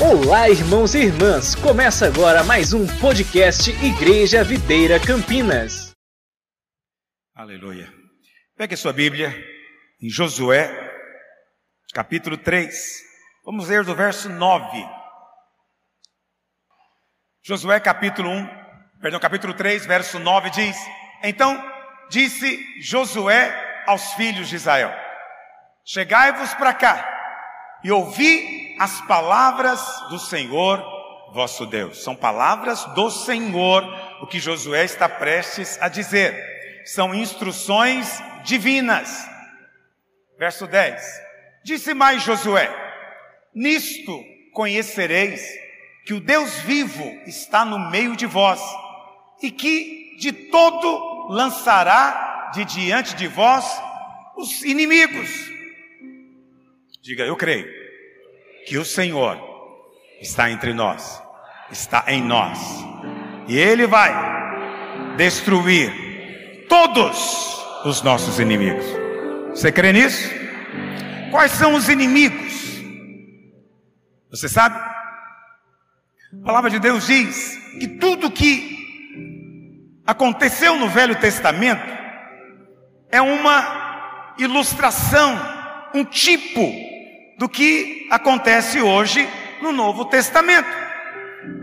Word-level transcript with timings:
Olá, 0.00 0.48
irmãos 0.48 0.94
e 0.94 0.98
irmãs! 0.98 1.56
Começa 1.56 2.06
agora 2.06 2.44
mais 2.44 2.72
um 2.72 2.86
podcast 3.00 3.68
Igreja 3.84 4.44
Videira 4.44 4.94
Campinas. 5.04 5.90
Aleluia. 7.34 7.92
Pegue 8.56 8.76
sua 8.76 8.92
Bíblia 8.92 9.34
em 10.00 10.08
Josué, 10.08 10.70
capítulo 11.92 12.38
3. 12.38 12.72
Vamos 13.44 13.68
ler 13.70 13.82
do 13.82 13.92
verso 13.92 14.28
9. 14.28 14.88
Josué, 17.42 17.80
capítulo 17.80 18.30
1, 18.30 18.48
perdão, 19.00 19.18
capítulo 19.18 19.52
3, 19.52 19.84
verso 19.84 20.20
9 20.20 20.50
diz: 20.50 20.76
Então 21.24 21.60
disse 22.08 22.80
Josué 22.80 23.82
aos 23.84 24.12
filhos 24.12 24.48
de 24.48 24.54
Israel: 24.54 24.94
Chegai-vos 25.84 26.54
para 26.54 26.72
cá 26.72 27.17
e 27.82 27.90
ouvi 27.92 28.76
as 28.78 29.00
palavras 29.02 29.80
do 30.10 30.18
Senhor 30.18 30.82
vosso 31.32 31.66
Deus. 31.66 32.02
São 32.02 32.14
palavras 32.14 32.84
do 32.94 33.10
Senhor 33.10 33.84
o 34.20 34.26
que 34.26 34.40
Josué 34.40 34.84
está 34.84 35.08
prestes 35.08 35.80
a 35.80 35.88
dizer. 35.88 36.82
São 36.84 37.14
instruções 37.14 38.22
divinas. 38.44 39.28
Verso 40.38 40.66
10. 40.66 41.02
Disse 41.64 41.92
mais 41.94 42.22
Josué: 42.22 42.70
Nisto 43.54 44.24
conhecereis 44.52 45.42
que 46.06 46.14
o 46.14 46.20
Deus 46.20 46.54
vivo 46.60 47.04
está 47.26 47.64
no 47.64 47.78
meio 47.90 48.16
de 48.16 48.26
vós 48.26 48.60
e 49.42 49.50
que 49.50 50.16
de 50.18 50.32
todo 50.32 51.28
lançará 51.28 52.50
de 52.54 52.64
diante 52.64 53.14
de 53.14 53.28
vós 53.28 53.64
os 54.36 54.62
inimigos 54.62 55.57
Diga, 57.08 57.24
eu 57.24 57.36
creio 57.36 57.66
que 58.66 58.76
o 58.76 58.84
Senhor 58.84 59.40
está 60.20 60.50
entre 60.50 60.74
nós, 60.74 61.22
está 61.70 62.04
em 62.06 62.22
nós, 62.22 62.58
e 63.48 63.56
Ele 63.56 63.86
vai 63.86 64.12
destruir 65.16 66.66
todos 66.68 67.64
os 67.86 68.02
nossos 68.02 68.38
inimigos. 68.38 68.84
Você 69.52 69.72
crê 69.72 69.90
nisso? 69.90 70.30
Quais 71.30 71.52
são 71.52 71.76
os 71.76 71.88
inimigos? 71.88 72.82
Você 74.30 74.46
sabe? 74.46 74.76
A 74.76 76.44
palavra 76.44 76.68
de 76.68 76.78
Deus 76.78 77.06
diz 77.06 77.56
que 77.80 77.88
tudo 77.88 78.30
que 78.30 79.96
aconteceu 80.06 80.76
no 80.76 80.90
Velho 80.90 81.18
Testamento 81.18 81.90
é 83.10 83.22
uma 83.22 84.34
ilustração, 84.38 85.40
um 85.94 86.04
tipo 86.04 86.87
do 87.38 87.48
que 87.48 88.08
acontece 88.10 88.82
hoje 88.82 89.26
no 89.62 89.72
Novo 89.72 90.04
Testamento. 90.04 90.68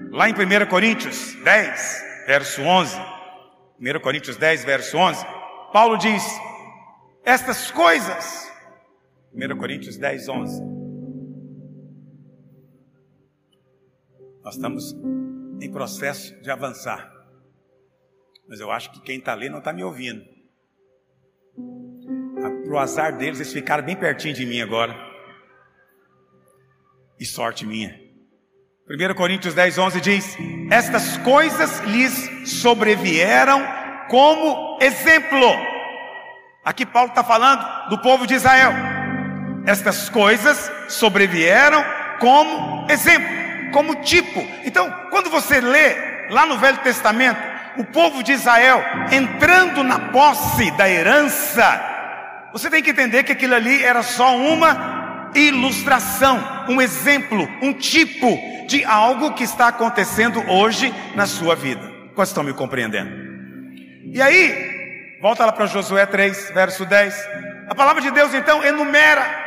Lá 0.09 0.29
em 0.29 0.33
1 0.33 0.65
Coríntios 0.69 1.35
10, 1.43 2.03
verso 2.25 2.61
11, 2.61 2.97
1 3.79 3.99
Coríntios 3.99 4.37
10, 4.37 4.63
verso 4.63 4.97
11, 4.97 5.25
Paulo 5.73 5.97
diz: 5.97 6.23
Estas 7.25 7.69
coisas, 7.69 8.49
1 9.33 9.57
Coríntios 9.57 9.97
10, 9.97 10.29
11. 10.29 10.63
Nós 14.41 14.55
estamos 14.55 14.95
em 15.59 15.69
processo 15.69 16.39
de 16.41 16.49
avançar, 16.49 17.11
mas 18.47 18.61
eu 18.61 18.71
acho 18.71 18.91
que 18.91 19.01
quem 19.01 19.19
está 19.19 19.33
ali 19.33 19.49
não 19.49 19.59
está 19.59 19.73
me 19.73 19.83
ouvindo. 19.83 20.23
Para 22.63 22.73
o 22.73 22.79
azar 22.79 23.17
deles, 23.17 23.39
eles 23.39 23.51
ficaram 23.51 23.83
bem 23.83 23.95
pertinho 23.95 24.33
de 24.33 24.45
mim 24.45 24.61
agora 24.61 25.04
e 27.19 27.25
sorte 27.25 27.66
minha. 27.66 28.05
1 28.88 29.13
Coríntios 29.16 29.53
10, 29.53 29.77
11 29.77 30.02
diz: 30.02 30.38
Estas 30.69 31.17
coisas 31.17 31.80
lhes 31.81 32.49
sobrevieram 32.61 33.66
como 34.09 34.78
exemplo. 34.81 35.47
Aqui 36.63 36.85
Paulo 36.85 37.09
está 37.09 37.23
falando 37.23 37.89
do 37.89 37.97
povo 38.00 38.28
de 38.28 38.35
Israel. 38.35 38.72
Estas 39.66 40.09
coisas 40.09 40.72
sobrevieram 40.88 41.84
como 42.19 42.85
exemplo, 42.89 43.72
como 43.72 43.95
tipo. 44.03 44.39
Então, 44.63 44.91
quando 45.09 45.29
você 45.29 45.59
lê 45.59 46.29
lá 46.29 46.45
no 46.45 46.57
Velho 46.57 46.78
Testamento, 46.79 47.39
o 47.78 47.84
povo 47.84 48.23
de 48.23 48.34
Israel 48.34 48.84
entrando 49.12 49.84
na 49.84 50.12
posse 50.12 50.69
da 50.72 50.88
herança, 50.88 51.81
você 52.53 52.69
tem 52.69 52.81
que 52.84 52.91
entender 52.91 53.23
que 53.23 53.31
aquilo 53.31 53.56
ali 53.56 53.84
era 53.84 54.01
só 54.01 54.38
uma 54.38 54.94
ilustração, 55.35 56.66
um 56.69 56.81
exemplo, 56.81 57.47
um 57.62 57.73
tipo 57.73 58.40
de 58.68 58.84
algo 58.84 59.34
que 59.34 59.44
está 59.44 59.68
acontecendo 59.68 60.41
hoje 60.50 60.94
na 61.16 61.25
sua 61.28 61.56
vida. 61.56 61.81
Quantos 62.16 62.29
estão 62.29 62.44
me 62.44 62.53
compreendendo? 62.53 63.12
E 64.12 64.22
aí, 64.22 65.18
volta 65.22 65.45
lá 65.45 65.51
para 65.51 65.66
Josué 65.66 66.06
3, 66.06 66.51
verso 66.53 66.85
10. 66.85 67.13
A 67.68 67.75
palavra 67.75 68.01
de 68.01 68.12
Deus 68.12 68.34
então 68.34 68.63
enumera 68.63 69.44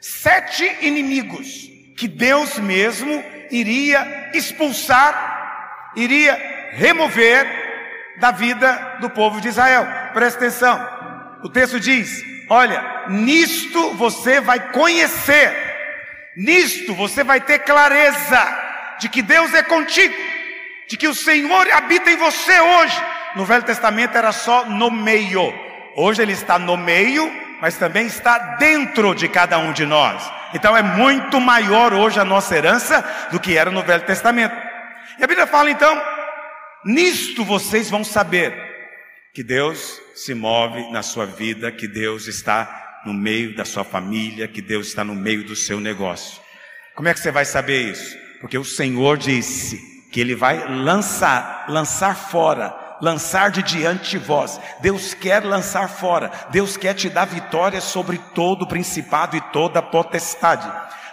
sete 0.00 0.64
inimigos 0.80 1.68
que 1.96 2.06
Deus 2.06 2.58
mesmo 2.58 3.24
iria 3.50 4.30
expulsar, 4.32 5.92
iria 5.96 6.38
remover 6.72 7.46
da 8.20 8.30
vida 8.30 8.98
do 9.00 9.10
povo 9.10 9.40
de 9.40 9.48
Israel. 9.48 9.86
Presta 10.12 10.38
atenção. 10.38 10.88
O 11.42 11.48
texto 11.48 11.80
diz: 11.80 12.22
Olha, 12.48 13.04
nisto 13.08 13.94
você 13.94 14.40
vai 14.40 14.70
conhecer, 14.70 15.52
nisto 16.34 16.94
você 16.94 17.22
vai 17.22 17.40
ter 17.40 17.58
clareza 17.58 18.58
de 18.98 19.08
que 19.08 19.20
Deus 19.20 19.52
é 19.52 19.62
contigo, 19.62 20.14
de 20.88 20.96
que 20.96 21.06
o 21.06 21.14
Senhor 21.14 21.70
habita 21.72 22.10
em 22.10 22.16
você 22.16 22.58
hoje. 22.58 23.02
No 23.36 23.44
Velho 23.44 23.62
Testamento 23.62 24.16
era 24.16 24.32
só 24.32 24.64
no 24.64 24.90
meio, 24.90 25.52
hoje 25.94 26.22
Ele 26.22 26.32
está 26.32 26.58
no 26.58 26.76
meio, 26.76 27.30
mas 27.60 27.76
também 27.76 28.06
está 28.06 28.38
dentro 28.56 29.14
de 29.14 29.28
cada 29.28 29.58
um 29.58 29.72
de 29.72 29.84
nós. 29.84 30.38
Então 30.54 30.74
é 30.74 30.82
muito 30.82 31.38
maior 31.38 31.92
hoje 31.92 32.18
a 32.18 32.24
nossa 32.24 32.56
herança 32.56 33.04
do 33.30 33.38
que 33.38 33.56
era 33.56 33.70
no 33.70 33.82
Velho 33.82 34.04
Testamento. 34.04 34.56
E 35.18 35.24
a 35.24 35.26
Bíblia 35.26 35.46
fala 35.46 35.70
então: 35.70 36.00
nisto 36.84 37.44
vocês 37.44 37.90
vão 37.90 38.02
saber 38.02 38.54
que 39.34 39.42
Deus 39.42 40.00
se 40.18 40.34
move 40.34 40.90
na 40.90 41.00
sua 41.00 41.24
vida, 41.24 41.70
que 41.70 41.86
Deus 41.86 42.26
está 42.26 43.02
no 43.06 43.14
meio 43.14 43.54
da 43.54 43.64
sua 43.64 43.84
família, 43.84 44.48
que 44.48 44.60
Deus 44.60 44.88
está 44.88 45.04
no 45.04 45.14
meio 45.14 45.44
do 45.44 45.54
seu 45.54 45.78
negócio. 45.78 46.40
Como 46.96 47.08
é 47.08 47.14
que 47.14 47.20
você 47.20 47.30
vai 47.30 47.44
saber 47.44 47.92
isso? 47.92 48.16
Porque 48.40 48.58
o 48.58 48.64
Senhor 48.64 49.16
disse 49.16 49.80
que 50.10 50.20
Ele 50.20 50.34
vai 50.34 50.68
lançar, 50.68 51.66
lançar 51.68 52.16
fora, 52.16 52.74
lançar 53.00 53.52
de 53.52 53.62
diante 53.62 54.10
de 54.10 54.18
vós. 54.18 54.60
Deus 54.80 55.14
quer 55.14 55.44
lançar 55.44 55.88
fora, 55.88 56.32
Deus 56.50 56.76
quer 56.76 56.94
te 56.94 57.08
dar 57.08 57.26
vitória 57.26 57.80
sobre 57.80 58.18
todo 58.34 58.62
o 58.62 58.68
principado 58.68 59.36
e 59.36 59.40
toda 59.52 59.78
a 59.78 59.82
potestade. 59.82 60.68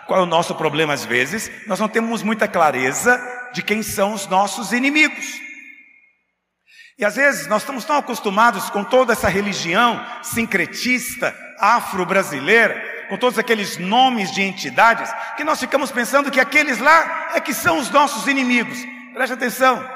Qual 0.08 0.20
é 0.20 0.24
o 0.24 0.28
nosso 0.28 0.56
problema 0.56 0.94
às 0.94 1.06
vezes? 1.06 1.52
Nós 1.68 1.80
não 1.80 1.88
temos 1.88 2.24
muita 2.24 2.48
clareza 2.48 3.22
de 3.54 3.62
quem 3.62 3.84
são 3.84 4.14
os 4.14 4.26
nossos 4.26 4.72
inimigos. 4.72 5.46
E 6.98 7.04
às 7.04 7.16
vezes 7.16 7.48
nós 7.48 7.62
estamos 7.62 7.84
tão 7.84 7.98
acostumados 7.98 8.70
com 8.70 8.84
toda 8.84 9.12
essa 9.12 9.28
religião 9.28 10.04
sincretista, 10.24 11.36
afro-brasileira, 11.60 13.08
com 13.10 13.18
todos 13.18 13.38
aqueles 13.38 13.78
nomes 13.78 14.32
de 14.32 14.42
entidades, 14.42 15.12
que 15.36 15.44
nós 15.44 15.60
ficamos 15.60 15.92
pensando 15.92 16.32
que 16.32 16.40
aqueles 16.40 16.80
lá 16.80 17.32
é 17.36 17.40
que 17.42 17.54
são 17.54 17.78
os 17.78 17.90
nossos 17.90 18.28
inimigos. 18.28 18.80
Preste 19.14 19.34
atenção, 19.34 19.88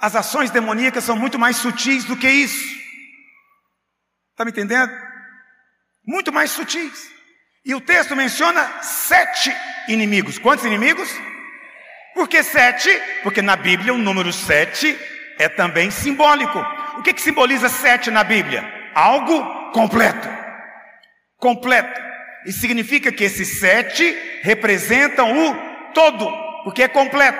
as 0.00 0.16
ações 0.16 0.50
demoníacas 0.50 1.04
são 1.04 1.16
muito 1.16 1.38
mais 1.38 1.56
sutis 1.56 2.04
do 2.04 2.16
que 2.16 2.28
isso. 2.28 2.78
Está 4.30 4.44
me 4.44 4.50
entendendo? 4.50 4.92
Muito 6.06 6.32
mais 6.32 6.50
sutis. 6.50 7.10
E 7.64 7.74
o 7.74 7.80
texto 7.80 8.16
menciona 8.16 8.82
sete 8.82 9.54
inimigos. 9.88 10.38
Quantos 10.38 10.64
inimigos? 10.64 11.10
Por 12.14 12.26
que 12.26 12.42
sete? 12.42 12.88
Porque 13.22 13.42
na 13.42 13.56
Bíblia 13.56 13.92
o 13.92 13.98
número 13.98 14.32
sete 14.32 14.98
é 15.38 15.48
também 15.48 15.90
simbólico. 15.90 16.58
O 16.98 17.02
que, 17.02 17.14
que 17.14 17.22
simboliza 17.22 17.68
sete 17.68 18.10
na 18.10 18.24
Bíblia? 18.24 18.64
Algo 18.94 19.70
completo. 19.72 20.28
Completo. 21.36 22.00
E 22.44 22.52
significa 22.52 23.12
que 23.12 23.24
esses 23.24 23.60
sete 23.60 24.16
representam 24.42 25.48
o 25.48 25.92
todo, 25.92 26.30
porque 26.64 26.82
é 26.82 26.88
completo. 26.88 27.38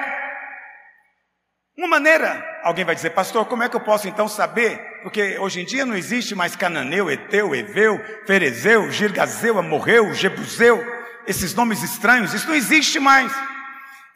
Uma 1.76 1.86
maneira, 1.86 2.44
alguém 2.64 2.84
vai 2.84 2.94
dizer, 2.94 3.10
pastor, 3.10 3.46
como 3.46 3.62
é 3.62 3.68
que 3.68 3.76
eu 3.76 3.80
posso 3.80 4.08
então 4.08 4.26
saber? 4.28 4.78
Porque 5.02 5.38
hoje 5.38 5.60
em 5.60 5.64
dia 5.64 5.86
não 5.86 5.96
existe 5.96 6.34
mais 6.34 6.56
Cananeu, 6.56 7.08
Eteu, 7.08 7.54
Eveu, 7.54 8.04
Ferezeu, 8.26 8.90
Girgazeu, 8.90 9.58
Amorreu, 9.58 10.12
Jebuseu, 10.12 10.84
esses 11.26 11.54
nomes 11.54 11.82
estranhos, 11.82 12.34
isso 12.34 12.48
não 12.48 12.54
existe 12.54 12.98
mais. 12.98 13.32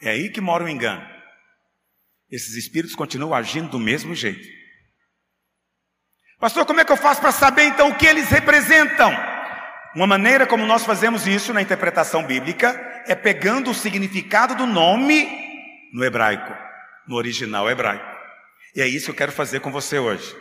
É 0.00 0.10
aí 0.10 0.28
que 0.28 0.40
mora 0.40 0.64
o 0.64 0.68
engano. 0.68 1.11
Esses 2.32 2.56
espíritos 2.56 2.96
continuam 2.96 3.34
agindo 3.34 3.68
do 3.68 3.78
mesmo 3.78 4.14
jeito. 4.14 4.48
Pastor, 6.40 6.64
como 6.64 6.80
é 6.80 6.84
que 6.84 6.90
eu 6.90 6.96
faço 6.96 7.20
para 7.20 7.30
saber 7.30 7.64
então 7.64 7.90
o 7.90 7.94
que 7.94 8.06
eles 8.06 8.30
representam? 8.30 9.12
Uma 9.94 10.06
maneira 10.06 10.46
como 10.46 10.64
nós 10.64 10.84
fazemos 10.84 11.26
isso 11.26 11.52
na 11.52 11.60
interpretação 11.60 12.24
bíblica 12.24 13.04
é 13.06 13.14
pegando 13.14 13.70
o 13.70 13.74
significado 13.74 14.54
do 14.54 14.64
nome 14.64 15.28
no 15.92 16.02
hebraico, 16.02 16.52
no 17.06 17.16
original 17.16 17.70
hebraico. 17.70 18.10
E 18.74 18.80
é 18.80 18.88
isso 18.88 19.04
que 19.04 19.10
eu 19.10 19.16
quero 19.16 19.30
fazer 19.30 19.60
com 19.60 19.70
você 19.70 19.98
hoje. 19.98 20.34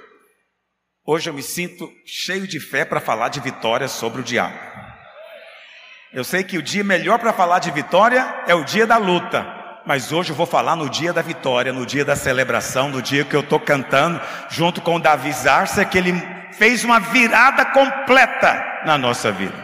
Hoje 1.06 1.30
eu 1.30 1.34
me 1.34 1.44
sinto 1.44 1.92
cheio 2.06 2.48
de 2.48 2.60
fé 2.60 2.86
para 2.86 3.02
falar 3.02 3.28
de 3.28 3.42
vitória 3.42 3.90
sobre 3.90 4.22
o 4.22 4.24
diabo. 4.24 4.58
Eu 6.14 6.24
sei 6.24 6.42
que 6.44 6.58
o 6.58 6.64
dia 6.64 6.84
melhor 6.84 7.20
para 7.20 7.34
falar 7.34 7.60
de 7.60 7.70
vitória 7.72 8.22
é 8.48 8.56
o 8.56 8.64
dia 8.64 8.88
da 8.88 8.98
luta, 8.98 9.61
mas 9.86 10.12
hoje 10.12 10.32
eu 10.32 10.36
vou 10.36 10.46
falar 10.46 10.76
no 10.76 10.90
dia 10.90 11.12
da 11.12 11.22
vitória, 11.22 11.74
no 11.74 11.86
dia 11.86 12.06
da 12.06 12.16
celebração, 12.16 12.90
no 12.90 13.02
dia 13.02 13.26
que 13.26 13.36
eu 13.36 13.42
estou 13.42 13.60
cantando 13.60 14.22
junto 14.50 14.82
com 14.82 14.96
o 14.96 15.00
Davi 15.00 15.32
Zarça, 15.32 15.84
que 15.86 15.98
ele 15.98 16.14
fez 16.54 16.84
uma 16.84 17.00
virada 17.00 17.66
completa 17.66 18.82
na 18.86 18.98
nossa 18.98 19.32
vida. 19.32 19.56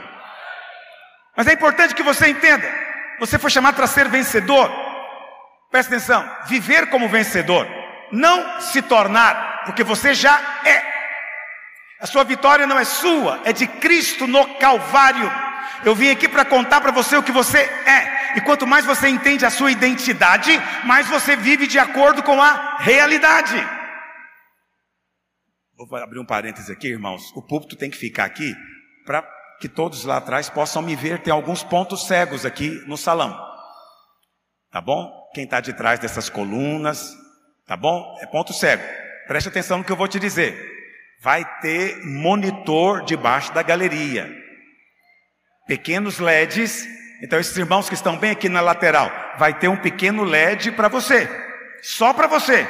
Mas 1.36 1.48
é 1.48 1.54
importante 1.54 1.94
que 1.94 2.04
você 2.04 2.28
entenda: 2.28 2.68
você 3.20 3.38
foi 3.38 3.52
chamado 3.52 3.76
para 3.76 3.88
ser 3.88 4.10
vencedor. 4.10 4.72
Presta 5.72 5.96
atenção: 5.96 6.28
viver 6.48 6.90
como 6.90 7.08
vencedor, 7.08 7.68
não 8.12 8.60
se 8.60 8.82
tornar, 8.82 9.64
porque 9.66 9.84
você 9.84 10.14
já 10.14 10.40
é. 10.66 10.84
A 12.00 12.06
sua 12.06 12.24
vitória 12.24 12.68
não 12.68 12.78
é 12.78 12.84
sua, 12.84 13.42
é 13.44 13.54
de 13.54 13.68
Cristo 13.68 14.28
no 14.28 14.56
Calvário. 14.56 15.47
Eu 15.84 15.96
vim 15.96 16.10
aqui 16.10 16.28
para 16.28 16.46
contar 16.46 16.82
para 16.82 16.92
você 16.92 17.16
o 17.16 17.24
que 17.24 17.32
você 17.32 17.60
é. 17.60 18.38
E 18.38 18.42
quanto 18.42 18.68
mais 18.68 18.86
você 18.86 19.08
entende 19.08 19.46
a 19.46 19.50
sua 19.50 19.72
identidade, 19.72 20.52
mais 20.84 21.08
você 21.08 21.36
vive 21.36 21.68
de 21.68 21.80
acordo 21.80 22.22
com 22.24 22.42
a 22.42 22.78
realidade. 22.80 23.56
Vou 25.76 25.88
abrir 25.98 26.20
um 26.20 26.26
parêntese 26.26 26.72
aqui, 26.72 26.88
irmãos. 26.88 27.32
O 27.36 27.42
púlpito 27.42 27.76
tem 27.76 27.90
que 27.90 27.98
ficar 27.98 28.26
aqui 28.26 28.56
para 29.06 29.24
que 29.60 29.70
todos 29.70 30.04
lá 30.04 30.18
atrás 30.18 30.50
possam 30.50 30.82
me 30.82 30.96
ver. 30.96 31.22
Tem 31.22 31.32
alguns 31.32 31.64
pontos 31.64 32.08
cegos 32.08 32.46
aqui 32.46 32.84
no 32.88 32.98
salão. 32.98 33.38
Tá 34.72 34.82
bom? 34.82 35.12
Quem 35.34 35.44
está 35.44 35.62
de 35.62 35.74
trás 35.74 36.00
dessas 36.00 36.30
colunas, 36.30 37.16
tá 37.66 37.78
bom? 37.78 38.18
É 38.22 38.26
ponto 38.26 38.54
cego. 38.54 38.84
Preste 39.28 39.50
atenção 39.50 39.80
no 39.80 39.84
que 39.84 39.92
eu 39.92 39.96
vou 39.96 40.08
te 40.08 40.20
dizer 40.20 40.78
vai 41.20 41.44
ter 41.62 42.06
monitor 42.06 43.04
debaixo 43.04 43.54
da 43.54 43.64
galeria. 43.64 44.30
Pequenos 45.68 46.20
LEDs. 46.20 46.88
Então, 47.22 47.40
esses 47.40 47.56
irmãos 47.58 47.90
que 47.90 47.96
estão 47.96 48.18
bem 48.18 48.32
aqui 48.32 48.48
na 48.48 48.62
lateral, 48.62 49.12
vai 49.38 49.54
ter 49.54 49.68
um 49.68 49.78
pequeno 49.78 50.24
LED 50.24 50.72
para 50.72 50.88
você. 50.88 51.28
Só 51.82 52.14
para 52.14 52.28
você. 52.28 52.68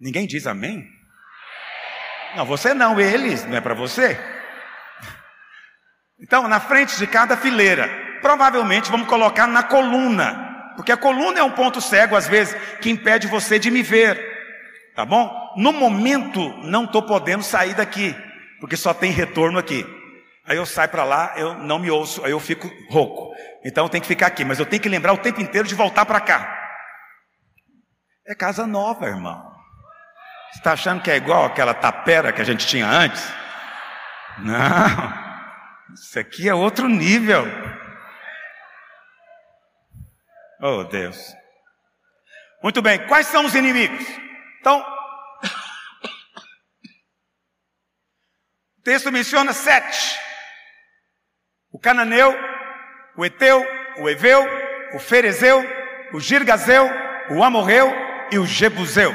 Ninguém 0.00 0.26
diz 0.26 0.46
amém? 0.46 0.86
Não, 2.36 2.44
você 2.44 2.74
não, 2.74 3.00
eles, 3.00 3.44
não 3.44 3.56
é 3.56 3.60
para 3.60 3.74
você. 3.74 4.18
Então, 6.20 6.46
na 6.48 6.60
frente 6.60 6.98
de 6.98 7.06
cada 7.06 7.36
fileira, 7.36 7.88
provavelmente 8.20 8.90
vamos 8.90 9.08
colocar 9.08 9.46
na 9.46 9.62
coluna, 9.62 10.72
porque 10.76 10.92
a 10.92 10.96
coluna 10.96 11.38
é 11.38 11.42
um 11.42 11.52
ponto 11.52 11.80
cego 11.80 12.16
às 12.16 12.28
vezes 12.28 12.54
que 12.80 12.90
impede 12.90 13.26
você 13.26 13.58
de 13.58 13.70
me 13.70 13.82
ver. 13.82 14.36
Tá 14.94 15.04
bom? 15.04 15.54
No 15.56 15.72
momento, 15.72 16.40
não 16.64 16.84
estou 16.84 17.02
podendo 17.02 17.42
sair 17.42 17.74
daqui, 17.74 18.14
porque 18.60 18.76
só 18.76 18.92
tem 18.92 19.12
retorno 19.12 19.58
aqui. 19.58 19.86
Aí 20.48 20.56
eu 20.56 20.64
saio 20.64 20.88
para 20.88 21.04
lá, 21.04 21.34
eu 21.36 21.52
não 21.58 21.78
me 21.78 21.90
ouço, 21.90 22.24
aí 22.24 22.30
eu 22.30 22.40
fico 22.40 22.66
rouco. 22.88 23.36
Então 23.62 23.84
eu 23.84 23.90
tenho 23.90 24.00
que 24.00 24.08
ficar 24.08 24.28
aqui, 24.28 24.46
mas 24.46 24.58
eu 24.58 24.64
tenho 24.64 24.80
que 24.80 24.88
lembrar 24.88 25.12
o 25.12 25.18
tempo 25.18 25.42
inteiro 25.42 25.68
de 25.68 25.74
voltar 25.74 26.06
para 26.06 26.22
cá. 26.22 26.56
É 28.26 28.34
casa 28.34 28.66
nova, 28.66 29.06
irmão. 29.06 29.54
Você 30.50 30.58
está 30.58 30.72
achando 30.72 31.02
que 31.02 31.10
é 31.10 31.16
igual 31.16 31.44
aquela 31.44 31.74
tapera 31.74 32.32
que 32.32 32.40
a 32.40 32.44
gente 32.44 32.66
tinha 32.66 32.86
antes? 32.86 33.22
Não. 34.38 35.28
Isso 35.92 36.18
aqui 36.18 36.48
é 36.48 36.54
outro 36.54 36.88
nível. 36.88 37.44
Oh, 40.62 40.84
Deus. 40.84 41.34
Muito 42.62 42.80
bem, 42.80 43.06
quais 43.06 43.26
são 43.26 43.44
os 43.44 43.54
inimigos? 43.54 44.06
Então, 44.60 44.80
o 48.78 48.82
texto 48.82 49.12
menciona 49.12 49.52
sete: 49.52 50.27
o 51.78 51.80
cananeu, 51.80 52.36
o 53.16 53.24
eteu, 53.24 53.64
o 53.98 54.10
eveu, 54.10 54.44
o 54.94 54.98
ferezeu, 54.98 55.64
o 56.12 56.18
girgazeu, 56.18 56.90
o 57.30 57.44
amorreu 57.44 57.94
e 58.32 58.38
o 58.40 58.44
jebuseu. 58.44 59.14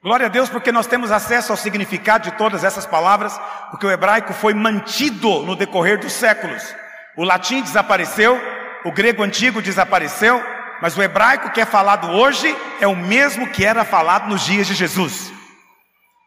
Glória 0.00 0.26
a 0.26 0.28
Deus, 0.28 0.48
porque 0.48 0.70
nós 0.70 0.86
temos 0.86 1.10
acesso 1.10 1.50
ao 1.50 1.58
significado 1.58 2.30
de 2.30 2.36
todas 2.36 2.62
essas 2.62 2.86
palavras, 2.86 3.36
porque 3.72 3.84
o 3.84 3.90
hebraico 3.90 4.32
foi 4.32 4.54
mantido 4.54 5.42
no 5.42 5.56
decorrer 5.56 5.98
dos 5.98 6.12
séculos. 6.12 6.62
O 7.16 7.24
latim 7.24 7.60
desapareceu, 7.60 8.40
o 8.84 8.92
grego 8.92 9.24
antigo 9.24 9.60
desapareceu, 9.60 10.40
mas 10.80 10.96
o 10.96 11.02
hebraico 11.02 11.50
que 11.50 11.60
é 11.60 11.66
falado 11.66 12.08
hoje 12.12 12.56
é 12.80 12.86
o 12.86 12.94
mesmo 12.94 13.48
que 13.48 13.64
era 13.64 13.84
falado 13.84 14.28
nos 14.28 14.46
dias 14.46 14.68
de 14.68 14.74
Jesus. 14.74 15.32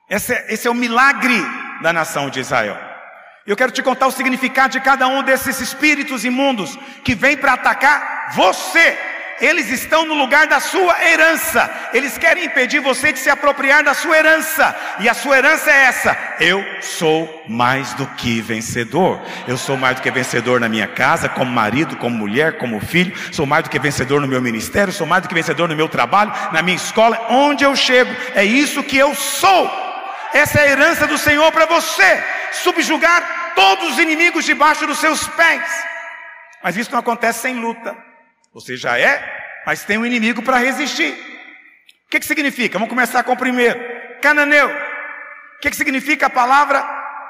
Esse 0.10 0.34
é, 0.34 0.54
esse 0.54 0.68
é 0.68 0.70
o 0.70 0.76
milagre 0.76 1.42
da 1.82 1.94
nação 1.94 2.30
de 2.30 2.42
Israel. 2.42 2.91
Eu 3.46 3.56
quero 3.56 3.72
te 3.72 3.82
contar 3.82 4.06
o 4.06 4.12
significado 4.12 4.74
de 4.74 4.80
cada 4.82 5.08
um 5.08 5.24
desses 5.24 5.60
espíritos 5.60 6.24
imundos 6.24 6.78
que 7.04 7.16
vem 7.16 7.36
para 7.36 7.54
atacar 7.54 8.32
você. 8.36 8.96
Eles 9.40 9.72
estão 9.72 10.06
no 10.06 10.14
lugar 10.14 10.46
da 10.46 10.60
sua 10.60 11.04
herança, 11.04 11.68
eles 11.96 12.16
querem 12.16 12.46
impedir 12.46 12.80
você 12.80 13.12
de 13.12 13.18
se 13.18 13.28
apropriar 13.28 13.84
da 13.84 13.96
sua 13.96 14.16
herança, 14.16 14.76
e 15.00 15.10
a 15.10 15.16
sua 15.16 15.40
herança 15.40 15.72
é 15.72 15.86
essa: 15.86 16.16
eu 16.40 16.64
sou 16.80 17.44
mais 17.50 17.92
do 17.96 18.06
que 18.06 18.40
vencedor, 18.40 19.20
eu 19.48 19.58
sou 19.58 19.76
mais 19.76 19.96
do 19.96 20.04
que 20.04 20.12
vencedor 20.12 20.60
na 20.60 20.70
minha 20.70 20.86
casa, 20.86 21.28
como 21.28 21.52
marido, 21.52 21.98
como 21.98 22.16
mulher, 22.16 22.60
como 22.60 22.80
filho, 22.80 23.18
sou 23.34 23.48
mais 23.48 23.64
do 23.64 23.72
que 23.72 23.80
vencedor 23.80 24.22
no 24.22 24.28
meu 24.28 24.44
ministério, 24.44 24.94
sou 24.94 25.08
mais 25.08 25.24
do 25.24 25.28
que 25.28 25.34
vencedor 25.34 25.68
no 25.68 25.76
meu 25.76 25.90
trabalho, 25.90 26.32
na 26.52 26.62
minha 26.62 26.78
escola, 26.78 27.26
onde 27.28 27.64
eu 27.64 27.76
chego, 27.76 28.16
é 28.36 28.46
isso 28.46 28.84
que 28.84 28.96
eu 28.96 29.16
sou. 29.16 29.91
Essa 30.34 30.60
é 30.60 30.64
a 30.64 30.72
herança 30.72 31.08
do 31.08 31.18
Senhor 31.18 31.52
para 31.52 31.66
você, 31.66 32.24
subjugar 32.52 33.54
todos 33.54 33.94
os 33.94 34.00
inimigos 34.00 34.46
debaixo 34.46 34.88
dos 34.88 35.00
seus 35.00 35.28
pés. 35.30 35.64
Mas 36.64 36.78
isso 36.78 36.92
não 36.92 37.00
acontece 37.00 37.40
sem 37.40 37.56
luta. 37.56 37.96
Você 38.54 38.78
já 38.78 38.98
é, 38.98 39.62
mas 39.66 39.84
tem 39.84 39.98
um 39.98 40.06
inimigo 40.06 40.42
para 40.42 40.58
resistir. 40.58 41.14
O 42.06 42.10
que, 42.10 42.20
que 42.20 42.26
significa? 42.26 42.78
Vamos 42.78 42.90
começar 42.90 43.24
com 43.24 43.34
o 43.34 43.38
primeiro. 43.38 43.80
Cananeu. 44.22 44.70
O 44.70 45.60
que, 45.62 45.70
que 45.70 45.76
significa 45.76 46.28
a 46.28 46.30
palavra 46.30 46.82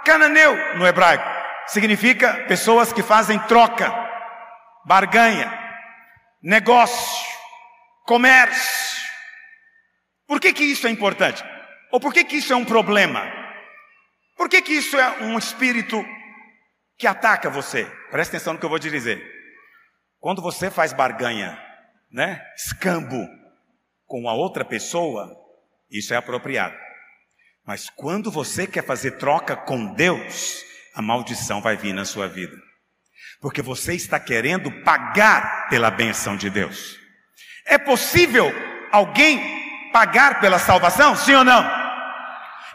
cananeu 0.06 0.56
no 0.78 0.88
hebraico? 0.88 1.24
Significa 1.68 2.34
pessoas 2.48 2.92
que 2.92 3.04
fazem 3.04 3.38
troca, 3.40 3.94
barganha, 4.86 5.52
negócio, 6.42 7.28
comércio. 8.06 9.02
Por 10.28 10.40
que, 10.40 10.54
que 10.54 10.64
isso 10.64 10.88
é 10.88 10.90
importante? 10.90 11.44
Ou 11.92 12.00
por 12.00 12.14
que, 12.14 12.24
que 12.24 12.38
isso 12.38 12.54
é 12.54 12.56
um 12.56 12.66
problema? 12.66 13.22
Por 14.38 14.50
que, 14.50 14.62
que 14.62 14.74
isso 14.74 14.98
é 14.98 15.24
um 15.24 15.38
espírito 15.38 16.04
que 16.98 17.06
ataca 17.06 17.50
você? 17.50 17.86
Presta 18.10 18.38
atenção 18.38 18.54
no 18.54 18.60
que 18.60 18.66
eu 18.66 18.70
vou 18.70 18.80
te 18.80 18.90
dizer. 18.90 19.22
Quando 20.20 20.42
você 20.42 20.72
faz 20.72 20.94
barganha, 20.94 21.62
né? 22.12 22.42
Escambo 22.56 23.28
com 24.06 24.28
a 24.28 24.34
outra 24.34 24.64
pessoa, 24.64 25.32
isso 25.90 26.14
é 26.14 26.18
apropriado. 26.18 26.76
Mas 27.66 27.90
quando 27.90 28.32
você 28.32 28.66
quer 28.66 28.84
fazer 28.84 29.12
troca 29.12 29.56
com 29.56 29.94
Deus, 29.94 30.64
a 30.96 31.02
maldição 31.02 31.62
vai 31.62 31.76
vir 31.76 31.94
na 31.94 32.06
sua 32.06 32.28
vida. 32.28 32.56
Porque 33.40 33.62
você 33.62 33.94
está 33.94 34.20
querendo 34.20 34.72
pagar 34.84 35.70
pela 35.70 35.92
benção 35.92 36.36
de 36.36 36.50
Deus. 36.50 36.98
É 37.66 37.78
possível 37.78 38.52
alguém 38.92 39.90
pagar 39.92 40.40
pela 40.40 40.60
salvação? 40.60 41.16
Sim 41.16 41.36
ou 41.36 41.44
não? 41.44 41.81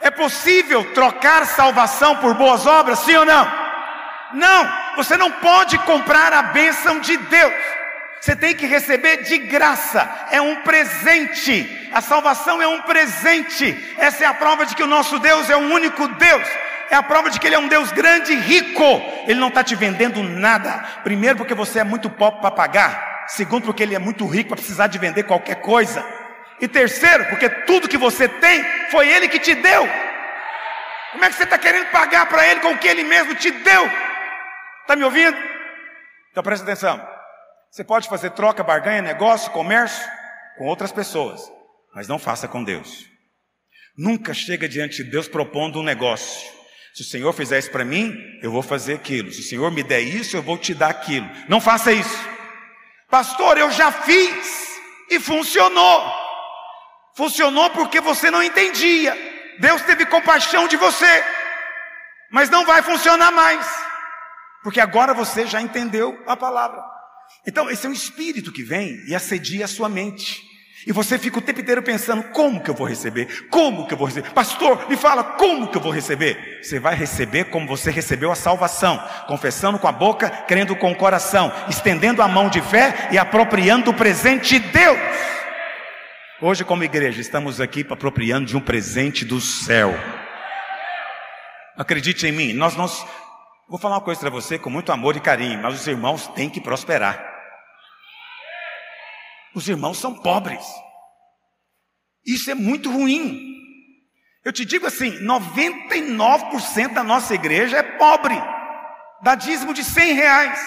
É 0.01 0.11
possível 0.11 0.93
trocar 0.93 1.47
salvação 1.47 2.17
por 2.17 2.35
boas 2.35 2.67
obras? 2.67 3.01
Sim 3.01 3.17
ou 3.17 3.25
não? 3.25 3.67
Não, 4.35 4.73
você 4.97 5.17
não 5.17 5.31
pode 5.31 5.79
comprar 5.79 6.33
a 6.33 6.43
bênção 6.43 7.01
de 7.01 7.17
Deus. 7.17 7.55
Você 8.21 8.35
tem 8.35 8.55
que 8.55 8.67
receber 8.67 9.23
de 9.23 9.39
graça, 9.39 10.09
é 10.31 10.41
um 10.41 10.57
presente. 10.57 11.89
A 11.93 12.01
salvação 12.01 12.61
é 12.61 12.67
um 12.67 12.83
presente. 12.83 13.95
Essa 13.99 14.25
é 14.25 14.27
a 14.27 14.35
prova 14.35 14.67
de 14.67 14.75
que 14.75 14.83
o 14.83 14.87
nosso 14.87 15.19
Deus 15.19 15.49
é 15.49 15.57
o 15.57 15.73
único 15.73 16.09
Deus. 16.09 16.49
É 16.91 16.97
a 16.97 17.03
prova 17.03 17.31
de 17.31 17.39
que 17.39 17.47
Ele 17.47 17.55
é 17.55 17.59
um 17.59 17.69
Deus 17.69 17.93
grande 17.93 18.33
e 18.33 18.37
rico. 18.37 18.83
Ele 19.27 19.39
não 19.39 19.49
está 19.49 19.63
te 19.63 19.75
vendendo 19.75 20.23
nada. 20.23 20.85
Primeiro, 21.05 21.37
porque 21.37 21.55
você 21.55 21.81
é 21.81 21.85
muito 21.85 22.11
pobre 22.11 22.41
para 22.41 22.51
pagar. 22.51 23.25
Segundo, 23.29 23.65
porque 23.65 23.83
Ele 23.83 23.95
é 23.95 23.99
muito 23.99 24.27
rico 24.27 24.49
para 24.49 24.57
precisar 24.57 24.87
de 24.89 24.99
vender 24.99 25.25
qualquer 25.25 25.57
coisa. 25.57 26.05
E 26.61 26.67
terceiro, 26.67 27.27
porque 27.27 27.49
tudo 27.49 27.89
que 27.89 27.99
você 27.99 28.29
tem 28.29 28.65
foi 28.91 29.09
Ele 29.09 29.29
que 29.29 29.39
te 29.39 29.55
deu. 29.55 29.87
Como 31.13 31.25
é 31.25 31.29
que 31.29 31.35
você 31.35 31.45
está 31.45 31.59
querendo 31.59 31.91
pagar 31.91 32.27
para 32.27 32.47
Ele 32.47 32.61
com 32.61 32.73
o 32.73 32.79
que 32.79 32.89
Ele 32.89 33.03
mesmo 33.03 33.35
te 33.35 33.51
deu? 33.51 33.91
Está 34.83 34.97
me 34.97 35.05
ouvindo? 35.05 35.37
Então 36.31 36.43
presta 36.43 36.65
atenção. 36.65 37.07
Você 37.71 37.85
pode 37.85 38.09
fazer 38.09 38.31
troca, 38.31 38.63
barganha, 38.63 39.03
negócio, 39.03 39.51
comércio 39.51 40.09
com 40.57 40.65
outras 40.65 40.93
pessoas, 40.93 41.43
mas 41.95 42.09
não 42.09 42.19
faça 42.19 42.49
com 42.49 42.65
Deus. 42.65 43.07
Nunca 43.97 44.33
chega 44.33 44.69
diante 44.69 45.03
de 45.03 45.11
Deus 45.11 45.29
propondo 45.29 45.81
um 45.81 45.83
negócio. 45.83 46.51
Se 46.95 47.03
o 47.03 47.05
Senhor 47.05 47.33
fizer 47.33 47.59
isso 47.59 47.71
para 47.71 47.85
mim, 47.85 48.15
eu 48.43 48.51
vou 48.51 48.63
fazer 48.63 48.95
aquilo. 48.95 49.31
Se 49.31 49.41
o 49.41 49.45
Senhor 49.45 49.71
me 49.71 49.83
der 49.83 50.01
isso, 50.01 50.37
eu 50.37 50.43
vou 50.43 50.57
te 50.57 50.73
dar 50.73 50.89
aquilo. 50.89 51.29
Não 51.49 51.61
faça 51.61 51.93
isso. 51.93 52.29
Pastor, 53.11 53.59
eu 53.59 53.71
já 53.71 53.93
fiz 53.93 54.81
e 55.11 55.21
funcionou. 55.21 56.26
Funcionou 57.17 57.71
porque 57.71 58.01
você 58.01 58.31
não 58.31 58.43
entendia. 58.43 59.17
Deus 59.59 59.81
teve 59.83 60.05
compaixão 60.05 60.69
de 60.69 60.77
você. 60.77 61.25
Mas 62.31 62.51
não 62.51 62.67
vai 62.67 62.83
funcionar 62.83 63.31
mais. 63.33 63.67
Porque 64.63 64.81
agora 64.81 65.15
você 65.15 65.47
já 65.47 65.63
entendeu 65.63 66.23
a 66.27 66.37
palavra. 66.37 66.83
Então, 67.47 67.71
esse 67.71 67.87
é 67.87 67.89
um 67.89 67.93
espírito 67.93 68.53
que 68.53 68.63
vem 68.63 69.03
e 69.09 69.15
assedia 69.15 69.65
a 69.65 69.69
sua 69.69 69.89
mente. 69.89 70.43
E 70.87 70.93
você 70.93 71.19
fica 71.19 71.39
o 71.39 71.43
tempo 71.43 71.61
inteiro 71.61 71.83
pensando: 71.83 72.23
como 72.25 72.63
que 72.63 72.69
eu 72.69 72.75
vou 72.75 72.87
receber? 72.87 73.49
Como 73.49 73.87
que 73.87 73.95
eu 73.95 73.99
vou 73.99 74.07
receber? 74.07 74.31
Pastor, 74.33 74.89
me 74.89 74.97
fala, 74.97 75.25
como 75.25 75.69
que 75.69 75.79
eu 75.79 75.81
vou 75.81 75.93
receber? 75.93 76.61
Você 76.63 76.79
vai 76.79 76.95
receber 76.95 77.45
como 77.45 77.67
você 77.67 77.91
recebeu 77.91 78.31
a 78.31 78.37
salvação, 78.37 79.03
confessando 79.27 79.79
com 79.79 79.89
a 79.89 79.93
boca, 79.93 80.29
crendo 80.29 80.77
com 80.77 80.93
o 80.93 80.97
coração, 80.97 81.53
estendendo 81.69 82.21
a 82.21 82.29
mão 82.29 82.51
de 82.51 82.61
fé 82.61 83.09
e 83.11 83.19
apropriando 83.19 83.91
o 83.91 83.95
presente 83.95 84.59
de 84.61 84.69
Deus. 84.69 85.36
Hoje, 86.39 86.67
como 86.67 86.85
igreja, 86.85 87.19
estamos 87.19 87.63
aqui 87.63 87.87
apropriando 87.89 88.45
de 88.45 88.55
um 88.59 88.61
presente 88.61 89.25
do 89.25 89.41
céu. 89.41 89.95
Acredite 91.75 92.27
em 92.27 92.33
mim, 92.33 92.53
nós 92.53 92.77
não. 92.77 92.87
Vou 93.67 93.79
falar 93.79 93.95
uma 93.95 94.05
coisa 94.05 94.21
para 94.21 94.29
você 94.29 94.59
com 94.59 94.69
muito 94.69 94.93
amor 94.93 95.17
e 95.17 95.21
carinho, 95.21 95.59
mas 95.63 95.81
os 95.81 95.87
irmãos 95.87 96.29
têm 96.29 96.51
que 96.51 96.61
prosperar. 96.61 97.19
Os 99.55 99.67
irmãos 99.67 99.97
são 99.97 100.15
pobres. 100.15 100.63
Isso 102.27 102.51
é 102.51 102.55
muito 102.55 102.93
ruim. 102.93 103.57
Eu 104.45 104.53
te 104.53 104.67
digo 104.67 104.87
assim: 104.87 105.19
99% 105.25 106.93
da 106.93 107.03
nossa 107.03 107.35
igreja 107.35 107.79
é 107.79 107.83
pobre. 107.83 108.37
Dá 109.23 109.35
dízimo 109.35 109.73
de 109.73 109.83
100 109.83 110.13
reais, 110.13 110.61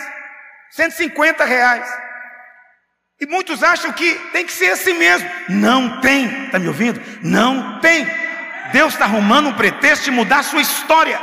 150 0.72 1.46
reais. 1.46 2.09
E 3.20 3.26
muitos 3.26 3.62
acham 3.62 3.92
que 3.92 4.14
tem 4.32 4.46
que 4.46 4.52
ser 4.52 4.72
assim 4.72 4.94
mesmo. 4.94 5.30
Não 5.50 6.00
tem, 6.00 6.46
está 6.46 6.58
me 6.58 6.68
ouvindo? 6.68 7.02
Não 7.22 7.80
tem. 7.80 8.08
Deus 8.72 8.94
está 8.94 9.06
arrumando 9.06 9.50
um 9.50 9.54
pretexto 9.54 10.06
de 10.06 10.12
mudar 10.12 10.40
a 10.40 10.44
sua 10.44 10.62
história. 10.62 11.20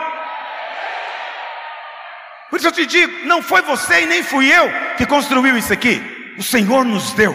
Por 2.51 2.59
isso 2.59 2.69
eu 2.69 2.73
te 2.73 2.85
digo: 2.85 3.27
não 3.27 3.43
foi 3.43 3.63
você 3.63 4.03
e 4.03 4.07
nem 4.07 4.23
fui 4.23 4.53
eu 4.53 4.71
que 4.97 5.07
construiu 5.07 5.57
isso 5.57 5.73
aqui. 5.73 6.35
O 6.39 6.43
Senhor 6.43 6.85
nos 6.85 7.13
deu 7.13 7.35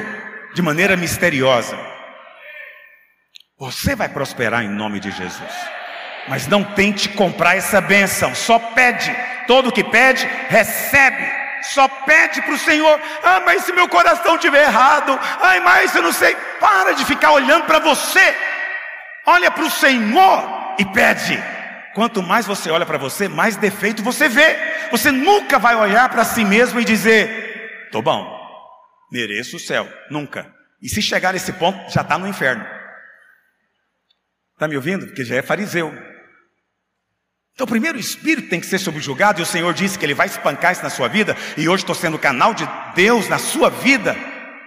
de 0.54 0.62
maneira 0.62 0.96
misteriosa. 0.96 1.78
Você 3.58 3.96
vai 3.96 4.10
prosperar 4.10 4.64
em 4.64 4.70
nome 4.70 5.00
de 5.00 5.12
Jesus. 5.12 5.54
Mas 6.28 6.48
não 6.48 6.64
tente 6.64 7.10
comprar 7.10 7.58
essa 7.58 7.82
bênção, 7.82 8.36
só 8.36 8.60
pede. 8.60 9.12
Todo 9.48 9.72
que 9.72 9.84
pede, 9.84 10.28
recebe. 10.50 11.41
Só 11.62 11.88
pede 11.88 12.42
para 12.42 12.54
o 12.54 12.58
Senhor. 12.58 13.00
Ah, 13.24 13.42
mas 13.46 13.64
se 13.64 13.72
meu 13.72 13.88
coração 13.88 14.36
estiver 14.36 14.64
errado, 14.64 15.18
ai, 15.42 15.60
mas 15.60 15.96
eu 15.96 16.02
não 16.02 16.12
sei. 16.12 16.36
Para 16.60 16.94
de 16.94 17.06
ficar 17.06 17.32
olhando 17.32 17.66
para 17.66 17.80
você. 17.80 18.36
Olha 19.26 19.52
para 19.52 19.64
o 19.64 19.70
Senhor 19.70 20.76
e 20.80 20.86
pede. 20.86 21.42
Quanto 21.94 22.24
mais 22.24 22.46
você 22.46 22.70
olha 22.72 22.86
para 22.86 22.98
você, 22.98 23.28
mais 23.28 23.56
defeito 23.56 24.04
você 24.04 24.30
vê. 24.30 24.58
Você 24.92 25.12
nunca 25.12 25.60
vai 25.60 25.76
olhar 25.76 26.10
para 26.10 26.24
si 26.24 26.44
mesmo 26.46 26.80
e 26.80 26.86
dizer: 26.86 27.84
estou 27.86 28.02
bom, 28.02 28.26
mereço 29.12 29.58
o 29.58 29.60
céu. 29.60 29.92
Nunca. 30.10 30.54
E 30.82 30.90
se 30.90 31.02
chegar 31.02 31.34
nesse 31.34 31.54
ponto, 31.54 31.92
já 31.92 32.02
está 32.02 32.18
no 32.18 32.28
inferno. 32.28 32.66
Está 34.54 34.68
me 34.68 34.76
ouvindo? 34.76 35.06
Porque 35.08 35.26
já 35.26 35.36
é 35.36 35.42
fariseu. 35.42 36.11
Então, 37.54 37.68
primeiro 37.68 37.98
o 37.98 38.02
espírito 38.02 38.50
tem 38.50 38.60
que 38.60 38.66
ser 38.66 38.80
subjugado, 38.80 39.40
e 39.40 39.44
o 39.44 39.46
Senhor 39.46 39.74
disse 39.74 39.98
que 39.98 40.06
Ele 40.06 40.14
vai 40.14 40.28
espancar 40.28 40.72
isso 40.72 40.84
na 40.84 40.90
sua 40.90 41.08
vida, 41.08 41.36
e 41.58 41.68
hoje 41.68 41.84
estou 41.84 41.96
sendo 41.96 42.18
canal 42.18 42.54
de 42.54 42.68
Deus 42.96 43.28
na 43.28 43.38
sua 43.38 43.70
vida. 43.70 44.16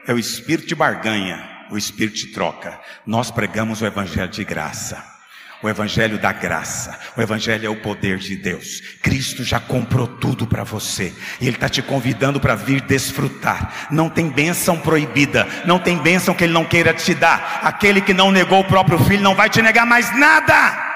É 0.07 0.13
o 0.13 0.19
espírito 0.19 0.69
de 0.69 0.75
barganha, 0.75 1.43
o 1.71 1.79
espírito 1.79 2.17
de 2.17 2.27
troca. 2.29 2.79
Nós 3.07 3.31
pregamos 3.31 3.81
o 3.81 3.87
evangelho 3.87 4.31
de 4.31 4.45
graça. 4.45 5.15
O 5.63 5.69
Evangelho 5.69 6.19
da 6.19 6.31
graça, 6.31 6.99
o 7.17 7.23
Evangelho 7.23 7.67
é 7.67 7.71
o 7.71 7.81
poder 7.81 8.19
de 8.19 8.37
Deus. 8.37 8.83
Cristo 9.01 9.43
já 9.43 9.59
comprou 9.59 10.07
tudo 10.07 10.47
para 10.47 10.63
você 10.63 11.11
e 11.41 11.47
Ele 11.47 11.57
está 11.57 11.71
te 11.71 11.81
convidando 11.81 12.39
para 12.39 12.55
vir 12.55 12.83
desfrutar. 12.83 13.89
Não 13.91 14.11
tem 14.11 14.29
bênção 14.29 14.79
proibida, 14.79 15.49
não 15.65 15.79
tem 15.79 15.97
bênção 15.97 16.35
que 16.35 16.45
Ele 16.45 16.53
não 16.53 16.67
queira 16.67 16.93
te 16.93 17.15
dar. 17.15 17.61
Aquele 17.63 18.03
que 18.03 18.13
não 18.13 18.31
negou 18.31 18.61
o 18.61 18.65
próprio 18.65 18.99
filho 19.05 19.23
não 19.23 19.35
vai 19.35 19.49
te 19.49 19.63
negar 19.63 19.87
mais 19.87 20.15
nada, 20.19 20.94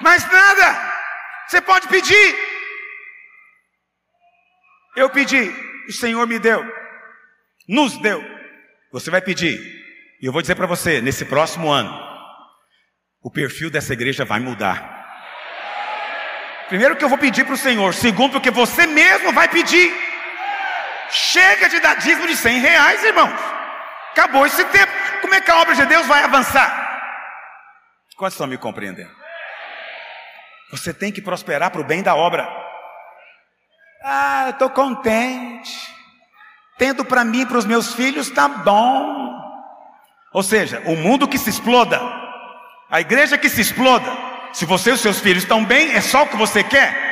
mais 0.00 0.24
nada. 0.30 0.88
Você 1.46 1.60
pode 1.60 1.88
pedir. 1.88 2.48
Eu 4.96 5.08
pedi, 5.10 5.48
o 5.88 5.92
Senhor 5.92 6.26
me 6.26 6.38
deu, 6.38 6.64
nos 7.68 7.96
deu. 7.98 8.22
Você 8.92 9.10
vai 9.10 9.20
pedir, 9.20 9.56
e 10.20 10.26
eu 10.26 10.32
vou 10.32 10.42
dizer 10.42 10.56
para 10.56 10.66
você, 10.66 11.00
nesse 11.00 11.24
próximo 11.24 11.70
ano, 11.70 11.92
o 13.22 13.30
perfil 13.30 13.70
dessa 13.70 13.92
igreja 13.92 14.24
vai 14.24 14.40
mudar. 14.40 14.96
Primeiro 16.68 16.96
que 16.96 17.04
eu 17.04 17.08
vou 17.08 17.16
pedir 17.16 17.44
para 17.44 17.54
o 17.54 17.58
Senhor, 17.58 17.94
segundo 17.94 18.32
porque 18.32 18.50
você 18.50 18.86
mesmo 18.86 19.32
vai 19.32 19.48
pedir. 19.48 19.94
Chega 21.10 21.68
de 21.68 21.80
dar 21.80 21.94
dízimo 21.94 22.26
de 22.26 22.36
100 22.36 22.58
reais, 22.58 23.02
irmãos. 23.04 23.40
Acabou 24.12 24.44
esse 24.46 24.64
tempo. 24.64 24.92
Como 25.22 25.34
é 25.34 25.40
que 25.40 25.50
a 25.50 25.58
obra 25.58 25.74
de 25.74 25.86
Deus 25.86 26.06
vai 26.06 26.24
avançar? 26.24 26.68
Quantos 28.16 28.34
estão 28.34 28.46
me 28.46 28.58
compreendendo? 28.58 29.17
Você 30.70 30.92
tem 30.92 31.10
que 31.10 31.22
prosperar 31.22 31.70
para 31.70 31.80
o 31.80 31.84
bem 31.84 32.02
da 32.02 32.14
obra. 32.14 32.48
Ah, 34.04 34.44
eu 34.46 34.50
estou 34.50 34.70
contente. 34.70 35.94
Tendo 36.78 37.04
para 37.04 37.24
mim 37.24 37.40
e 37.40 37.46
para 37.46 37.58
os 37.58 37.64
meus 37.64 37.94
filhos, 37.94 38.28
está 38.28 38.46
bom. 38.46 39.34
Ou 40.32 40.42
seja, 40.42 40.82
o 40.86 40.94
mundo 40.94 41.26
que 41.26 41.38
se 41.38 41.50
exploda, 41.50 42.00
a 42.90 43.00
igreja 43.00 43.38
que 43.38 43.48
se 43.48 43.60
exploda, 43.60 44.10
se 44.52 44.64
você 44.64 44.90
e 44.90 44.92
os 44.92 45.00
seus 45.00 45.20
filhos 45.20 45.42
estão 45.42 45.64
bem, 45.64 45.92
é 45.92 46.00
só 46.00 46.22
o 46.24 46.28
que 46.28 46.36
você 46.36 46.62
quer. 46.62 47.08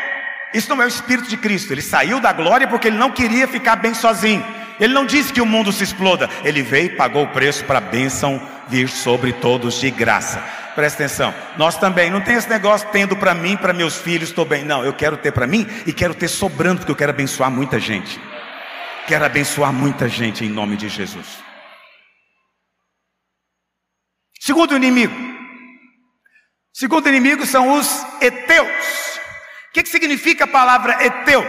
Isso 0.54 0.68
não 0.70 0.80
é 0.80 0.84
o 0.84 0.88
Espírito 0.88 1.28
de 1.28 1.36
Cristo. 1.36 1.72
Ele 1.72 1.82
saiu 1.82 2.20
da 2.20 2.32
glória 2.32 2.68
porque 2.68 2.88
ele 2.88 2.96
não 2.96 3.10
queria 3.10 3.48
ficar 3.48 3.76
bem 3.76 3.94
sozinho. 3.94 4.44
Ele 4.78 4.92
não 4.92 5.06
disse 5.06 5.32
que 5.32 5.40
o 5.40 5.46
mundo 5.46 5.72
se 5.72 5.84
exploda. 5.84 6.28
Ele 6.44 6.62
veio 6.62 6.86
e 6.86 6.96
pagou 6.96 7.24
o 7.24 7.28
preço 7.28 7.64
para 7.64 7.78
a 7.78 7.80
bênção 7.80 8.40
vir 8.68 8.88
sobre 8.88 9.32
todos 9.32 9.80
de 9.80 9.90
graça. 9.90 10.38
Presta 10.74 11.04
atenção. 11.04 11.34
Nós 11.56 11.76
também 11.78 12.10
não 12.10 12.20
tem 12.20 12.36
esse 12.36 12.48
negócio 12.48 12.88
tendo 12.92 13.16
para 13.16 13.34
mim, 13.34 13.56
para 13.56 13.72
meus 13.72 13.96
filhos, 13.96 14.28
estou 14.28 14.44
bem. 14.44 14.64
Não, 14.64 14.84
eu 14.84 14.92
quero 14.92 15.16
ter 15.16 15.32
para 15.32 15.46
mim 15.46 15.66
e 15.86 15.92
quero 15.92 16.14
ter 16.14 16.28
sobrando 16.28 16.80
porque 16.80 16.92
eu 16.92 16.96
quero 16.96 17.12
abençoar 17.12 17.50
muita 17.50 17.80
gente. 17.80 18.20
Quero 19.06 19.24
abençoar 19.24 19.72
muita 19.72 20.08
gente 20.08 20.44
em 20.44 20.48
nome 20.48 20.76
de 20.76 20.88
Jesus. 20.88 21.44
Segundo 24.40 24.76
inimigo, 24.76 25.36
Segundo 26.76 27.08
inimigo 27.08 27.46
são 27.46 27.72
os 27.78 28.04
eteus. 28.20 28.68
O 29.70 29.72
que, 29.72 29.82
que 29.82 29.88
significa 29.88 30.44
a 30.44 30.46
palavra 30.46 31.02
eteu? 31.06 31.42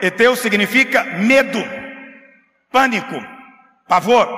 Eteu 0.00 0.34
significa 0.34 1.04
medo, 1.04 1.62
pânico, 2.70 3.16
pavor. 3.88 4.28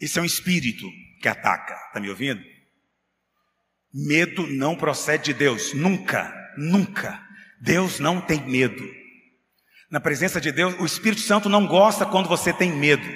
Isso 0.00 0.18
é 0.18 0.22
um 0.22 0.26
espírito 0.26 0.86
que 1.20 1.28
ataca. 1.28 1.74
Está 1.86 2.00
me 2.00 2.10
ouvindo? 2.10 2.42
Medo 3.92 4.46
não 4.46 4.74
procede 4.74 5.24
de 5.26 5.34
Deus, 5.34 5.72
nunca, 5.74 6.32
nunca. 6.56 7.20
Deus 7.60 8.00
não 8.00 8.20
tem 8.20 8.40
medo. 8.40 8.82
Na 9.90 10.00
presença 10.00 10.40
de 10.40 10.50
Deus, 10.50 10.74
o 10.80 10.86
Espírito 10.86 11.20
Santo 11.20 11.50
não 11.50 11.66
gosta 11.66 12.06
quando 12.06 12.26
você 12.26 12.52
tem 12.52 12.72
medo. 12.72 13.06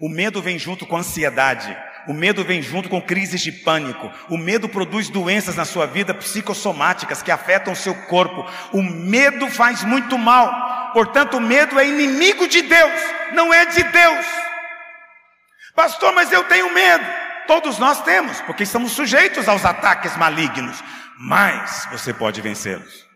O 0.00 0.08
medo 0.08 0.40
vem 0.40 0.58
junto 0.58 0.86
com 0.86 0.96
a 0.96 1.00
ansiedade. 1.00 1.76
O 2.06 2.12
medo 2.12 2.44
vem 2.44 2.62
junto 2.62 2.88
com 2.88 3.00
crises 3.00 3.40
de 3.40 3.50
pânico. 3.50 4.10
O 4.28 4.36
medo 4.38 4.68
produz 4.68 5.08
doenças 5.08 5.56
na 5.56 5.64
sua 5.64 5.86
vida 5.86 6.14
psicossomáticas 6.14 7.22
que 7.22 7.30
afetam 7.30 7.72
o 7.72 7.76
seu 7.76 7.94
corpo. 7.94 8.46
O 8.72 8.82
medo 8.82 9.48
faz 9.48 9.82
muito 9.82 10.16
mal. 10.16 10.92
Portanto, 10.92 11.36
o 11.36 11.40
medo 11.40 11.78
é 11.78 11.86
inimigo 11.86 12.46
de 12.48 12.62
Deus, 12.62 13.00
não 13.32 13.52
é 13.52 13.66
de 13.66 13.82
Deus. 13.82 14.26
Pastor, 15.74 16.12
mas 16.14 16.32
eu 16.32 16.44
tenho 16.44 16.72
medo. 16.72 17.04
Todos 17.46 17.78
nós 17.78 18.02
temos, 18.02 18.40
porque 18.42 18.62
estamos 18.62 18.92
sujeitos 18.92 19.48
aos 19.48 19.64
ataques 19.64 20.16
malignos. 20.16 20.82
Mas 21.18 21.86
você 21.90 22.12
pode 22.12 22.40
vencê-los. 22.40 23.06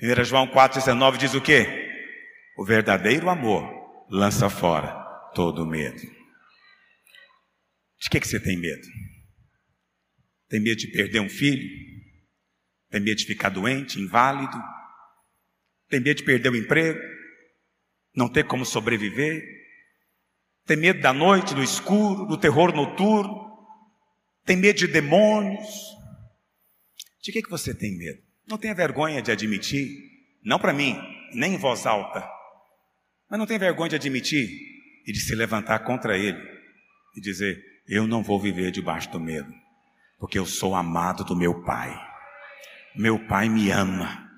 1 0.00 0.24
João 0.24 0.46
4,19 0.46 1.16
diz 1.16 1.34
o 1.34 1.40
que? 1.40 1.88
O 2.56 2.64
verdadeiro 2.64 3.28
amor 3.28 3.68
lança 4.10 4.48
fora 4.48 4.88
todo 5.34 5.66
medo. 5.66 6.17
De 7.98 8.08
que, 8.10 8.20
que 8.20 8.28
você 8.28 8.38
tem 8.38 8.56
medo? 8.56 8.86
Tem 10.48 10.60
medo 10.60 10.76
de 10.76 10.88
perder 10.88 11.20
um 11.20 11.28
filho? 11.28 11.68
Tem 12.90 13.00
medo 13.00 13.16
de 13.16 13.26
ficar 13.26 13.50
doente, 13.50 14.00
inválido? 14.00 14.56
Tem 15.88 16.00
medo 16.00 16.18
de 16.18 16.24
perder 16.24 16.50
o 16.50 16.56
emprego? 16.56 16.98
Não 18.14 18.28
ter 18.28 18.44
como 18.44 18.64
sobreviver? 18.64 19.44
Tem 20.64 20.76
medo 20.76 21.00
da 21.00 21.12
noite, 21.12 21.54
do 21.54 21.62
escuro, 21.62 22.26
do 22.26 22.38
terror 22.38 22.74
noturno? 22.74 23.48
Tem 24.44 24.56
medo 24.56 24.78
de 24.78 24.86
demônios? 24.86 25.66
De 27.22 27.32
que, 27.32 27.42
que 27.42 27.50
você 27.50 27.74
tem 27.74 27.96
medo? 27.96 28.22
Não 28.46 28.56
tenha 28.56 28.74
vergonha 28.74 29.20
de 29.20 29.30
admitir, 29.30 29.90
não 30.42 30.58
para 30.58 30.72
mim, 30.72 30.96
nem 31.34 31.54
em 31.54 31.58
voz 31.58 31.84
alta. 31.84 32.26
Mas 33.28 33.38
não 33.38 33.46
tem 33.46 33.58
vergonha 33.58 33.90
de 33.90 33.96
admitir 33.96 34.48
e 35.06 35.12
de 35.12 35.20
se 35.20 35.34
levantar 35.34 35.80
contra 35.80 36.16
ele 36.16 36.38
e 37.14 37.20
dizer: 37.20 37.62
Eu 37.88 38.06
não 38.06 38.22
vou 38.22 38.38
viver 38.38 38.70
debaixo 38.70 39.10
do 39.10 39.18
medo, 39.18 39.50
porque 40.20 40.38
eu 40.38 40.44
sou 40.44 40.74
amado 40.74 41.24
do 41.24 41.34
meu 41.34 41.62
Pai. 41.62 41.98
Meu 42.94 43.18
Pai 43.18 43.48
me 43.48 43.70
ama. 43.70 44.28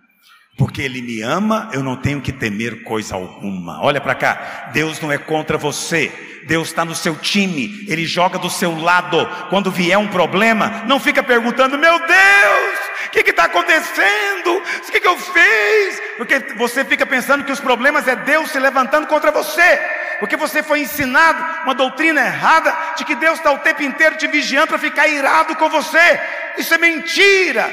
Porque 0.57 0.83
Ele 0.83 1.03
me 1.03 1.21
ama, 1.21 1.69
eu 1.73 1.83
não 1.83 1.97
tenho 1.97 2.21
que 2.21 2.33
temer 2.33 2.85
coisa 2.85 3.17
alguma. 3.17 3.83
Olha 3.83 4.01
para 4.01 4.15
cá, 4.15 4.71
Deus 4.73 5.01
não 5.01 5.11
é 5.11 5.19
contra 5.19 5.59
você, 5.59 6.13
Deus 6.47 6.69
está 6.69 6.85
no 6.85 6.95
seu 6.95 7.17
time, 7.17 7.85
Ele 7.89 8.07
joga 8.07 8.39
do 8.39 8.51
seu 8.51 8.79
lado. 8.79 9.27
Quando 9.49 9.71
vier 9.71 9.99
um 9.99 10.09
problema, 10.09 10.85
não 10.87 11.01
fica 11.01 11.23
perguntando: 11.23 11.77
Meu 11.79 11.99
Deus, 11.99 12.81
o 13.07 13.11
que 13.11 13.31
está 13.31 13.45
acontecendo? 13.45 14.63
O 14.87 14.93
que, 14.93 15.01
que 15.01 15.09
eu 15.09 15.19
fiz? 15.19 16.03
Porque 16.17 16.39
você 16.57 16.85
fica 16.85 17.07
pensando 17.07 17.43
que 17.43 17.53
os 17.53 17.61
problemas 17.61 18.07
é 18.07 18.15
Deus 18.15 18.51
se 18.51 18.59
levantando 18.61 19.09
contra 19.09 19.33
você. 19.33 20.00
Porque 20.21 20.37
você 20.37 20.63
foi 20.63 20.81
ensinado 20.81 21.63
uma 21.65 21.75
doutrina 21.75 22.21
errada 22.21 22.73
de 22.97 23.05
que 23.05 23.15
Deus 23.15 23.39
está 23.39 23.51
o 23.51 23.59
tempo 23.59 23.83
inteiro 23.83 24.17
te 24.17 24.27
vigiando 24.27 24.69
para 24.69 24.79
ficar 24.79 25.09
irado 25.09 25.57
com 25.57 25.69
você. 25.71 26.21
Isso 26.59 26.75
é 26.75 26.79
mentira. 26.79 27.69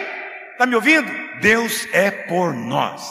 Está 0.54 0.66
me 0.66 0.74
ouvindo? 0.74 1.12
Deus 1.40 1.88
é 1.92 2.10
por 2.10 2.54
nós. 2.54 3.04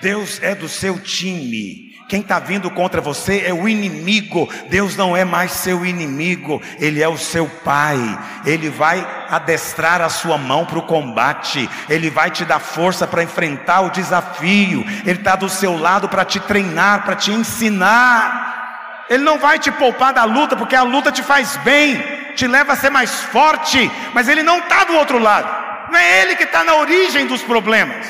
Deus 0.00 0.42
é 0.42 0.54
do 0.54 0.68
seu 0.68 0.98
time. 0.98 1.95
Quem 2.08 2.20
está 2.20 2.38
vindo 2.38 2.70
contra 2.70 3.00
você 3.00 3.42
é 3.46 3.52
o 3.52 3.68
inimigo. 3.68 4.48
Deus 4.68 4.96
não 4.96 5.16
é 5.16 5.24
mais 5.24 5.50
seu 5.50 5.84
inimigo, 5.84 6.62
Ele 6.78 7.02
é 7.02 7.08
o 7.08 7.18
seu 7.18 7.48
Pai. 7.64 7.98
Ele 8.44 8.70
vai 8.70 9.04
adestrar 9.28 10.00
a 10.00 10.08
sua 10.08 10.38
mão 10.38 10.64
para 10.64 10.78
o 10.78 10.86
combate, 10.86 11.68
Ele 11.88 12.08
vai 12.08 12.30
te 12.30 12.44
dar 12.44 12.60
força 12.60 13.06
para 13.06 13.24
enfrentar 13.24 13.80
o 13.80 13.90
desafio, 13.90 14.84
Ele 15.04 15.18
está 15.18 15.34
do 15.34 15.48
seu 15.48 15.76
lado 15.76 16.08
para 16.08 16.24
te 16.24 16.38
treinar, 16.38 17.04
para 17.04 17.16
te 17.16 17.32
ensinar. 17.32 19.06
Ele 19.10 19.24
não 19.24 19.38
vai 19.38 19.58
te 19.58 19.72
poupar 19.72 20.12
da 20.12 20.24
luta, 20.24 20.56
porque 20.56 20.76
a 20.76 20.82
luta 20.82 21.10
te 21.10 21.22
faz 21.22 21.56
bem, 21.58 22.00
te 22.36 22.46
leva 22.46 22.74
a 22.74 22.76
ser 22.76 22.90
mais 22.90 23.22
forte, 23.22 23.90
mas 24.14 24.28
Ele 24.28 24.44
não 24.44 24.58
está 24.60 24.84
do 24.84 24.94
outro 24.94 25.18
lado. 25.18 25.66
Não 25.90 25.98
é 25.98 26.22
ele 26.22 26.36
que 26.36 26.44
está 26.44 26.64
na 26.64 26.74
origem 26.76 27.26
dos 27.26 27.42
problemas. 27.42 28.06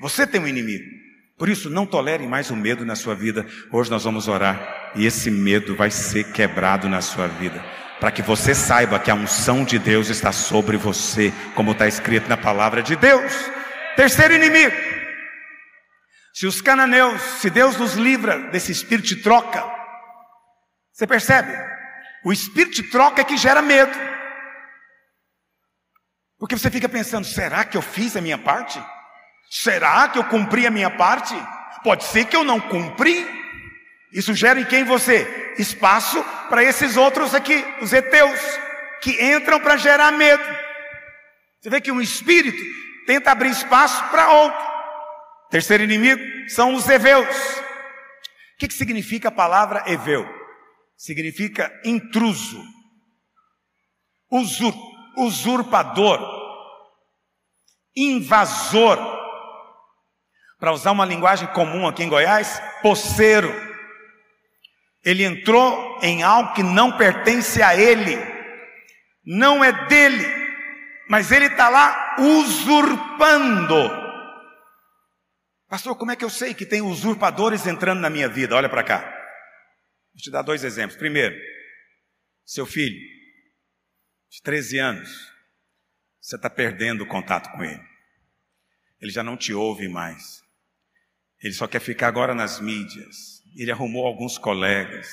Você 0.00 0.26
tem 0.26 0.40
um 0.40 0.46
inimigo. 0.46 0.97
Por 1.38 1.48
isso, 1.48 1.70
não 1.70 1.86
tolere 1.86 2.26
mais 2.26 2.50
o 2.50 2.56
medo 2.56 2.84
na 2.84 2.96
sua 2.96 3.14
vida. 3.14 3.46
Hoje 3.70 3.88
nós 3.88 4.02
vamos 4.02 4.26
orar 4.26 4.92
e 4.96 5.06
esse 5.06 5.30
medo 5.30 5.76
vai 5.76 5.88
ser 5.88 6.32
quebrado 6.32 6.88
na 6.88 7.00
sua 7.00 7.28
vida. 7.28 7.64
Para 8.00 8.10
que 8.10 8.22
você 8.22 8.54
saiba 8.54 8.98
que 8.98 9.10
a 9.10 9.14
unção 9.14 9.64
de 9.64 9.78
Deus 9.78 10.08
está 10.08 10.32
sobre 10.32 10.76
você, 10.76 11.32
como 11.54 11.72
está 11.72 11.86
escrito 11.86 12.28
na 12.28 12.36
palavra 12.36 12.82
de 12.82 12.96
Deus. 12.96 13.32
Terceiro 13.94 14.34
inimigo. 14.34 14.74
Se 16.34 16.46
os 16.46 16.60
cananeus, 16.60 17.20
se 17.40 17.48
Deus 17.50 17.76
nos 17.76 17.94
livra 17.94 18.50
desse 18.50 18.72
espírito 18.72 19.08
de 19.08 19.16
troca, 19.16 19.64
você 20.92 21.06
percebe? 21.06 21.52
O 22.24 22.32
espírito 22.32 22.74
de 22.74 22.90
troca 22.90 23.20
é 23.20 23.24
que 23.24 23.36
gera 23.36 23.62
medo. 23.62 23.96
Porque 26.36 26.56
você 26.56 26.70
fica 26.70 26.88
pensando: 26.88 27.24
será 27.24 27.64
que 27.64 27.76
eu 27.76 27.82
fiz 27.82 28.16
a 28.16 28.20
minha 28.20 28.38
parte? 28.38 28.80
Será 29.50 30.08
que 30.08 30.18
eu 30.18 30.24
cumpri 30.24 30.66
a 30.66 30.70
minha 30.70 30.90
parte? 30.90 31.34
Pode 31.82 32.04
ser 32.04 32.26
que 32.26 32.36
eu 32.36 32.44
não 32.44 32.60
cumpri. 32.60 33.26
Isso 34.12 34.34
gera 34.34 34.60
em 34.60 34.64
quem 34.64 34.84
você? 34.84 35.54
Espaço 35.58 36.22
para 36.48 36.62
esses 36.62 36.96
outros 36.96 37.34
aqui, 37.34 37.64
os 37.80 37.92
heteus, 37.92 38.40
que 39.02 39.22
entram 39.22 39.60
para 39.60 39.76
gerar 39.76 40.12
medo. 40.12 40.44
Você 41.60 41.70
vê 41.70 41.80
que 41.80 41.92
um 41.92 42.00
espírito 42.00 42.62
tenta 43.06 43.30
abrir 43.30 43.50
espaço 43.50 44.02
para 44.10 44.30
outro. 44.30 44.66
Terceiro 45.50 45.82
inimigo 45.82 46.22
são 46.48 46.74
os 46.74 46.88
heveus. 46.88 47.36
O 47.36 48.58
que, 48.58 48.68
que 48.68 48.74
significa 48.74 49.28
a 49.28 49.32
palavra 49.32 49.84
heveu? 49.86 50.28
Significa 50.96 51.72
intruso, 51.84 52.62
usurpador 54.30 54.98
usurpador, 55.18 56.20
invasor. 57.96 59.07
Para 60.58 60.72
usar 60.72 60.90
uma 60.90 61.04
linguagem 61.04 61.46
comum 61.48 61.86
aqui 61.86 62.02
em 62.02 62.08
Goiás, 62.08 62.60
poceiro. 62.82 63.48
Ele 65.04 65.24
entrou 65.24 65.98
em 66.02 66.22
algo 66.22 66.52
que 66.52 66.62
não 66.62 66.96
pertence 66.96 67.62
a 67.62 67.76
ele, 67.76 68.16
não 69.24 69.64
é 69.64 69.86
dele, 69.86 70.26
mas 71.08 71.30
ele 71.30 71.46
está 71.46 71.68
lá 71.68 72.16
usurpando. 72.18 74.08
Pastor, 75.68 75.96
como 75.96 76.10
é 76.10 76.16
que 76.16 76.24
eu 76.24 76.30
sei 76.30 76.54
que 76.54 76.66
tem 76.66 76.80
usurpadores 76.80 77.66
entrando 77.66 78.00
na 78.00 78.10
minha 78.10 78.28
vida? 78.28 78.56
Olha 78.56 78.68
para 78.68 78.82
cá. 78.82 79.00
Vou 79.00 80.22
te 80.22 80.30
dar 80.30 80.42
dois 80.42 80.64
exemplos. 80.64 80.98
Primeiro, 80.98 81.36
seu 82.44 82.66
filho 82.66 82.98
de 84.30 84.42
13 84.42 84.78
anos, 84.78 85.32
você 86.20 86.36
está 86.36 86.50
perdendo 86.50 87.04
o 87.04 87.06
contato 87.06 87.50
com 87.52 87.62
ele. 87.62 87.82
Ele 89.00 89.12
já 89.12 89.22
não 89.22 89.36
te 89.36 89.52
ouve 89.54 89.88
mais. 89.88 90.42
Ele 91.42 91.54
só 91.54 91.66
quer 91.66 91.80
ficar 91.80 92.08
agora 92.08 92.34
nas 92.34 92.60
mídias. 92.60 93.42
Ele 93.56 93.70
arrumou 93.70 94.06
alguns 94.06 94.36
colegas. 94.38 95.08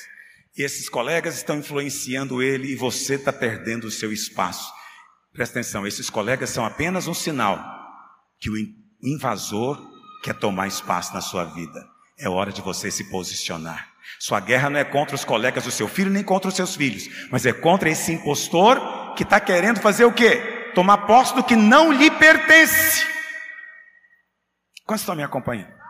E 0.58 0.64
esses 0.64 0.90
colegas 0.90 1.36
estão 1.36 1.58
influenciando 1.58 2.42
ele 2.42 2.72
e 2.72 2.76
você 2.76 3.16
está 3.16 3.32
perdendo 3.32 3.86
o 3.86 3.92
seu 3.92 4.12
espaço. 4.12 4.74
Presta 5.34 5.60
atenção, 5.60 5.86
esses 5.86 6.10
colegas 6.10 6.50
são 6.50 6.66
apenas 6.66 7.08
um 7.08 7.14
sinal 7.14 7.62
que 8.40 8.50
o 8.50 8.54
invasor 9.04 9.80
quer 10.24 10.34
tomar 10.34 10.68
espaço 10.68 11.14
na 11.14 11.22
sua 11.22 11.44
vida. 11.44 11.86
É 12.18 12.30
hora 12.30 12.52
de 12.52 12.62
você 12.62 12.90
se 12.90 13.04
posicionar. 13.12 13.94
Sua 14.20 14.40
guerra 14.40 14.70
não 14.70 14.80
é 14.80 14.86
contra 14.86 15.16
os 15.16 15.26
colegas 15.26 15.66
do 15.66 15.72
seu 15.72 15.88
filho 15.88 16.10
nem 16.10 16.24
contra 16.24 16.48
os 16.48 16.56
seus 16.56 16.76
filhos, 16.76 17.28
mas 17.30 17.46
é 17.46 17.52
contra 17.52 17.90
esse 17.90 18.14
impostor 18.14 19.14
que 19.16 19.24
está 19.24 19.40
querendo 19.40 19.82
fazer 19.82 20.06
o 20.06 20.14
quê? 20.14 20.72
Tomar 20.74 21.00
posse 21.00 21.36
do 21.36 21.44
que 21.44 21.56
não 21.56 21.92
lhe 21.92 22.10
pertence. 22.12 23.06
Quantos 24.86 25.02
estão 25.02 25.16
me 25.16 25.24
acompanhando? 25.24 25.85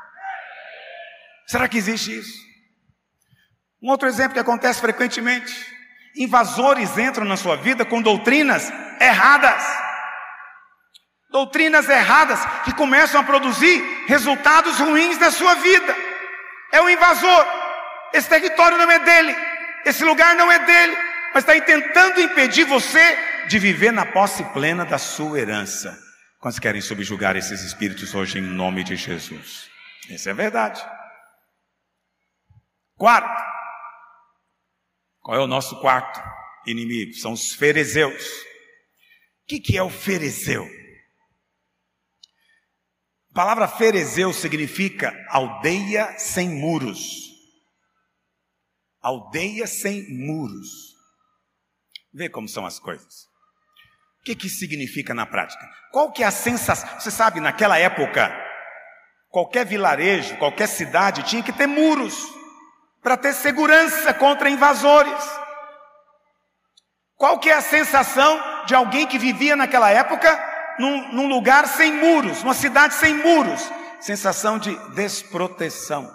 Será 1.47 1.67
que 1.67 1.77
existe 1.77 2.17
isso? 2.17 2.45
Um 3.81 3.89
outro 3.89 4.07
exemplo 4.07 4.33
que 4.33 4.39
acontece 4.39 4.79
frequentemente: 4.81 5.53
invasores 6.15 6.97
entram 6.97 7.25
na 7.25 7.37
sua 7.37 7.55
vida 7.55 7.85
com 7.85 8.01
doutrinas 8.01 8.71
erradas. 8.99 9.63
Doutrinas 11.31 11.89
erradas 11.89 12.39
que 12.63 12.73
começam 12.73 13.19
a 13.19 13.23
produzir 13.23 13.81
resultados 14.07 14.79
ruins 14.79 15.17
na 15.17 15.31
sua 15.31 15.55
vida. 15.55 15.95
É 16.71 16.81
o 16.81 16.89
invasor. 16.89 17.45
Esse 18.13 18.29
território 18.29 18.77
não 18.77 18.89
é 18.89 18.99
dele. 18.99 19.35
Esse 19.85 20.03
lugar 20.03 20.35
não 20.35 20.51
é 20.51 20.59
dele 20.59 20.95
mas 21.35 21.43
está 21.43 21.59
tentando 21.59 22.21
impedir 22.21 22.63
você 22.63 23.17
de 23.49 23.59
viver 23.59 23.91
na 23.91 24.05
posse 24.05 24.41
plena 24.53 24.85
da 24.85 24.97
sua 24.97 25.37
herança. 25.37 25.99
Quantos 26.39 26.59
querem 26.59 26.79
subjugar 26.79 27.35
esses 27.35 27.61
espíritos 27.61 28.15
hoje 28.15 28.39
em 28.39 28.41
nome 28.41 28.85
de 28.85 28.95
Jesus? 28.95 29.69
Essa 30.09 30.29
é 30.29 30.31
a 30.31 30.35
verdade. 30.35 30.81
Quarto, 32.97 33.43
qual 35.19 35.37
é 35.37 35.43
o 35.43 35.47
nosso 35.47 35.79
quarto 35.81 36.21
inimigo? 36.65 37.13
São 37.13 37.33
os 37.33 37.53
fariseus. 37.53 38.23
O 39.43 39.47
que, 39.47 39.77
é 39.77 39.83
o 39.83 39.89
ferezeu? 39.89 40.65
A 43.31 43.33
palavra 43.33 43.67
ferezeu 43.67 44.31
significa 44.31 45.13
aldeia 45.29 46.17
sem 46.17 46.49
muros. 46.49 47.33
Aldeia 49.01 49.67
sem 49.67 50.07
muros. 50.09 50.95
Vê 52.13 52.29
como 52.29 52.47
são 52.47 52.65
as 52.65 52.79
coisas. 52.79 53.25
O 54.21 54.23
que, 54.23 54.35
que 54.35 54.49
significa 54.49 55.13
na 55.13 55.25
prática? 55.25 55.69
Qual 55.91 56.13
que 56.13 56.23
é 56.23 56.25
a 56.25 56.31
sensação? 56.31 56.97
Você 56.97 57.11
sabe, 57.11 57.41
naquela 57.41 57.77
época, 57.77 58.31
qualquer 59.27 59.65
vilarejo, 59.65 60.37
qualquer 60.37 60.67
cidade 60.67 61.23
tinha 61.23 61.43
que 61.43 61.51
ter 61.51 61.67
muros 61.67 62.34
para 63.05 63.15
ter 63.15 63.35
segurança 63.35 64.15
contra 64.15 64.49
invasores. 64.49 65.13
Qual 67.15 67.37
que 67.37 67.51
é 67.51 67.53
a 67.53 67.61
sensação 67.61 68.41
de 68.65 68.73
alguém 68.73 69.05
que 69.05 69.19
vivia 69.19 69.55
naquela 69.55 69.91
época 69.91 70.75
num, 70.79 71.13
num 71.13 71.27
lugar 71.27 71.67
sem 71.67 71.93
muros, 71.93 72.41
uma 72.41 72.55
cidade 72.55 72.95
sem 72.95 73.13
muros? 73.13 73.71
Sensação 74.01 74.57
de 74.57 74.75
desproteção, 74.95 76.11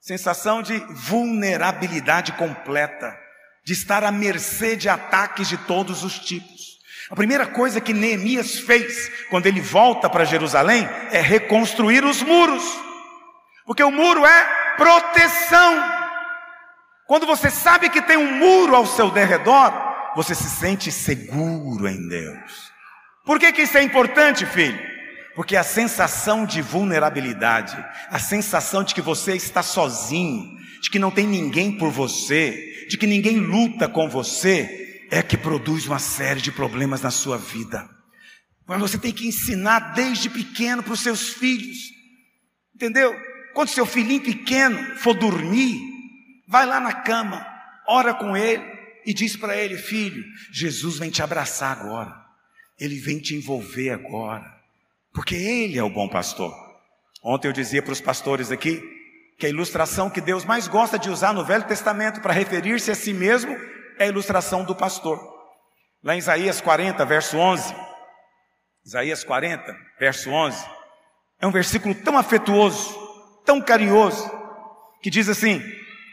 sensação 0.00 0.62
de 0.62 0.80
vulnerabilidade 0.90 2.32
completa 2.32 3.16
de 3.64 3.72
estar 3.72 4.02
à 4.02 4.10
mercê 4.10 4.74
de 4.74 4.88
ataques 4.88 5.46
de 5.48 5.58
todos 5.58 6.02
os 6.02 6.18
tipos. 6.18 6.80
A 7.08 7.14
primeira 7.14 7.46
coisa 7.46 7.80
que 7.80 7.94
Neemias 7.94 8.58
fez 8.58 9.08
quando 9.30 9.46
ele 9.46 9.60
volta 9.60 10.10
para 10.10 10.24
Jerusalém 10.24 10.88
é 11.12 11.20
reconstruir 11.20 12.04
os 12.04 12.20
muros, 12.20 12.64
porque 13.64 13.84
o 13.84 13.92
muro 13.92 14.26
é 14.26 14.74
proteção. 14.76 15.99
Quando 17.10 17.26
você 17.26 17.50
sabe 17.50 17.90
que 17.90 18.00
tem 18.00 18.16
um 18.16 18.38
muro 18.38 18.72
ao 18.72 18.86
seu 18.86 19.10
derredor, 19.10 19.72
você 20.14 20.32
se 20.32 20.48
sente 20.48 20.92
seguro 20.92 21.88
em 21.88 22.06
Deus. 22.06 22.70
Por 23.26 23.36
que, 23.36 23.52
que 23.52 23.62
isso 23.62 23.76
é 23.76 23.82
importante, 23.82 24.46
filho? 24.46 24.78
Porque 25.34 25.56
a 25.56 25.64
sensação 25.64 26.46
de 26.46 26.62
vulnerabilidade, 26.62 27.76
a 28.10 28.20
sensação 28.20 28.84
de 28.84 28.94
que 28.94 29.00
você 29.00 29.34
está 29.34 29.60
sozinho, 29.60 30.56
de 30.80 30.88
que 30.88 31.00
não 31.00 31.10
tem 31.10 31.26
ninguém 31.26 31.76
por 31.76 31.90
você, 31.90 32.86
de 32.88 32.96
que 32.96 33.08
ninguém 33.08 33.38
luta 33.40 33.88
com 33.88 34.08
você, 34.08 35.08
é 35.10 35.20
que 35.20 35.36
produz 35.36 35.88
uma 35.88 35.98
série 35.98 36.40
de 36.40 36.52
problemas 36.52 37.02
na 37.02 37.10
sua 37.10 37.36
vida. 37.36 37.90
Mas 38.68 38.78
você 38.78 38.96
tem 38.96 39.10
que 39.10 39.26
ensinar 39.26 39.94
desde 39.94 40.30
pequeno 40.30 40.80
para 40.80 40.92
os 40.92 41.00
seus 41.00 41.30
filhos, 41.30 41.76
entendeu? 42.72 43.12
Quando 43.52 43.68
seu 43.68 43.84
filhinho 43.84 44.22
pequeno 44.22 44.94
for 44.98 45.12
dormir, 45.12 45.89
vai 46.50 46.66
lá 46.66 46.80
na 46.80 46.92
cama, 46.92 47.46
ora 47.86 48.12
com 48.12 48.36
ele 48.36 48.62
e 49.06 49.14
diz 49.14 49.36
para 49.36 49.56
ele: 49.56 49.78
Filho, 49.78 50.22
Jesus 50.52 50.98
vem 50.98 51.08
te 51.08 51.22
abraçar 51.22 51.78
agora, 51.78 52.14
ele 52.78 52.98
vem 52.98 53.18
te 53.18 53.34
envolver 53.34 53.90
agora 53.90 54.60
porque 55.12 55.34
Ele 55.34 55.78
é 55.78 55.82
o 55.82 55.90
bom 55.90 56.08
pastor. 56.08 56.54
Ontem 57.22 57.48
eu 57.48 57.52
dizia 57.52 57.82
para 57.82 57.92
os 57.92 58.00
pastores 58.00 58.50
aqui 58.50 58.80
que 59.38 59.46
a 59.46 59.48
ilustração 59.48 60.10
que 60.10 60.20
Deus 60.20 60.44
mais 60.44 60.68
gosta 60.68 60.98
de 60.98 61.10
usar 61.10 61.32
no 61.32 61.44
Velho 61.44 61.64
Testamento 61.64 62.20
para 62.20 62.32
referir-se 62.32 62.90
a 62.90 62.94
si 62.94 63.12
mesmo 63.12 63.56
é 63.98 64.04
a 64.04 64.08
ilustração 64.08 64.64
do 64.64 64.74
pastor. 64.74 65.18
Lá 66.02 66.14
em 66.14 66.18
Isaías 66.18 66.60
40, 66.60 67.04
verso 67.04 67.36
11. 67.36 67.74
Isaías 68.84 69.24
40, 69.24 69.76
verso 69.98 70.30
11. 70.30 70.66
É 71.40 71.46
um 71.46 71.50
versículo 71.50 71.94
tão 71.94 72.16
afetuoso, 72.16 72.96
tão 73.44 73.60
carinhoso, 73.60 74.30
que 75.02 75.10
diz 75.10 75.28
assim: 75.28 75.60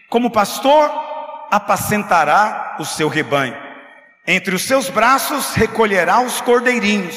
Como 0.10 0.32
pastor 0.32 0.90
apacentará 1.52 2.78
o 2.80 2.86
seu 2.86 3.08
rebanho, 3.10 3.56
entre 4.26 4.56
os 4.56 4.64
seus 4.64 4.90
braços 4.90 5.54
recolherá 5.54 6.22
os 6.22 6.42
cordeirinhos 6.42 7.16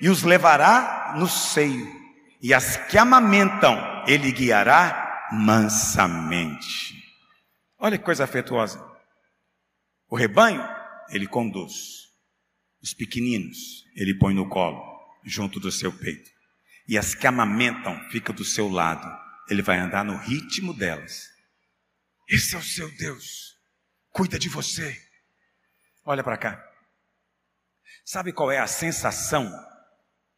e 0.00 0.08
os 0.08 0.22
levará 0.22 1.14
no 1.16 1.28
seio, 1.28 1.86
e 2.42 2.52
as 2.52 2.76
que 2.76 2.98
amamentam, 2.98 4.04
ele 4.06 4.30
guiará 4.32 5.28
mansamente. 5.32 6.94
Olha 7.78 7.98
que 7.98 8.04
coisa 8.04 8.24
afetuosa. 8.24 8.84
O 10.08 10.16
rebanho, 10.16 10.66
ele 11.10 11.26
conduz. 11.26 12.06
Os 12.82 12.94
pequeninos, 12.94 13.84
ele 13.96 14.18
põe 14.18 14.34
no 14.34 14.48
colo, 14.48 14.80
junto 15.24 15.58
do 15.58 15.72
seu 15.72 15.92
peito. 15.92 16.30
E 16.88 16.96
as 16.96 17.14
que 17.14 17.26
amamentam, 17.26 17.98
ficam 18.10 18.34
do 18.34 18.44
seu 18.44 18.68
lado. 18.68 19.10
Ele 19.48 19.62
vai 19.62 19.78
andar 19.78 20.04
no 20.04 20.16
ritmo 20.16 20.72
delas. 20.72 21.35
Esse 22.28 22.54
é 22.54 22.58
o 22.58 22.62
seu 22.62 22.90
Deus. 22.96 23.56
Cuida 24.10 24.38
de 24.38 24.48
você. 24.48 25.00
Olha 26.04 26.24
para 26.24 26.36
cá. 26.36 26.72
Sabe 28.04 28.32
qual 28.32 28.50
é 28.50 28.58
a 28.58 28.66
sensação 28.66 29.50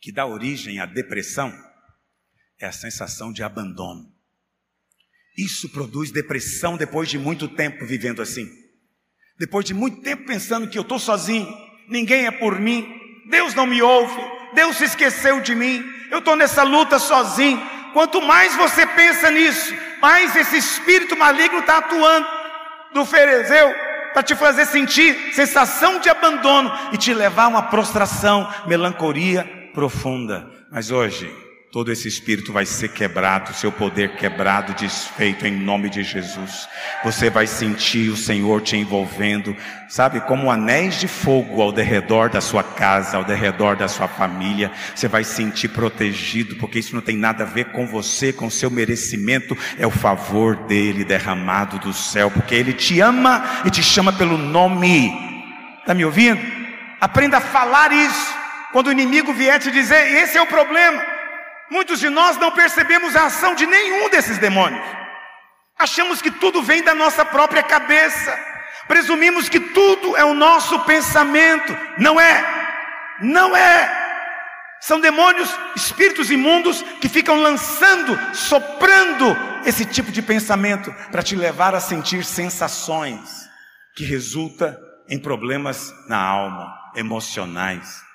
que 0.01 0.13
dá 0.13 0.27
origem 0.27 0.81
à 0.81 0.87
depressão 0.87 1.53
é 2.61 2.67
a 2.67 2.73
sensação 2.73 3.33
de 3.33 3.43
abandono. 3.43 4.13
Isso 5.37 5.69
produz 5.69 6.11
depressão 6.11 6.77
depois 6.77 7.09
de 7.09 7.19
muito 7.19 7.49
tempo 7.49 7.87
vivendo 7.87 8.21
assim. 8.21 8.49
Depois 9.39 9.65
de 9.65 9.73
muito 9.73 10.03
tempo 10.03 10.27
pensando 10.27 10.69
que 10.69 10.77
eu 10.77 10.83
estou 10.83 10.99
sozinho, 10.99 11.47
ninguém 11.89 12.27
é 12.27 12.31
por 12.31 12.59
mim, 12.59 12.85
Deus 13.31 13.55
não 13.55 13.67
me 13.67 13.81
ouve, 13.81 14.21
Deus 14.55 14.77
se 14.77 14.85
esqueceu 14.85 15.41
de 15.41 15.55
mim, 15.55 15.85
eu 16.11 16.19
estou 16.19 16.35
nessa 16.35 16.65
luta 16.65 16.99
sozinho. 16.99 17.61
Quanto 17.93 18.21
mais 18.21 18.55
você 18.57 18.87
pensa 18.87 19.31
nisso, 19.31 19.75
mais 20.01 20.35
esse 20.37 20.57
espírito 20.57 21.17
maligno 21.17 21.61
está 21.61 21.79
atuando. 21.79 22.27
Do 22.93 23.05
ferezeu 23.05 23.75
para 24.13 24.23
te 24.23 24.35
fazer 24.35 24.67
sentir 24.67 25.35
sensação 25.35 26.01
de 26.01 26.09
abandono 26.09 26.73
e 26.93 26.97
te 26.97 27.13
levar 27.13 27.45
a 27.45 27.49
uma 27.49 27.63
prostração, 27.65 28.49
melancolia, 28.67 29.71
profunda, 29.75 30.51
mas 30.71 30.91
hoje 30.91 31.48
todo 31.79 31.93
esse 31.93 32.09
espírito 32.09 32.53
vai 32.53 32.67
ser 32.67 32.89
quebrado, 32.89 33.55
seu 33.55 33.71
poder 33.71 34.17
quebrado, 34.17 34.75
desfeito 34.75 35.47
em 35.47 35.53
nome 35.53 35.89
de 35.89 36.03
Jesus. 36.03 36.69
Você 37.05 37.31
vai 37.31 37.47
sentir 37.47 38.11
o 38.11 38.17
Senhor 38.17 38.61
te 38.63 38.77
envolvendo, 38.77 39.57
sabe, 39.89 40.21
como 40.23 40.51
anéis 40.51 40.99
de 40.99 41.07
fogo 41.07 41.63
ao 41.63 41.71
derredor 41.71 42.31
da 42.31 42.41
sua 42.41 42.65
casa, 42.65 43.17
ao 43.17 43.23
derredor 43.23 43.77
da 43.77 43.87
sua 43.87 44.09
família. 44.09 44.73
Você 44.93 45.07
vai 45.07 45.23
sentir 45.23 45.69
protegido, 45.69 46.57
porque 46.57 46.81
isso 46.81 46.97
não 46.97 47.01
tem 47.01 47.17
nada 47.17 47.45
a 47.45 47.47
ver 47.47 47.67
com 47.67 47.87
você, 47.87 48.33
com 48.33 48.51
seu 48.51 48.73
merecimento, 48.73 49.57
é 49.79 49.87
o 49.87 49.91
favor 49.93 50.57
dele 50.67 51.05
derramado 51.05 51.79
do 51.79 51.93
céu, 51.93 52.29
porque 52.29 52.57
ele 52.57 52.73
te 52.73 52.99
ama 52.99 53.63
e 53.65 53.71
te 53.71 53.85
chama 53.85 54.13
pelo 54.13 54.37
nome. 54.37 55.13
Está 55.79 55.95
me 55.95 56.05
ouvindo? 56.05 56.41
Aprenda 57.01 57.37
a 57.37 57.41
falar 57.41 57.93
isso. 57.93 58.35
Quando 58.73 58.89
o 58.89 58.93
inimigo 58.93 59.33
vier 59.33 59.61
te 59.61 59.71
dizer, 59.71 60.13
esse 60.25 60.37
é 60.37 60.43
o 60.43 60.47
problema. 60.47 61.18
Muitos 61.71 62.01
de 62.01 62.09
nós 62.09 62.37
não 62.37 62.51
percebemos 62.51 63.15
a 63.15 63.27
ação 63.27 63.55
de 63.55 63.67
nenhum 63.67 64.09
desses 64.09 64.39
demônios. 64.39 64.85
Achamos 65.79 66.21
que 66.21 66.31
tudo 66.31 66.63
vem 66.63 66.83
da 66.83 66.95
nossa 66.95 67.25
própria 67.25 67.63
cabeça. 67.63 68.37
Presumimos 68.89 69.49
que 69.49 69.61
tudo 69.61 70.17
é 70.17 70.25
o 70.25 70.35
nosso 70.35 70.81
pensamento. 70.81 71.77
Não 71.99 72.19
é. 72.19 72.45
Não 73.21 73.57
é. 73.57 74.07
São 74.81 75.01
demônios, 75.01 75.51
espíritos 75.77 76.31
imundos 76.31 76.83
que 77.01 77.09
ficam 77.09 77.41
lançando, 77.41 78.19
soprando 78.35 79.37
esse 79.65 79.85
tipo 79.85 80.11
de 80.11 80.23
pensamento 80.23 80.93
para 81.11 81.23
te 81.23 81.35
levar 81.37 81.75
a 81.75 81.81
sentir 81.81 82.25
sensações 82.25 83.49
que 83.95 84.05
resulta 84.05 84.79
em 85.09 85.19
problemas 85.19 85.93
na 86.09 86.19
alma, 86.19 86.73
emocionais. 86.95 88.08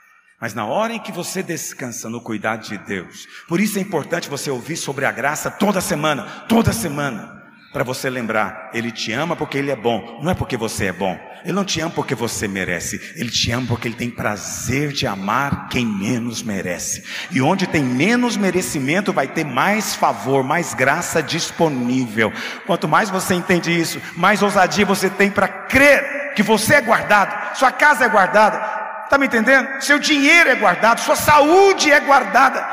Mas 0.44 0.54
na 0.54 0.66
hora 0.66 0.92
em 0.92 1.00
que 1.00 1.10
você 1.10 1.42
descansa 1.42 2.10
no 2.10 2.20
cuidado 2.20 2.68
de 2.68 2.78
Deus, 2.78 3.30
por 3.48 3.62
isso 3.62 3.78
é 3.78 3.82
importante 3.82 4.30
você 4.30 4.52
ouvir 4.52 4.76
sobre 4.76 5.06
a 5.06 5.12
graça 5.14 5.50
toda 5.50 5.80
semana, 5.80 6.24
toda 6.50 6.74
semana, 6.74 7.42
para 7.72 7.86
você 7.86 8.10
lembrar, 8.10 8.70
Ele 8.74 8.92
te 8.92 9.14
ama 9.14 9.38
porque 9.38 9.58
Ele 9.58 9.72
é 9.72 9.76
bom, 9.78 10.20
não 10.22 10.30
é 10.30 10.34
porque 10.34 10.58
você 10.58 10.88
é 10.88 10.92
bom. 10.92 11.18
Ele 11.46 11.54
não 11.54 11.64
te 11.64 11.80
ama 11.80 11.92
porque 11.92 12.14
você 12.14 12.46
merece, 12.46 13.00
Ele 13.16 13.30
te 13.30 13.52
ama 13.52 13.68
porque 13.68 13.88
Ele 13.88 13.96
tem 13.96 14.10
prazer 14.10 14.92
de 14.92 15.08
amar 15.08 15.70
quem 15.70 15.86
menos 15.86 16.44
merece. 16.44 17.06
E 17.32 17.42
onde 17.42 17.66
tem 17.66 17.82
menos 17.82 18.36
merecimento, 18.36 19.14
vai 19.14 19.30
ter 19.30 19.46
mais 19.46 19.96
favor, 19.96 20.44
mais 20.44 20.74
graça 20.74 21.24
disponível. 21.24 22.34
Quanto 22.66 22.86
mais 22.86 23.10
você 23.10 23.34
entende 23.34 23.72
isso, 23.72 23.98
mais 24.18 24.44
ousadia 24.44 24.86
você 24.86 25.10
tem 25.10 25.32
para 25.32 25.48
crer 25.48 26.34
que 26.36 26.44
você 26.44 26.76
é 26.76 26.82
guardado, 26.82 27.58
sua 27.58 27.72
casa 27.72 28.04
é 28.04 28.10
guardada, 28.10 28.83
Está 29.14 29.20
me 29.20 29.28
entendendo? 29.28 29.80
Seu 29.80 30.00
dinheiro 30.00 30.50
é 30.50 30.56
guardado, 30.56 31.00
sua 31.00 31.16
saúde 31.16 31.92
é 31.92 32.00
guardada. 32.00 32.68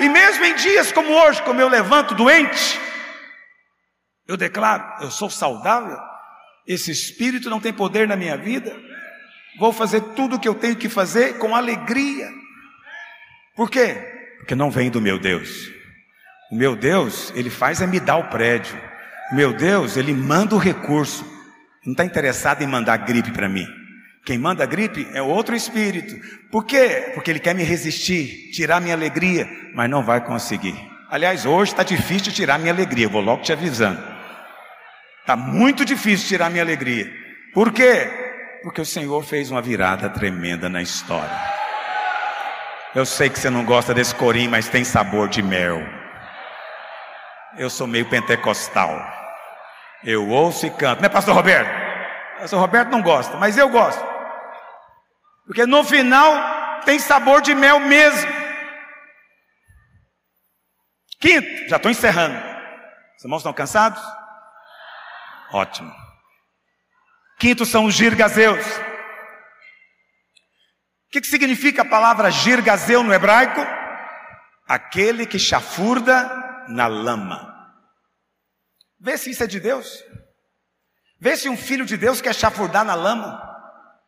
E 0.00 0.08
mesmo 0.08 0.44
em 0.44 0.56
dias 0.56 0.90
como 0.90 1.08
hoje, 1.08 1.40
como 1.42 1.60
eu 1.60 1.68
levanto 1.68 2.16
doente, 2.16 2.80
eu 4.26 4.36
declaro: 4.36 5.04
eu 5.04 5.10
sou 5.12 5.30
saudável, 5.30 5.96
esse 6.66 6.90
espírito 6.90 7.48
não 7.48 7.60
tem 7.60 7.72
poder 7.72 8.08
na 8.08 8.16
minha 8.16 8.36
vida, 8.36 8.76
vou 9.56 9.72
fazer 9.72 10.00
tudo 10.16 10.34
o 10.34 10.40
que 10.40 10.48
eu 10.48 10.54
tenho 10.56 10.74
que 10.74 10.88
fazer 10.88 11.38
com 11.38 11.54
alegria. 11.54 12.28
Por 13.54 13.70
quê? 13.70 13.94
Porque 14.38 14.56
não 14.56 14.72
vem 14.72 14.90
do 14.90 15.00
meu 15.00 15.16
Deus. 15.16 15.70
O 16.50 16.56
meu 16.56 16.74
Deus, 16.74 17.32
ele 17.36 17.50
faz 17.50 17.80
é 17.80 17.86
me 17.86 18.00
dar 18.00 18.16
o 18.16 18.30
prédio. 18.30 18.76
O 19.30 19.36
meu 19.36 19.52
Deus, 19.52 19.96
ele 19.96 20.12
manda 20.12 20.56
o 20.56 20.58
recurso. 20.58 21.24
Não 21.86 21.92
está 21.92 22.04
interessado 22.04 22.62
em 22.62 22.66
mandar 22.66 22.96
gripe 22.96 23.30
para 23.30 23.48
mim. 23.48 23.83
Quem 24.24 24.38
manda 24.38 24.64
a 24.64 24.66
gripe 24.66 25.06
é 25.12 25.20
outro 25.20 25.54
espírito. 25.54 26.16
Por 26.50 26.64
quê? 26.64 27.12
Porque 27.14 27.30
ele 27.30 27.38
quer 27.38 27.54
me 27.54 27.62
resistir, 27.62 28.50
tirar 28.52 28.80
minha 28.80 28.94
alegria, 28.94 29.46
mas 29.74 29.90
não 29.90 30.02
vai 30.02 30.20
conseguir. 30.24 30.74
Aliás, 31.10 31.44
hoje 31.44 31.72
está 31.72 31.82
difícil 31.82 32.32
tirar 32.32 32.58
minha 32.58 32.72
alegria, 32.72 33.08
vou 33.08 33.20
logo 33.20 33.42
te 33.42 33.52
avisando. 33.52 34.02
Está 35.20 35.36
muito 35.36 35.84
difícil 35.84 36.26
tirar 36.26 36.50
minha 36.50 36.62
alegria. 36.62 37.12
Por 37.52 37.70
quê? 37.70 38.10
Porque 38.62 38.80
o 38.80 38.86
Senhor 38.86 39.22
fez 39.22 39.50
uma 39.50 39.60
virada 39.60 40.08
tremenda 40.08 40.70
na 40.70 40.80
história. 40.80 41.38
Eu 42.94 43.04
sei 43.04 43.28
que 43.28 43.38
você 43.38 43.50
não 43.50 43.64
gosta 43.64 43.92
desse 43.92 44.14
corinho, 44.14 44.50
mas 44.50 44.68
tem 44.68 44.84
sabor 44.84 45.28
de 45.28 45.42
mel. 45.42 45.82
Eu 47.58 47.68
sou 47.68 47.86
meio 47.86 48.06
pentecostal. 48.06 48.98
Eu 50.02 50.28
ouço 50.28 50.66
e 50.66 50.70
canto, 50.70 51.02
né, 51.02 51.08
Pastor 51.08 51.34
Roberto? 51.34 51.68
Pastor 52.38 52.58
Roberto 52.58 52.90
não 52.90 53.02
gosta, 53.02 53.36
mas 53.36 53.58
eu 53.58 53.68
gosto. 53.68 54.13
Porque 55.46 55.66
no 55.66 55.84
final 55.84 56.80
tem 56.84 56.98
sabor 56.98 57.42
de 57.42 57.54
mel 57.54 57.80
mesmo. 57.80 58.30
Quinto, 61.20 61.68
já 61.68 61.76
estou 61.76 61.90
encerrando. 61.90 62.36
Os 63.16 63.24
irmãos 63.24 63.38
estão 63.38 63.52
cansados? 63.52 64.02
Ótimo. 65.52 65.92
Quinto 67.38 67.64
são 67.64 67.86
os 67.86 67.94
girgazeus. 67.94 68.64
O 71.06 71.10
que, 71.10 71.20
que 71.20 71.26
significa 71.26 71.82
a 71.82 71.88
palavra 71.88 72.30
girgazeu 72.30 73.02
no 73.02 73.12
hebraico? 73.12 73.60
Aquele 74.66 75.26
que 75.26 75.38
chafurda 75.38 76.28
na 76.68 76.86
lama. 76.86 77.52
Vê 78.98 79.16
se 79.16 79.30
isso 79.30 79.44
é 79.44 79.46
de 79.46 79.60
Deus. 79.60 80.02
Vê 81.20 81.36
se 81.36 81.48
um 81.48 81.56
filho 81.56 81.86
de 81.86 81.96
Deus 81.96 82.20
quer 82.20 82.34
chafurdar 82.34 82.84
na 82.84 82.94
lama. 82.94 83.53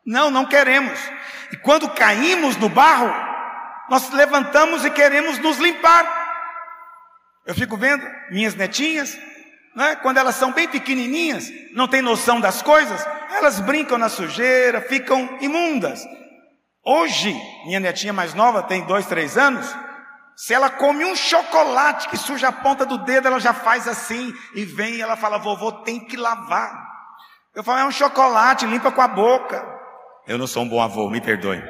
Não, 0.07 0.31
não 0.31 0.45
queremos. 0.45 0.97
E 1.51 1.57
quando 1.57 1.89
caímos 1.89 2.55
no 2.55 2.69
barro, 2.69 3.13
nós 3.89 4.09
levantamos 4.11 4.85
e 4.85 4.89
queremos 4.89 5.37
nos 5.39 5.57
limpar. 5.57 6.05
Eu 7.45 7.53
fico 7.53 7.75
vendo 7.75 8.07
minhas 8.31 8.55
netinhas, 8.55 9.17
né, 9.75 9.97
quando 9.97 10.17
elas 10.17 10.35
são 10.35 10.53
bem 10.53 10.67
pequenininhas, 10.67 11.49
não 11.73 11.89
têm 11.89 12.01
noção 12.01 12.39
das 12.39 12.61
coisas, 12.61 13.05
elas 13.31 13.59
brincam 13.59 13.97
na 13.97 14.07
sujeira, 14.07 14.79
ficam 14.79 15.37
imundas. 15.41 16.01
Hoje, 16.85 17.33
minha 17.65 17.79
netinha 17.81 18.13
mais 18.13 18.33
nova 18.33 18.63
tem 18.63 18.85
dois, 18.85 19.05
três 19.05 19.37
anos, 19.37 19.75
se 20.37 20.53
ela 20.53 20.69
come 20.69 21.03
um 21.03 21.15
chocolate 21.15 22.07
que 22.07 22.15
suja 22.15 22.47
a 22.47 22.51
ponta 22.51 22.85
do 22.85 22.99
dedo, 22.99 23.27
ela 23.27 23.39
já 23.39 23.53
faz 23.53 23.87
assim 23.89 24.33
e 24.55 24.63
vem 24.63 24.95
e 24.95 25.01
ela 25.01 25.17
fala: 25.17 25.37
vovô, 25.37 25.71
tem 25.83 25.99
que 25.99 26.15
lavar. 26.15 26.71
Eu 27.53 27.63
falo: 27.63 27.79
é 27.79 27.85
um 27.85 27.91
chocolate, 27.91 28.65
limpa 28.65 28.91
com 28.91 29.01
a 29.01 29.07
boca. 29.07 29.76
Eu 30.27 30.37
não 30.37 30.47
sou 30.47 30.63
um 30.63 30.69
bom 30.69 30.81
avô, 30.81 31.09
me 31.09 31.21
perdoe. 31.21 31.63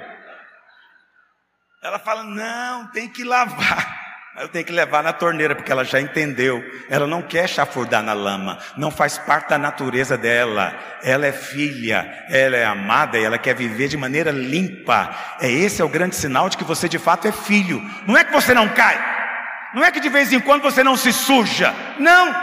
Ela 1.84 2.00
fala: 2.00 2.24
não, 2.24 2.88
tem 2.88 3.08
que 3.08 3.24
lavar. 3.24 4.08
Eu 4.40 4.48
tenho 4.48 4.64
que 4.64 4.72
levar 4.72 5.02
na 5.02 5.12
torneira, 5.12 5.56
porque 5.56 5.72
ela 5.72 5.84
já 5.84 6.00
entendeu. 6.00 6.64
Ela 6.90 7.08
não 7.08 7.24
quer 7.24 7.50
chafurdar 7.50 8.04
na 8.04 8.14
lama, 8.14 8.60
não 8.78 8.92
faz 8.92 9.18
parte 9.18 9.50
da 9.50 9.58
natureza 9.58 10.16
dela. 10.16 10.78
Ela 11.02 11.26
é 11.26 11.32
filha, 11.32 12.26
ela 12.30 12.56
é 12.56 12.64
amada 12.64 13.18
e 13.18 13.24
ela 13.24 13.40
quer 13.40 13.56
viver 13.56 13.88
de 13.88 13.98
maneira 13.98 14.30
limpa. 14.30 15.10
É 15.42 15.50
esse 15.50 15.82
é 15.82 15.86
o 15.86 15.90
grande 15.90 16.16
sinal 16.16 16.50
de 16.50 16.58
que 16.58 16.64
você 16.64 16.88
de 16.88 17.00
fato 17.00 17.28
é 17.28 17.32
filho. 17.32 17.82
Não 18.06 18.16
é 18.16 18.24
que 18.24 18.32
você 18.32 18.54
não 18.54 18.70
cai, 18.70 19.00
não 19.74 19.84
é 19.84 19.92
que 19.92 20.00
de 20.00 20.10
vez 20.10 20.32
em 20.32 20.40
quando 20.40 20.62
você 20.62 20.84
não 20.84 20.96
se 20.96 21.12
suja. 21.12 21.74
Não, 21.98 22.36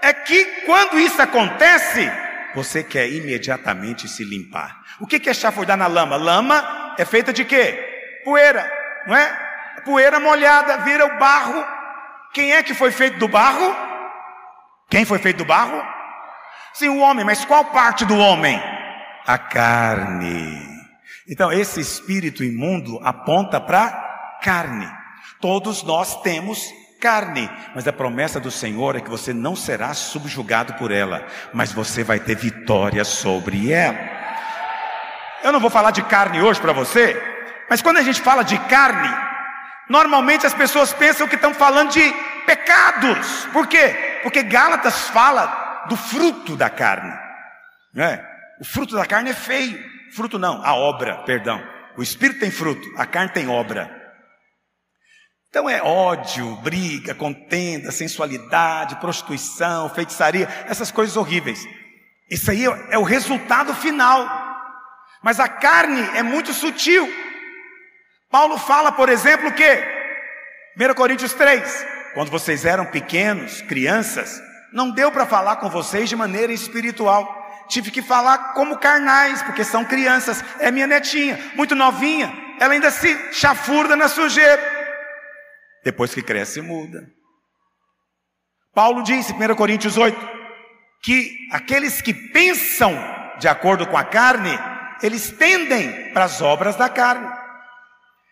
é 0.00 0.14
que 0.14 0.62
quando 0.64 0.98
isso 0.98 1.20
acontece, 1.20 2.10
você 2.54 2.82
quer 2.82 3.08
imediatamente 3.08 4.08
se 4.08 4.24
limpar. 4.24 4.80
O 4.98 5.06
que 5.06 5.28
é 5.28 5.34
chafurdar 5.34 5.76
na 5.76 5.86
lama? 5.86 6.16
Lama 6.16 6.94
é 6.98 7.04
feita 7.04 7.32
de 7.32 7.44
quê? 7.44 8.20
Poeira, 8.24 8.70
não 9.06 9.16
é? 9.16 9.50
poeira 9.80 10.20
molhada 10.20 10.78
vira 10.78 11.06
o 11.06 11.18
barro. 11.18 11.64
Quem 12.32 12.52
é 12.52 12.62
que 12.62 12.74
foi 12.74 12.90
feito 12.90 13.18
do 13.18 13.28
barro? 13.28 13.74
Quem 14.88 15.04
foi 15.04 15.18
feito 15.18 15.38
do 15.38 15.44
barro? 15.44 15.82
Sim, 16.72 16.88
o 16.88 16.98
homem, 16.98 17.24
mas 17.24 17.44
qual 17.44 17.64
parte 17.66 18.04
do 18.04 18.16
homem? 18.16 18.60
A 19.26 19.38
carne. 19.38 20.68
Então, 21.28 21.52
esse 21.52 21.80
espírito 21.80 22.44
imundo 22.44 23.00
aponta 23.02 23.60
para 23.60 24.38
carne. 24.42 24.88
Todos 25.40 25.82
nós 25.82 26.20
temos 26.22 26.64
carne, 27.00 27.50
mas 27.74 27.88
a 27.88 27.92
promessa 27.92 28.38
do 28.38 28.50
Senhor 28.50 28.96
é 28.96 29.00
que 29.00 29.10
você 29.10 29.32
não 29.32 29.56
será 29.56 29.94
subjugado 29.94 30.74
por 30.74 30.90
ela, 30.92 31.26
mas 31.52 31.72
você 31.72 32.04
vai 32.04 32.20
ter 32.20 32.36
vitória 32.36 33.04
sobre 33.04 33.72
ela. 33.72 33.98
Eu 35.42 35.52
não 35.52 35.60
vou 35.60 35.70
falar 35.70 35.90
de 35.90 36.02
carne 36.02 36.42
hoje 36.42 36.60
para 36.60 36.72
você, 36.72 37.20
mas 37.68 37.80
quando 37.80 37.96
a 37.96 38.02
gente 38.02 38.20
fala 38.20 38.42
de 38.42 38.58
carne, 38.58 39.08
Normalmente 39.90 40.46
as 40.46 40.54
pessoas 40.54 40.92
pensam 40.92 41.26
que 41.26 41.34
estão 41.34 41.52
falando 41.52 41.90
de 41.90 42.14
pecados. 42.46 43.44
Por 43.52 43.66
quê? 43.66 44.20
Porque 44.22 44.40
Gálatas 44.44 45.08
fala 45.08 45.84
do 45.88 45.96
fruto 45.96 46.56
da 46.56 46.70
carne. 46.70 47.12
Né? 47.92 48.24
O 48.60 48.64
fruto 48.64 48.94
da 48.94 49.04
carne 49.04 49.30
é 49.30 49.34
feio. 49.34 49.84
Fruto 50.12 50.38
não, 50.38 50.64
a 50.64 50.76
obra, 50.76 51.16
perdão. 51.24 51.60
O 51.96 52.04
espírito 52.04 52.38
tem 52.38 52.52
fruto, 52.52 52.88
a 52.96 53.04
carne 53.04 53.32
tem 53.32 53.48
obra. 53.48 53.90
Então 55.50 55.68
é 55.68 55.82
ódio, 55.82 56.54
briga, 56.62 57.12
contenda, 57.12 57.90
sensualidade, 57.90 58.94
prostituição, 58.96 59.90
feitiçaria, 59.90 60.48
essas 60.68 60.92
coisas 60.92 61.16
horríveis. 61.16 61.66
Isso 62.30 62.52
aí 62.52 62.64
é 62.64 62.96
o 62.96 63.02
resultado 63.02 63.74
final. 63.74 64.28
Mas 65.20 65.40
a 65.40 65.48
carne 65.48 66.00
é 66.16 66.22
muito 66.22 66.54
sutil. 66.54 67.12
Paulo 68.30 68.56
fala, 68.58 68.92
por 68.92 69.08
exemplo, 69.08 69.50
que 69.50 69.84
1 70.78 70.94
Coríntios 70.94 71.34
3, 71.34 71.86
quando 72.14 72.30
vocês 72.30 72.64
eram 72.64 72.86
pequenos, 72.86 73.60
crianças, 73.62 74.40
não 74.72 74.92
deu 74.92 75.10
para 75.10 75.26
falar 75.26 75.56
com 75.56 75.68
vocês 75.68 76.08
de 76.08 76.14
maneira 76.14 76.52
espiritual. 76.52 77.38
Tive 77.68 77.90
que 77.90 78.02
falar 78.02 78.54
como 78.54 78.78
carnais, 78.78 79.42
porque 79.42 79.64
são 79.64 79.84
crianças. 79.84 80.44
É 80.60 80.70
minha 80.70 80.86
netinha, 80.86 81.36
muito 81.56 81.74
novinha, 81.74 82.32
ela 82.60 82.72
ainda 82.72 82.92
se 82.92 83.32
chafurda 83.32 83.96
na 83.96 84.06
sujeira. 84.06 84.79
Depois 85.84 86.14
que 86.14 86.22
cresce, 86.22 86.60
muda. 86.60 87.06
Paulo 88.74 89.02
disse, 89.02 89.32
1 89.32 89.54
Coríntios 89.54 89.96
8, 89.96 90.18
que 91.02 91.30
aqueles 91.50 92.00
que 92.00 92.14
pensam 92.14 92.92
de 93.38 93.48
acordo 93.48 93.86
com 93.86 93.96
a 93.96 94.04
carne, 94.04 94.56
eles 95.02 95.30
tendem 95.30 96.12
para 96.12 96.24
as 96.24 96.40
obras 96.42 96.76
da 96.76 96.88
carne. 96.88 97.26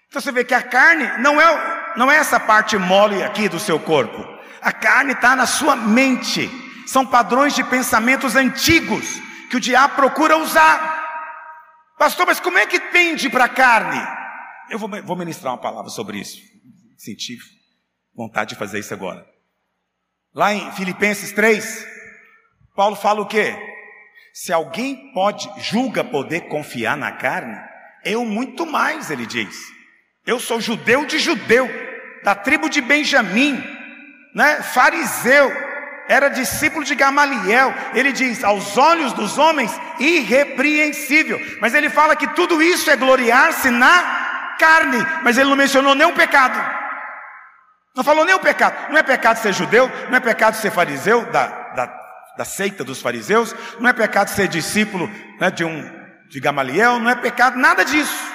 Então 0.08 0.22
você 0.22 0.30
vê 0.30 0.44
que 0.44 0.54
a 0.54 0.62
carne 0.62 1.06
não 1.18 1.40
é, 1.40 1.92
não 1.96 2.10
é 2.10 2.16
essa 2.16 2.38
parte 2.38 2.76
mole 2.76 3.22
aqui 3.22 3.48
do 3.48 3.58
seu 3.58 3.80
corpo. 3.80 4.24
A 4.60 4.72
carne 4.72 5.12
está 5.12 5.34
na 5.34 5.46
sua 5.46 5.76
mente. 5.76 6.50
São 6.86 7.04
padrões 7.04 7.54
de 7.54 7.64
pensamentos 7.64 8.36
antigos 8.36 9.20
que 9.50 9.56
o 9.56 9.60
diabo 9.60 9.96
procura 9.96 10.36
usar. 10.38 10.98
Pastor, 11.98 12.26
mas 12.26 12.40
como 12.40 12.58
é 12.58 12.66
que 12.66 12.78
tende 12.78 13.28
para 13.28 13.44
a 13.44 13.48
carne? 13.48 14.00
Eu 14.70 14.78
vou, 14.78 14.88
vou 15.02 15.16
ministrar 15.16 15.52
uma 15.52 15.60
palavra 15.60 15.90
sobre 15.90 16.18
isso. 16.18 16.47
Senti 16.98 17.38
vontade 18.12 18.50
de 18.50 18.56
fazer 18.56 18.80
isso 18.80 18.92
agora. 18.92 19.24
Lá 20.34 20.52
em 20.52 20.72
Filipenses 20.72 21.30
3, 21.30 21.86
Paulo 22.74 22.96
fala 22.96 23.20
o 23.20 23.26
quê? 23.26 23.56
Se 24.34 24.52
alguém 24.52 25.12
pode, 25.12 25.48
julga 25.58 26.02
poder 26.02 26.48
confiar 26.48 26.96
na 26.96 27.12
carne, 27.12 27.56
eu 28.04 28.24
muito 28.24 28.66
mais, 28.66 29.10
ele 29.10 29.26
diz. 29.26 29.56
Eu 30.26 30.40
sou 30.40 30.60
judeu 30.60 31.06
de 31.06 31.20
judeu, 31.20 31.68
da 32.24 32.34
tribo 32.34 32.68
de 32.68 32.80
Benjamim, 32.80 33.62
né? 34.34 34.60
fariseu, 34.62 35.50
era 36.08 36.28
discípulo 36.28 36.84
de 36.84 36.96
Gamaliel. 36.96 37.72
Ele 37.94 38.12
diz, 38.12 38.42
aos 38.42 38.76
olhos 38.76 39.12
dos 39.12 39.38
homens, 39.38 39.70
irrepreensível. 40.00 41.40
Mas 41.60 41.74
ele 41.74 41.90
fala 41.90 42.16
que 42.16 42.26
tudo 42.34 42.60
isso 42.60 42.90
é 42.90 42.96
gloriar-se 42.96 43.70
na 43.70 44.56
carne, 44.58 44.98
mas 45.22 45.38
ele 45.38 45.48
não 45.48 45.56
mencionou 45.56 45.94
nenhum 45.94 46.14
pecado. 46.14 46.77
Não 47.98 48.04
falou 48.04 48.24
nenhum 48.24 48.38
pecado. 48.38 48.92
Não 48.92 48.96
é 48.96 49.02
pecado 49.02 49.38
ser 49.38 49.52
judeu, 49.52 49.88
não 50.08 50.16
é 50.16 50.20
pecado 50.20 50.54
ser 50.54 50.70
fariseu, 50.70 51.28
da, 51.32 51.48
da, 51.72 51.86
da 52.36 52.44
seita 52.44 52.84
dos 52.84 53.02
fariseus, 53.02 53.52
não 53.80 53.90
é 53.90 53.92
pecado 53.92 54.28
ser 54.28 54.46
discípulo 54.46 55.08
né, 55.40 55.50
de 55.50 55.64
um 55.64 55.98
de 56.28 56.38
Gamaliel, 56.38 57.00
não 57.00 57.10
é 57.10 57.16
pecado, 57.16 57.58
nada 57.58 57.84
disso. 57.84 58.32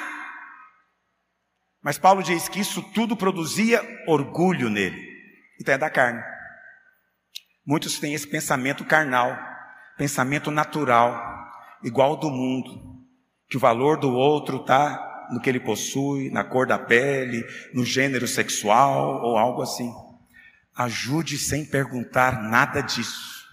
Mas 1.82 1.97
Paulo 1.97 2.21
diz 2.21 2.49
que 2.49 2.60
isso 2.60 2.82
tudo 2.91 3.15
produzia 3.15 3.82
orgulho 4.06 4.69
nele. 4.69 5.02
Então 5.62 5.73
é 5.73 5.78
da 5.78 5.89
carne. 5.89 6.21
Muitos 7.65 7.97
têm 7.99 8.13
esse 8.13 8.28
pensamento 8.28 8.84
carnal, 8.84 9.34
pensamento 9.97 10.52
natural, 10.52 11.17
igual 11.82 12.17
do 12.17 12.30
mundo, 12.30 12.99
que 13.47 13.56
o 13.56 13.62
valor 13.62 13.97
do 13.97 14.12
outro 14.12 14.58
está 14.58 15.12
no 15.34 15.41
que 15.41 15.50
ele 15.50 15.60
possui, 15.60 16.30
na 16.30 16.43
cor 16.43 16.67
da 16.67 16.78
pele, 16.80 17.46
no 17.74 17.84
gênero 17.84 18.28
sexual 18.28 19.22
ou 19.24 19.38
algo 19.38 19.62
assim. 19.62 19.91
Ajude 20.76 21.38
sem 21.38 21.65
perguntar 21.65 22.41
nada 22.41 22.82
disso. 22.82 23.43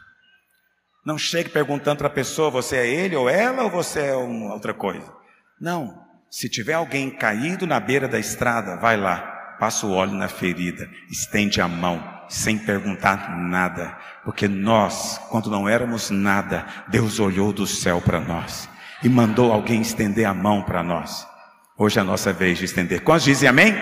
Não 1.04 1.18
chegue 1.18 1.48
perguntando 1.48 1.98
para 1.98 2.06
a 2.06 2.10
pessoa: 2.10 2.50
você 2.50 2.76
é 2.76 2.86
ele 2.86 3.16
ou 3.16 3.28
ela 3.28 3.64
ou 3.64 3.70
você 3.70 4.00
é 4.00 4.14
uma 4.14 4.52
outra 4.52 4.74
coisa. 4.74 5.12
Não. 5.60 6.08
Se 6.30 6.48
tiver 6.48 6.74
alguém 6.74 7.10
caído 7.10 7.66
na 7.66 7.80
beira 7.80 8.06
da 8.06 8.18
estrada, 8.18 8.76
vai 8.76 8.96
lá, 8.96 9.56
passa 9.58 9.84
o 9.84 9.92
óleo 9.92 10.12
na 10.12 10.28
ferida, 10.28 10.88
estende 11.10 11.60
a 11.60 11.66
mão, 11.66 12.00
sem 12.28 12.56
perguntar 12.56 13.36
nada, 13.36 13.98
porque 14.24 14.46
nós, 14.46 15.18
quando 15.28 15.50
não 15.50 15.68
éramos 15.68 16.08
nada, 16.08 16.64
Deus 16.86 17.18
olhou 17.18 17.52
do 17.52 17.66
céu 17.66 18.00
para 18.00 18.20
nós 18.20 18.68
e 19.02 19.08
mandou 19.08 19.52
alguém 19.52 19.80
estender 19.80 20.24
a 20.24 20.32
mão 20.32 20.62
para 20.62 20.82
nós. 20.82 21.26
Hoje 21.82 21.98
é 21.98 22.02
a 22.02 22.04
nossa 22.04 22.30
vez 22.30 22.58
de 22.58 22.66
estender. 22.66 23.00
Quantos 23.00 23.24
dizem 23.24 23.48
amém? 23.48 23.74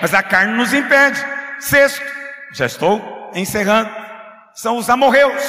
Mas 0.00 0.14
a 0.14 0.22
carne 0.22 0.56
nos 0.56 0.72
impede. 0.72 1.22
Sexto, 1.60 2.02
já 2.54 2.64
estou 2.64 3.30
encerrando, 3.34 3.90
são 4.54 4.78
os 4.78 4.88
amorreus. 4.88 5.42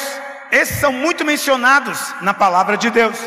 Esses 0.52 0.78
são 0.78 0.92
muito 0.92 1.24
mencionados 1.24 2.14
na 2.22 2.34
palavra 2.34 2.76
de 2.76 2.90
Deus. 2.90 3.18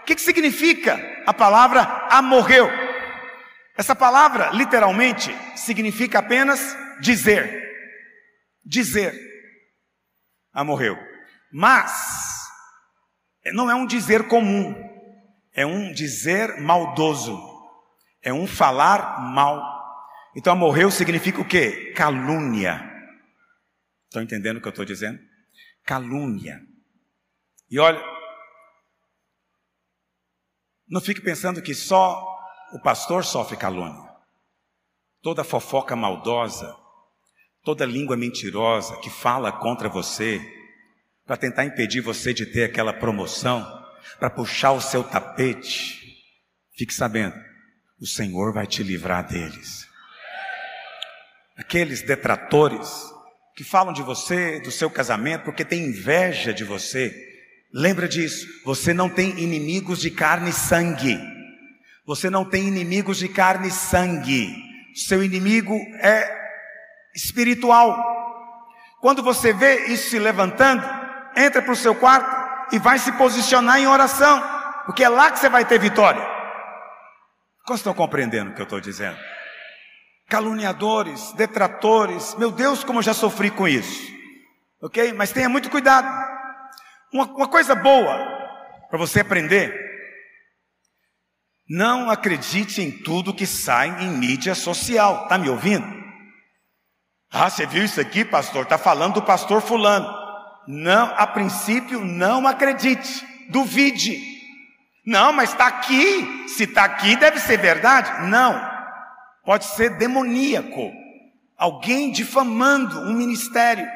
O 0.00 0.04
que, 0.04 0.14
que 0.14 0.20
significa 0.20 0.96
a 1.26 1.34
palavra 1.34 1.80
amorreu? 2.08 2.70
Essa 3.76 3.96
palavra, 3.96 4.50
literalmente, 4.52 5.36
significa 5.56 6.20
apenas 6.20 6.60
dizer. 7.00 7.64
Dizer. 8.64 9.12
Amorreu. 10.52 10.96
Mas, 11.52 11.92
não 13.52 13.68
é 13.68 13.74
um 13.74 13.86
dizer 13.86 14.28
comum, 14.28 14.72
é 15.52 15.66
um 15.66 15.92
dizer 15.92 16.60
maldoso, 16.60 17.55
é 18.26 18.32
um 18.32 18.44
falar 18.44 19.20
mal. 19.20 19.62
Então, 20.34 20.52
amorreu 20.52 20.90
significa 20.90 21.40
o 21.40 21.44
quê? 21.44 21.92
Calúnia. 21.94 22.82
Estão 24.06 24.20
entendendo 24.20 24.56
o 24.56 24.60
que 24.60 24.66
eu 24.66 24.70
estou 24.70 24.84
dizendo? 24.84 25.20
Calúnia. 25.84 26.60
E 27.70 27.78
olha, 27.78 28.02
não 30.88 31.00
fique 31.00 31.20
pensando 31.20 31.62
que 31.62 31.72
só 31.72 32.20
o 32.72 32.82
pastor 32.82 33.24
sofre 33.24 33.56
calúnia. 33.56 34.04
toda 35.22 35.44
fofoca 35.44 35.94
maldosa, 35.94 36.74
toda 37.62 37.86
língua 37.86 38.16
mentirosa 38.16 38.96
que 39.00 39.10
fala 39.10 39.52
contra 39.52 39.88
você, 39.88 40.40
para 41.24 41.36
tentar 41.36 41.64
impedir 41.64 42.00
você 42.00 42.34
de 42.34 42.46
ter 42.46 42.64
aquela 42.64 42.92
promoção, 42.92 43.64
para 44.18 44.30
puxar 44.30 44.72
o 44.72 44.80
seu 44.80 45.02
tapete, 45.02 46.00
fique 46.76 46.94
sabendo, 46.94 47.45
o 48.00 48.06
Senhor 48.06 48.52
vai 48.52 48.66
te 48.66 48.82
livrar 48.82 49.26
deles. 49.26 49.86
Aqueles 51.56 52.02
detratores 52.02 52.88
que 53.56 53.64
falam 53.64 53.92
de 53.92 54.02
você, 54.02 54.60
do 54.60 54.70
seu 54.70 54.90
casamento, 54.90 55.44
porque 55.44 55.64
tem 55.64 55.86
inveja 55.86 56.52
de 56.52 56.62
você, 56.62 57.14
lembra 57.72 58.06
disso, 58.06 58.46
você 58.64 58.92
não 58.92 59.08
tem 59.08 59.30
inimigos 59.40 60.00
de 60.00 60.10
carne 60.10 60.50
e 60.50 60.52
sangue. 60.52 61.18
Você 62.06 62.28
não 62.28 62.44
tem 62.44 62.68
inimigos 62.68 63.18
de 63.18 63.28
carne 63.28 63.68
e 63.68 63.72
sangue. 63.72 64.54
Seu 64.94 65.24
inimigo 65.24 65.74
é 66.00 66.30
espiritual. 67.14 67.96
Quando 69.00 69.22
você 69.22 69.52
vê 69.52 69.86
isso 69.86 70.10
se 70.10 70.18
levantando, 70.18 70.84
entra 71.34 71.62
para 71.62 71.72
o 71.72 71.76
seu 71.76 71.94
quarto 71.94 72.74
e 72.74 72.78
vai 72.78 72.98
se 72.98 73.10
posicionar 73.12 73.78
em 73.78 73.86
oração, 73.86 74.42
porque 74.84 75.02
é 75.02 75.08
lá 75.08 75.30
que 75.30 75.38
você 75.38 75.48
vai 75.48 75.64
ter 75.64 75.78
vitória. 75.78 76.35
Como 77.66 77.76
estão 77.76 77.92
compreendendo 77.92 78.52
o 78.52 78.54
que 78.54 78.60
eu 78.60 78.64
estou 78.64 78.80
dizendo? 78.80 79.18
Caluniadores, 80.28 81.32
detratores, 81.32 82.34
meu 82.36 82.52
Deus, 82.52 82.84
como 82.84 83.00
eu 83.00 83.02
já 83.02 83.12
sofri 83.12 83.50
com 83.50 83.66
isso. 83.66 84.12
Ok? 84.80 85.12
Mas 85.12 85.32
tenha 85.32 85.48
muito 85.48 85.68
cuidado. 85.68 86.06
Uma, 87.12 87.24
uma 87.24 87.48
coisa 87.48 87.74
boa 87.74 88.16
para 88.88 88.98
você 88.98 89.20
aprender 89.20 89.84
não 91.68 92.08
acredite 92.08 92.80
em 92.80 92.92
tudo 92.92 93.34
que 93.34 93.46
sai 93.46 94.04
em 94.04 94.10
mídia 94.10 94.54
social. 94.54 95.24
Está 95.24 95.36
me 95.36 95.48
ouvindo? 95.48 95.84
Ah, 97.32 97.50
você 97.50 97.66
viu 97.66 97.84
isso 97.84 98.00
aqui, 98.00 98.24
pastor? 98.24 98.62
Está 98.62 98.78
falando 98.78 99.14
do 99.14 99.22
pastor 99.22 99.60
fulano. 99.60 100.06
Não, 100.68 101.12
a 101.16 101.26
princípio, 101.26 102.04
não 102.04 102.46
acredite. 102.46 103.26
Duvide. 103.50 104.35
Não, 105.06 105.32
mas 105.32 105.50
está 105.50 105.68
aqui. 105.68 106.48
Se 106.48 106.64
está 106.64 106.84
aqui, 106.84 107.14
deve 107.16 107.38
ser 107.38 107.58
verdade. 107.58 108.26
Não. 108.26 108.60
Pode 109.44 109.64
ser 109.66 109.90
demoníaco. 109.90 110.92
Alguém 111.56 112.10
difamando 112.10 113.00
um 113.00 113.14
ministério. 113.14 113.86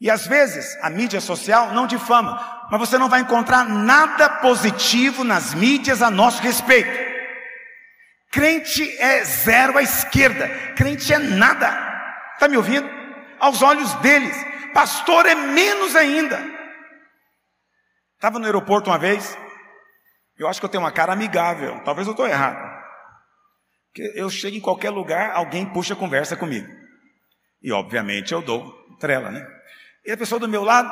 E 0.00 0.10
às 0.10 0.26
vezes 0.26 0.78
a 0.80 0.88
mídia 0.88 1.20
social 1.20 1.72
não 1.74 1.86
difama, 1.86 2.66
mas 2.70 2.78
você 2.78 2.96
não 2.96 3.08
vai 3.08 3.20
encontrar 3.20 3.64
nada 3.64 4.28
positivo 4.28 5.24
nas 5.24 5.54
mídias 5.54 6.02
a 6.02 6.10
nosso 6.10 6.40
respeito. 6.40 7.08
Crente 8.30 8.96
é 9.00 9.24
zero 9.24 9.76
à 9.76 9.82
esquerda, 9.82 10.48
crente 10.76 11.12
é 11.12 11.18
nada. 11.18 11.68
Está 12.34 12.46
me 12.46 12.56
ouvindo? 12.56 12.88
Aos 13.40 13.62
olhos 13.62 13.92
deles, 13.94 14.36
pastor 14.72 15.26
é 15.26 15.34
menos 15.34 15.96
ainda. 15.96 16.40
Estava 18.14 18.38
no 18.38 18.46
aeroporto 18.46 18.90
uma 18.90 18.98
vez, 18.98 19.36
eu 20.38 20.46
acho 20.46 20.60
que 20.60 20.66
eu 20.66 20.70
tenho 20.70 20.82
uma 20.82 20.92
cara 20.92 21.12
amigável, 21.12 21.82
talvez 21.84 22.06
eu 22.06 22.12
estou 22.12 22.26
errado. 22.26 22.78
Porque 23.88 24.12
eu 24.14 24.30
chego 24.30 24.56
em 24.56 24.60
qualquer 24.60 24.90
lugar, 24.90 25.32
alguém 25.32 25.66
puxa 25.66 25.96
conversa 25.96 26.36
comigo. 26.36 26.68
E 27.60 27.72
obviamente 27.72 28.32
eu 28.32 28.40
dou 28.40 28.72
trela, 29.00 29.30
né? 29.30 29.44
E 30.06 30.12
a 30.12 30.16
pessoa 30.16 30.38
do 30.38 30.48
meu 30.48 30.62
lado 30.62 30.90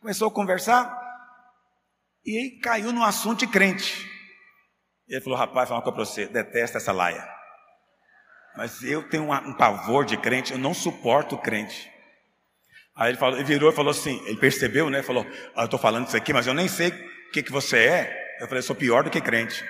começou 0.00 0.28
a 0.28 0.32
conversar 0.32 0.96
e 2.24 2.38
aí 2.38 2.60
caiu 2.60 2.92
no 2.92 3.02
assunto 3.02 3.40
de 3.40 3.46
crente. 3.48 4.08
Ele 5.08 5.20
falou: 5.20 5.38
Rapaz, 5.38 5.68
fala 5.68 5.80
uma 5.80 5.92
para 5.92 6.04
você, 6.04 6.26
detesta 6.26 6.78
essa 6.78 6.92
laia. 6.92 7.28
Mas 8.56 8.82
eu 8.84 9.08
tenho 9.08 9.32
um, 9.32 9.54
pavor 9.54 10.04
de 10.04 10.16
crente, 10.16 10.52
eu 10.52 10.58
não 10.58 10.74
suporto 10.74 11.36
crente. 11.38 11.90
Aí 12.94 13.10
ele, 13.10 13.18
falou, 13.18 13.36
ele 13.36 13.44
virou 13.44 13.70
e 13.70 13.74
falou 13.74 13.90
assim: 13.90 14.22
Ele 14.26 14.38
percebeu, 14.38 14.88
né? 14.88 15.02
Falou: 15.02 15.26
ah, 15.56 15.62
Eu 15.62 15.64
estou 15.64 15.80
falando 15.80 16.06
isso 16.06 16.16
aqui, 16.16 16.32
mas 16.32 16.46
eu 16.46 16.54
nem 16.54 16.68
sei 16.68 16.92
que, 17.32 17.42
que 17.42 17.50
você 17.50 17.78
é. 17.78 18.36
Eu 18.40 18.46
falei: 18.46 18.62
Sou 18.62 18.76
pior 18.76 19.02
do 19.02 19.10
que 19.10 19.20
crente. 19.20 19.64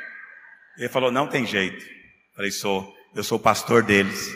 Ele 0.77 0.89
falou: 0.89 1.11
Não 1.11 1.27
tem 1.27 1.47
jeito. 1.47 1.83
Eu 1.85 2.37
falei: 2.37 2.51
Sou, 2.51 2.93
eu 3.15 3.23
sou 3.23 3.39
o 3.39 3.43
pastor 3.43 3.83
deles. 3.83 4.29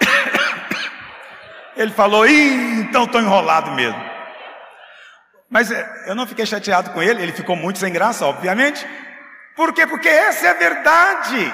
Ele 1.76 1.92
falou, 1.92 2.26
Ih, 2.26 2.80
então 2.80 3.04
estou 3.04 3.20
enrolado 3.20 3.70
mesmo. 3.72 4.08
Mas 5.50 5.70
é, 5.70 6.04
eu 6.06 6.14
não 6.14 6.26
fiquei 6.26 6.44
chateado 6.44 6.90
com 6.90 7.02
ele, 7.02 7.22
ele 7.22 7.32
ficou 7.32 7.56
muito 7.56 7.78
sem 7.78 7.90
graça, 7.90 8.26
obviamente. 8.26 8.86
Por 9.56 9.72
quê? 9.72 9.86
Porque 9.86 10.08
essa 10.08 10.46
é 10.46 10.50
a 10.50 10.54
verdade. 10.54 11.52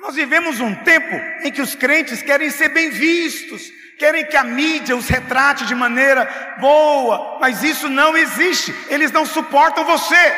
Nós 0.00 0.14
vivemos 0.14 0.58
um 0.60 0.74
tempo 0.74 1.14
em 1.42 1.52
que 1.52 1.60
os 1.60 1.74
crentes 1.74 2.22
querem 2.22 2.48
ser 2.48 2.70
bem 2.70 2.90
vistos, 2.90 3.70
querem 3.98 4.26
que 4.26 4.36
a 4.36 4.44
mídia 4.44 4.96
os 4.96 5.08
retrate 5.08 5.66
de 5.66 5.74
maneira 5.74 6.56
boa, 6.58 7.38
mas 7.40 7.62
isso 7.62 7.88
não 7.88 8.16
existe. 8.16 8.74
Eles 8.88 9.10
não 9.10 9.24
suportam 9.26 9.84
você, 9.84 10.34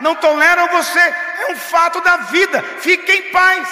não 0.00 0.14
toleram 0.16 0.68
você, 0.68 0.98
é 1.00 1.52
um 1.52 1.56
fato 1.56 2.00
da 2.00 2.16
vida. 2.18 2.62
Fique 2.80 3.10
em 3.12 3.30
paz. 3.30 3.68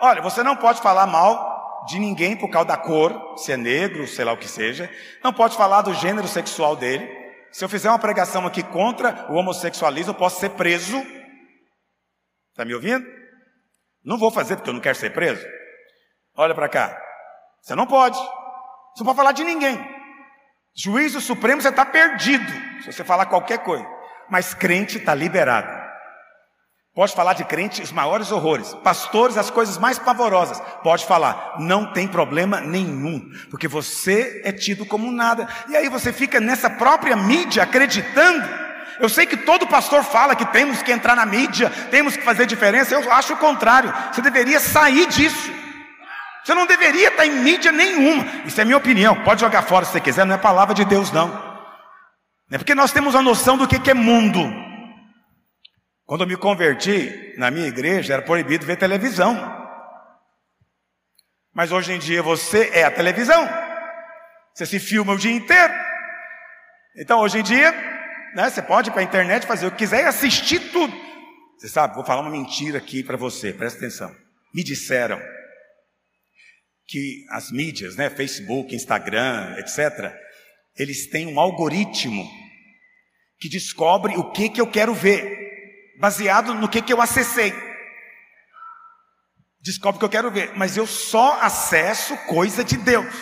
Olha, 0.00 0.22
você 0.22 0.42
não 0.42 0.56
pode 0.56 0.80
falar 0.80 1.06
mal 1.06 1.84
de 1.88 1.98
ninguém 1.98 2.36
por 2.36 2.48
causa 2.50 2.68
da 2.68 2.76
cor, 2.76 3.36
se 3.38 3.52
é 3.52 3.56
negro, 3.56 4.06
sei 4.06 4.24
lá 4.24 4.32
o 4.32 4.36
que 4.36 4.48
seja. 4.48 4.90
Não 5.22 5.32
pode 5.32 5.56
falar 5.56 5.82
do 5.82 5.94
gênero 5.94 6.28
sexual 6.28 6.76
dele. 6.76 7.08
Se 7.50 7.64
eu 7.64 7.68
fizer 7.68 7.88
uma 7.88 7.98
pregação 7.98 8.46
aqui 8.46 8.62
contra 8.62 9.26
o 9.30 9.34
homossexualismo, 9.34 10.10
eu 10.10 10.14
posso 10.14 10.38
ser 10.38 10.50
preso. 10.50 10.98
Está 12.50 12.64
me 12.64 12.74
ouvindo? 12.74 13.06
Não 14.04 14.18
vou 14.18 14.30
fazer 14.30 14.56
porque 14.56 14.70
eu 14.70 14.74
não 14.74 14.80
quero 14.80 14.98
ser 14.98 15.10
preso. 15.10 15.44
Olha 16.36 16.54
para 16.54 16.68
cá. 16.68 17.07
Você 17.62 17.74
não 17.74 17.86
pode. 17.86 18.16
Você 18.18 19.00
não 19.00 19.06
pode 19.06 19.16
falar 19.16 19.32
de 19.32 19.44
ninguém. 19.44 19.78
Juízo 20.76 21.20
Supremo 21.20 21.60
você 21.60 21.68
está 21.68 21.84
perdido. 21.84 22.50
Se 22.82 22.92
você 22.92 23.04
falar 23.04 23.26
qualquer 23.26 23.58
coisa. 23.58 23.86
Mas 24.30 24.54
crente 24.54 24.98
está 24.98 25.14
liberado. 25.14 25.88
Pode 26.98 27.14
falar 27.14 27.34
de 27.34 27.44
crente 27.44 27.80
os 27.80 27.92
maiores 27.92 28.32
horrores, 28.32 28.74
pastores 28.82 29.36
as 29.36 29.50
coisas 29.50 29.78
mais 29.78 30.00
pavorosas. 30.00 30.60
Pode 30.82 31.06
falar, 31.06 31.54
não 31.60 31.92
tem 31.92 32.08
problema 32.08 32.60
nenhum, 32.60 33.20
porque 33.50 33.68
você 33.68 34.42
é 34.44 34.50
tido 34.50 34.84
como 34.84 35.12
nada. 35.12 35.46
E 35.68 35.76
aí 35.76 35.88
você 35.88 36.12
fica 36.12 36.40
nessa 36.40 36.68
própria 36.68 37.14
mídia 37.14 37.62
acreditando. 37.62 38.44
Eu 38.98 39.08
sei 39.08 39.26
que 39.26 39.36
todo 39.36 39.68
pastor 39.68 40.02
fala 40.02 40.34
que 40.34 40.44
temos 40.46 40.82
que 40.82 40.90
entrar 40.90 41.14
na 41.14 41.24
mídia, 41.24 41.70
temos 41.88 42.16
que 42.16 42.24
fazer 42.24 42.46
diferença. 42.46 42.96
Eu 42.96 43.12
acho 43.12 43.34
o 43.34 43.38
contrário. 43.38 43.94
Você 44.12 44.20
deveria 44.20 44.58
sair 44.58 45.06
disso. 45.06 45.52
Você 46.48 46.54
não 46.54 46.66
deveria 46.66 47.08
estar 47.08 47.26
em 47.26 47.42
mídia 47.42 47.70
nenhuma. 47.70 48.24
Isso 48.46 48.58
é 48.58 48.64
minha 48.64 48.78
opinião. 48.78 49.22
Pode 49.22 49.42
jogar 49.42 49.60
fora 49.60 49.84
se 49.84 49.92
você 49.92 50.00
quiser, 50.00 50.24
não 50.24 50.34
é 50.34 50.38
palavra 50.38 50.74
de 50.74 50.82
Deus, 50.82 51.12
não. 51.12 51.28
É 52.50 52.56
porque 52.56 52.74
nós 52.74 52.90
temos 52.90 53.14
a 53.14 53.20
noção 53.20 53.58
do 53.58 53.68
que 53.68 53.90
é 53.90 53.92
mundo. 53.92 54.40
Quando 56.06 56.22
eu 56.22 56.26
me 56.26 56.38
converti, 56.38 57.34
na 57.36 57.50
minha 57.50 57.68
igreja 57.68 58.14
era 58.14 58.22
proibido 58.22 58.64
ver 58.64 58.76
televisão. 58.76 59.36
Mas 61.52 61.70
hoje 61.70 61.92
em 61.92 61.98
dia 61.98 62.22
você 62.22 62.70
é 62.72 62.84
a 62.84 62.90
televisão. 62.90 63.46
Você 64.54 64.64
se 64.64 64.78
filma 64.78 65.12
o 65.12 65.18
dia 65.18 65.32
inteiro. 65.32 65.74
Então 66.96 67.20
hoje 67.20 67.40
em 67.40 67.42
dia, 67.42 67.72
né, 68.34 68.48
você 68.48 68.62
pode 68.62 68.88
ir 68.88 68.92
para 68.92 69.02
a 69.02 69.04
internet 69.04 69.46
fazer 69.46 69.66
o 69.66 69.70
que 69.70 69.76
quiser 69.76 70.04
e 70.04 70.06
assistir 70.06 70.72
tudo. 70.72 70.96
Você 71.58 71.68
sabe, 71.68 71.94
vou 71.94 72.06
falar 72.06 72.22
uma 72.22 72.30
mentira 72.30 72.78
aqui 72.78 73.02
para 73.02 73.18
você, 73.18 73.52
presta 73.52 73.80
atenção. 73.80 74.10
Me 74.54 74.64
disseram 74.64 75.20
que 76.88 77.26
as 77.30 77.52
mídias, 77.52 77.96
né, 77.96 78.08
Facebook, 78.08 78.74
Instagram, 78.74 79.56
etc., 79.58 80.10
eles 80.74 81.06
têm 81.10 81.26
um 81.26 81.38
algoritmo 81.38 82.26
que 83.38 83.48
descobre 83.48 84.16
o 84.16 84.32
que, 84.32 84.48
que 84.48 84.60
eu 84.60 84.66
quero 84.66 84.94
ver 84.94 85.36
baseado 86.00 86.54
no 86.54 86.68
que, 86.68 86.80
que 86.80 86.92
eu 86.92 87.02
acessei. 87.02 87.52
Descobre 89.60 89.96
o 89.96 89.98
que 89.98 90.04
eu 90.04 90.10
quero 90.10 90.30
ver, 90.30 90.52
mas 90.56 90.76
eu 90.76 90.86
só 90.86 91.40
acesso 91.42 92.16
coisa 92.26 92.64
de 92.64 92.76
Deus, 92.78 93.14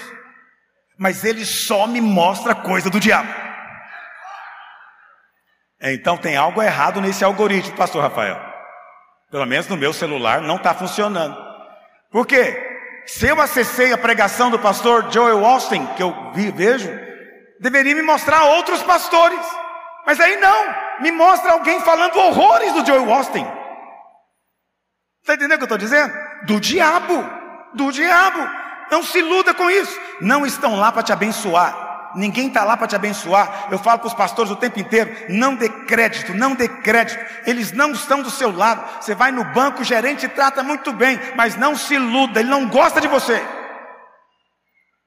mas 0.96 1.24
ele 1.24 1.44
só 1.44 1.86
me 1.86 2.00
mostra 2.00 2.54
coisa 2.54 2.88
do 2.88 3.00
diabo. 3.00 3.28
Então 5.80 6.16
tem 6.16 6.36
algo 6.36 6.62
errado 6.62 7.00
nesse 7.00 7.24
algoritmo, 7.24 7.76
Pastor 7.76 8.02
Rafael. 8.02 8.38
Pelo 9.30 9.44
menos 9.44 9.66
no 9.66 9.76
meu 9.76 9.92
celular 9.92 10.40
não 10.40 10.56
está 10.56 10.72
funcionando. 10.72 11.36
Por 12.10 12.26
quê? 12.26 12.65
Se 13.06 13.28
eu 13.28 13.40
acessei 13.40 13.92
a 13.92 13.98
pregação 13.98 14.50
do 14.50 14.58
pastor 14.58 15.10
Joel 15.12 15.44
Austin, 15.44 15.86
que 15.96 16.02
eu 16.02 16.32
vi, 16.34 16.50
vejo, 16.50 16.90
deveria 17.60 17.94
me 17.94 18.02
mostrar 18.02 18.44
outros 18.44 18.82
pastores. 18.82 19.40
Mas 20.04 20.18
aí 20.20 20.36
não 20.36 20.74
me 21.00 21.12
mostra 21.12 21.52
alguém 21.52 21.80
falando 21.80 22.16
horrores 22.16 22.72
do 22.72 22.84
Joel 22.84 23.12
Austin. 23.12 23.46
Está 25.20 25.34
entendendo 25.34 25.54
o 25.54 25.58
que 25.58 25.72
eu 25.72 25.76
estou 25.76 25.78
dizendo? 25.78 26.12
Do 26.46 26.60
diabo, 26.60 27.24
do 27.74 27.90
diabo. 27.92 28.38
Não 28.90 29.02
se 29.02 29.18
iluda 29.18 29.54
com 29.54 29.70
isso. 29.70 29.98
Não 30.20 30.46
estão 30.46 30.76
lá 30.76 30.92
para 30.92 31.02
te 31.02 31.12
abençoar. 31.12 31.85
Ninguém 32.16 32.48
está 32.48 32.64
lá 32.64 32.76
para 32.76 32.86
te 32.86 32.96
abençoar. 32.96 33.68
Eu 33.70 33.78
falo 33.78 34.00
para 34.00 34.08
os 34.08 34.14
pastores 34.14 34.50
o 34.50 34.56
tempo 34.56 34.80
inteiro: 34.80 35.14
não 35.28 35.54
dê 35.54 35.68
crédito, 35.68 36.34
não 36.34 36.54
dê 36.54 36.68
crédito. 36.68 37.24
Eles 37.46 37.72
não 37.72 37.92
estão 37.92 38.22
do 38.22 38.30
seu 38.30 38.50
lado. 38.50 39.02
Você 39.02 39.14
vai 39.14 39.30
no 39.30 39.44
banco, 39.44 39.82
o 39.82 39.84
gerente 39.84 40.28
trata 40.28 40.62
muito 40.62 40.92
bem, 40.92 41.18
mas 41.36 41.56
não 41.56 41.76
se 41.76 41.94
iluda, 41.94 42.40
ele 42.40 42.48
não 42.48 42.68
gosta 42.68 43.00
de 43.00 43.08
você. 43.08 43.40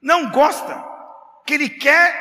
Não 0.02 0.30
gosta. 0.30 0.74
O 0.74 1.44
que 1.44 1.54
ele 1.54 1.68
quer, 1.68 2.14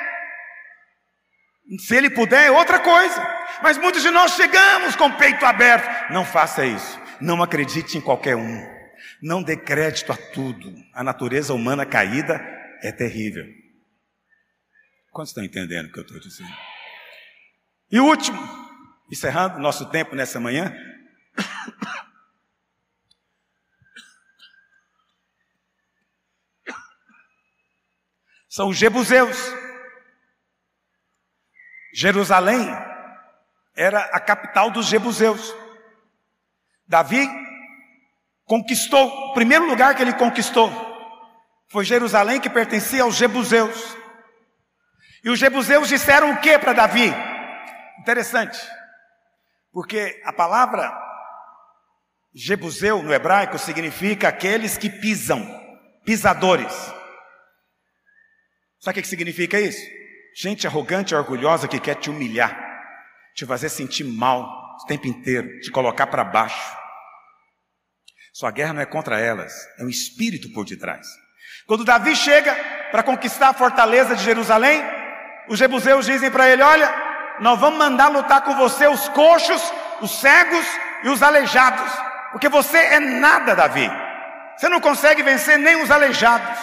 se 1.79 1.95
ele 1.95 2.09
puder, 2.09 2.47
é 2.47 2.51
outra 2.51 2.79
coisa. 2.79 3.39
Mas 3.61 3.77
muitos 3.77 4.01
de 4.01 4.09
nós 4.09 4.33
chegamos 4.33 4.95
com 4.95 5.05
o 5.05 5.17
peito 5.17 5.45
aberto. 5.45 6.11
Não 6.11 6.25
faça 6.25 6.65
isso. 6.65 6.99
Não 7.21 7.41
acredite 7.43 7.97
em 7.97 8.01
qualquer 8.01 8.35
um. 8.35 8.79
Não 9.21 9.43
dê 9.43 9.55
crédito 9.55 10.11
a 10.11 10.17
tudo. 10.17 10.73
A 10.93 11.03
natureza 11.03 11.53
humana 11.53 11.85
caída 11.85 12.41
é 12.81 12.91
terrível. 12.91 13.58
Quantos 15.11 15.31
estão 15.31 15.43
entendendo 15.43 15.87
o 15.87 15.91
que 15.91 15.99
eu 15.99 16.03
estou 16.03 16.19
dizendo? 16.19 16.55
E 17.91 17.99
último, 17.99 18.39
encerrando 19.11 19.59
nosso 19.59 19.89
tempo 19.89 20.15
nessa 20.15 20.39
manhã. 20.39 20.71
São 28.47 28.69
os 28.69 28.77
Jebuseus. 28.77 29.37
Jerusalém 31.93 32.67
era 33.75 33.99
a 34.13 34.19
capital 34.19 34.69
dos 34.69 34.85
Jebuseus. 34.85 35.55
Davi 36.87 37.27
conquistou, 38.45 39.07
o 39.29 39.33
primeiro 39.33 39.65
lugar 39.67 39.95
que 39.95 40.01
ele 40.01 40.13
conquistou 40.13 40.69
foi 41.67 41.85
Jerusalém, 41.85 42.41
que 42.41 42.49
pertencia 42.49 43.03
aos 43.03 43.15
Jebuseus. 43.15 43.98
E 45.23 45.29
os 45.29 45.39
Jebuseus 45.39 45.89
disseram 45.89 46.31
o 46.31 46.39
que 46.39 46.57
para 46.57 46.73
Davi? 46.73 47.13
Interessante, 47.99 48.59
porque 49.71 50.21
a 50.25 50.31
palavra 50.31 50.91
Jebuseu 52.33 53.03
no 53.03 53.13
hebraico 53.13 53.57
significa 53.57 54.29
aqueles 54.29 54.77
que 54.77 54.89
pisam, 54.89 55.45
pisadores. 56.05 56.73
Sabe 58.79 58.99
o 58.99 59.01
que 59.03 59.07
significa 59.07 59.59
isso? 59.59 59.81
Gente 60.35 60.65
arrogante 60.65 61.13
e 61.13 61.17
orgulhosa 61.17 61.67
que 61.67 61.79
quer 61.79 61.95
te 61.95 62.09
humilhar, 62.09 62.57
te 63.35 63.45
fazer 63.45 63.67
sentir 63.69 64.05
mal 64.05 64.77
o 64.81 64.85
tempo 64.85 65.07
inteiro, 65.07 65.59
te 65.59 65.69
colocar 65.69 66.07
para 66.07 66.23
baixo. 66.23 66.77
Sua 68.31 68.51
guerra 68.51 68.73
não 68.73 68.81
é 68.81 68.85
contra 68.85 69.19
elas, 69.19 69.53
é 69.77 69.83
um 69.83 69.89
espírito 69.89 70.53
por 70.53 70.63
detrás. 70.63 71.05
Quando 71.67 71.83
Davi 71.83 72.15
chega 72.15 72.55
para 72.89 73.03
conquistar 73.03 73.49
a 73.49 73.53
fortaleza 73.53 74.15
de 74.15 74.23
Jerusalém, 74.23 74.81
os 75.49 75.57
jebuseus 75.57 76.05
dizem 76.05 76.31
para 76.31 76.47
ele: 76.47 76.61
Olha, 76.61 76.89
nós 77.39 77.59
vamos 77.59 77.79
mandar 77.79 78.07
lutar 78.07 78.43
com 78.43 78.55
você 78.55 78.87
os 78.87 79.09
coxos, 79.09 79.61
os 80.01 80.11
cegos 80.19 80.65
e 81.03 81.09
os 81.09 81.23
aleijados, 81.23 81.91
porque 82.31 82.47
você 82.47 82.77
é 82.77 82.99
nada, 82.99 83.55
Davi. 83.55 83.89
Você 84.57 84.69
não 84.69 84.81
consegue 84.81 85.23
vencer 85.23 85.57
nem 85.57 85.81
os 85.81 85.89
aleijados. 85.89 86.59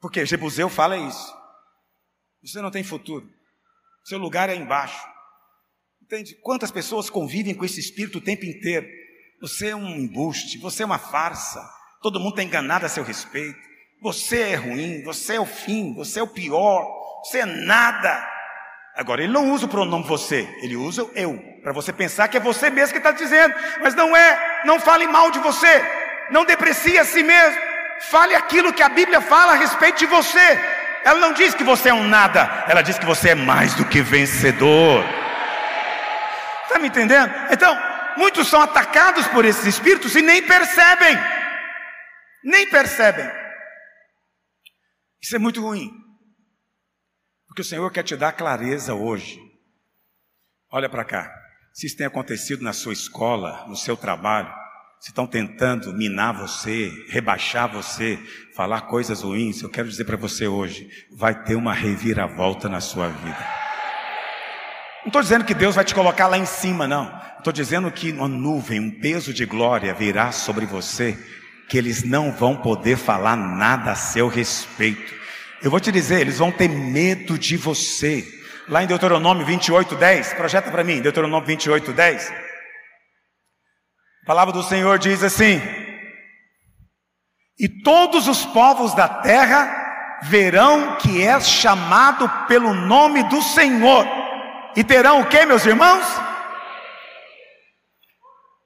Porque 0.00 0.26
Jebuseu 0.26 0.68
fala 0.68 0.96
isso. 0.96 1.34
Você 2.44 2.60
não 2.60 2.70
tem 2.70 2.84
futuro. 2.84 3.26
Seu 4.04 4.18
lugar 4.18 4.50
é 4.50 4.54
embaixo. 4.54 5.02
Entende? 6.02 6.36
Quantas 6.42 6.70
pessoas 6.70 7.10
convivem 7.10 7.54
com 7.54 7.64
esse 7.64 7.80
espírito 7.80 8.18
o 8.18 8.20
tempo 8.20 8.44
inteiro? 8.44 8.86
Você 9.40 9.68
é 9.68 9.76
um 9.76 9.88
embuste, 9.88 10.58
você 10.58 10.82
é 10.82 10.86
uma 10.86 10.98
farsa, 10.98 11.66
todo 12.00 12.20
mundo 12.20 12.30
está 12.30 12.42
enganado 12.42 12.86
a 12.86 12.88
seu 12.88 13.02
respeito. 13.02 13.58
Você 14.02 14.40
é 14.40 14.54
ruim, 14.54 15.02
você 15.02 15.34
é 15.36 15.40
o 15.40 15.46
fim, 15.46 15.94
você 15.94 16.20
é 16.20 16.22
o 16.22 16.28
pior, 16.28 16.86
você 17.26 17.40
é 17.40 17.46
nada. 17.46 18.36
Agora, 18.94 19.22
ele 19.22 19.32
não 19.32 19.50
usa 19.50 19.66
o 19.66 19.68
pronome 19.68 20.04
você, 20.04 20.48
ele 20.62 20.76
usa 20.76 21.04
o 21.04 21.10
eu, 21.14 21.36
para 21.62 21.72
você 21.72 21.92
pensar 21.92 22.28
que 22.28 22.36
é 22.36 22.40
você 22.40 22.70
mesmo 22.70 22.92
que 22.92 22.98
está 22.98 23.10
dizendo, 23.10 23.54
mas 23.82 23.94
não 23.94 24.16
é, 24.16 24.62
não 24.64 24.80
fale 24.80 25.06
mal 25.06 25.30
de 25.30 25.38
você, 25.40 25.84
não 26.30 26.44
deprecie 26.44 26.98
a 26.98 27.04
si 27.04 27.22
mesmo, 27.22 27.60
fale 28.10 28.34
aquilo 28.34 28.72
que 28.72 28.82
a 28.82 28.88
Bíblia 28.88 29.20
fala 29.20 29.52
a 29.52 29.56
respeito 29.56 29.98
de 29.98 30.06
você. 30.06 30.60
Ela 31.04 31.20
não 31.20 31.32
diz 31.32 31.54
que 31.54 31.62
você 31.62 31.90
é 31.90 31.94
um 31.94 32.04
nada, 32.04 32.64
ela 32.68 32.80
diz 32.80 32.98
que 32.98 33.04
você 33.04 33.30
é 33.30 33.34
mais 33.34 33.74
do 33.74 33.84
que 33.84 34.00
vencedor. 34.00 35.04
Está 36.62 36.78
me 36.78 36.88
entendendo? 36.88 37.32
Então, 37.50 37.78
muitos 38.16 38.48
são 38.48 38.62
atacados 38.62 39.26
por 39.28 39.44
esses 39.44 39.66
espíritos 39.66 40.14
e 40.14 40.22
nem 40.22 40.42
percebem. 40.42 41.18
Nem 42.42 42.70
percebem. 42.70 43.30
Isso 45.20 45.36
é 45.36 45.38
muito 45.38 45.60
ruim. 45.60 46.05
Porque 47.56 47.62
o 47.62 47.70
Senhor 47.70 47.90
quer 47.90 48.02
te 48.02 48.14
dar 48.14 48.32
clareza 48.32 48.92
hoje. 48.92 49.40
Olha 50.70 50.90
para 50.90 51.06
cá. 51.06 51.34
Se 51.72 51.86
isso 51.86 51.96
tem 51.96 52.06
acontecido 52.06 52.62
na 52.62 52.74
sua 52.74 52.92
escola, 52.92 53.64
no 53.66 53.74
seu 53.74 53.96
trabalho, 53.96 54.52
se 55.00 55.08
estão 55.08 55.26
tentando 55.26 55.90
minar 55.94 56.34
você, 56.34 56.92
rebaixar 57.08 57.72
você, 57.72 58.18
falar 58.54 58.82
coisas 58.82 59.22
ruins, 59.22 59.62
eu 59.62 59.70
quero 59.70 59.88
dizer 59.88 60.04
para 60.04 60.18
você 60.18 60.46
hoje: 60.46 60.86
vai 61.16 61.44
ter 61.44 61.54
uma 61.54 61.72
reviravolta 61.72 62.68
na 62.68 62.82
sua 62.82 63.08
vida. 63.08 63.48
Não 65.00 65.06
estou 65.06 65.22
dizendo 65.22 65.46
que 65.46 65.54
Deus 65.54 65.74
vai 65.74 65.84
te 65.86 65.94
colocar 65.94 66.26
lá 66.26 66.36
em 66.36 66.44
cima, 66.44 66.86
não. 66.86 67.10
Estou 67.38 67.54
dizendo 67.54 67.90
que 67.90 68.12
uma 68.12 68.28
nuvem, 68.28 68.78
um 68.78 69.00
peso 69.00 69.32
de 69.32 69.46
glória 69.46 69.94
virá 69.94 70.30
sobre 70.30 70.66
você, 70.66 71.18
que 71.70 71.78
eles 71.78 72.02
não 72.02 72.32
vão 72.32 72.54
poder 72.54 72.98
falar 72.98 73.34
nada 73.34 73.92
a 73.92 73.96
seu 73.96 74.28
respeito. 74.28 75.15
Eu 75.62 75.70
vou 75.70 75.80
te 75.80 75.90
dizer, 75.90 76.20
eles 76.20 76.38
vão 76.38 76.52
ter 76.52 76.68
medo 76.68 77.38
de 77.38 77.56
você. 77.56 78.24
Lá 78.68 78.82
em 78.82 78.86
Deuteronômio 78.86 79.46
28, 79.46 79.94
10, 79.94 80.34
projeta 80.34 80.70
para 80.70 80.84
mim, 80.84 81.00
Deuteronômio 81.00 81.46
28, 81.46 81.92
10. 81.92 82.30
A 84.22 84.26
palavra 84.26 84.52
do 84.52 84.62
Senhor 84.62 84.98
diz 84.98 85.22
assim: 85.22 85.60
E 87.58 87.68
todos 87.68 88.26
os 88.26 88.44
povos 88.44 88.92
da 88.94 89.08
terra 89.08 90.18
verão 90.22 90.96
que 90.96 91.22
és 91.22 91.48
chamado 91.48 92.28
pelo 92.48 92.74
nome 92.74 93.22
do 93.28 93.40
Senhor 93.40 94.04
e 94.74 94.82
terão 94.82 95.20
o 95.20 95.28
que, 95.28 95.46
meus 95.46 95.64
irmãos? 95.64 96.04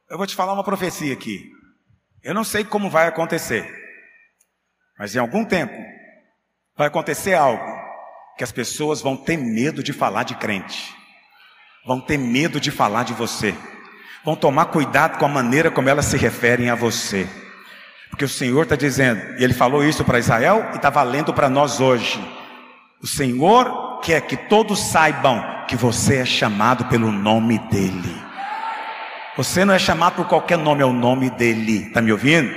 Eu 0.08 0.16
vou 0.16 0.26
te 0.26 0.34
falar 0.34 0.54
uma 0.54 0.64
profecia 0.64 1.12
aqui. 1.12 1.52
Eu 2.22 2.34
não 2.34 2.42
sei 2.42 2.64
como 2.64 2.90
vai 2.90 3.06
acontecer, 3.06 3.70
mas 4.98 5.14
em 5.14 5.18
algum 5.18 5.44
tempo 5.44 5.99
vai 6.80 6.88
acontecer 6.88 7.34
algo 7.34 7.62
que 8.38 8.42
as 8.42 8.50
pessoas 8.50 9.02
vão 9.02 9.14
ter 9.14 9.36
medo 9.36 9.82
de 9.82 9.92
falar 9.92 10.22
de 10.22 10.34
crente, 10.34 10.96
vão 11.86 12.00
ter 12.00 12.16
medo 12.16 12.58
de 12.58 12.70
falar 12.70 13.02
de 13.02 13.12
você, 13.12 13.54
vão 14.24 14.34
tomar 14.34 14.64
cuidado 14.64 15.18
com 15.18 15.26
a 15.26 15.28
maneira 15.28 15.70
como 15.70 15.90
elas 15.90 16.06
se 16.06 16.16
referem 16.16 16.70
a 16.70 16.74
você, 16.74 17.28
porque 18.08 18.24
o 18.24 18.28
Senhor 18.28 18.62
está 18.62 18.76
dizendo, 18.76 19.20
e 19.38 19.44
Ele 19.44 19.52
falou 19.52 19.84
isso 19.84 20.02
para 20.06 20.18
Israel 20.18 20.70
e 20.72 20.76
está 20.76 20.88
valendo 20.88 21.34
para 21.34 21.50
nós 21.50 21.80
hoje. 21.80 22.18
O 23.02 23.06
Senhor 23.06 24.00
quer 24.00 24.22
que 24.22 24.38
todos 24.38 24.80
saibam 24.80 25.66
que 25.68 25.76
você 25.76 26.20
é 26.20 26.24
chamado 26.24 26.86
pelo 26.86 27.12
nome 27.12 27.58
dEle. 27.70 28.16
Você 29.36 29.66
não 29.66 29.74
é 29.74 29.78
chamado 29.78 30.14
por 30.14 30.26
qualquer 30.26 30.56
nome, 30.56 30.80
é 30.80 30.86
o 30.86 30.94
nome 30.94 31.28
dEle. 31.28 31.88
Está 31.88 32.00
me 32.00 32.10
ouvindo? 32.10 32.50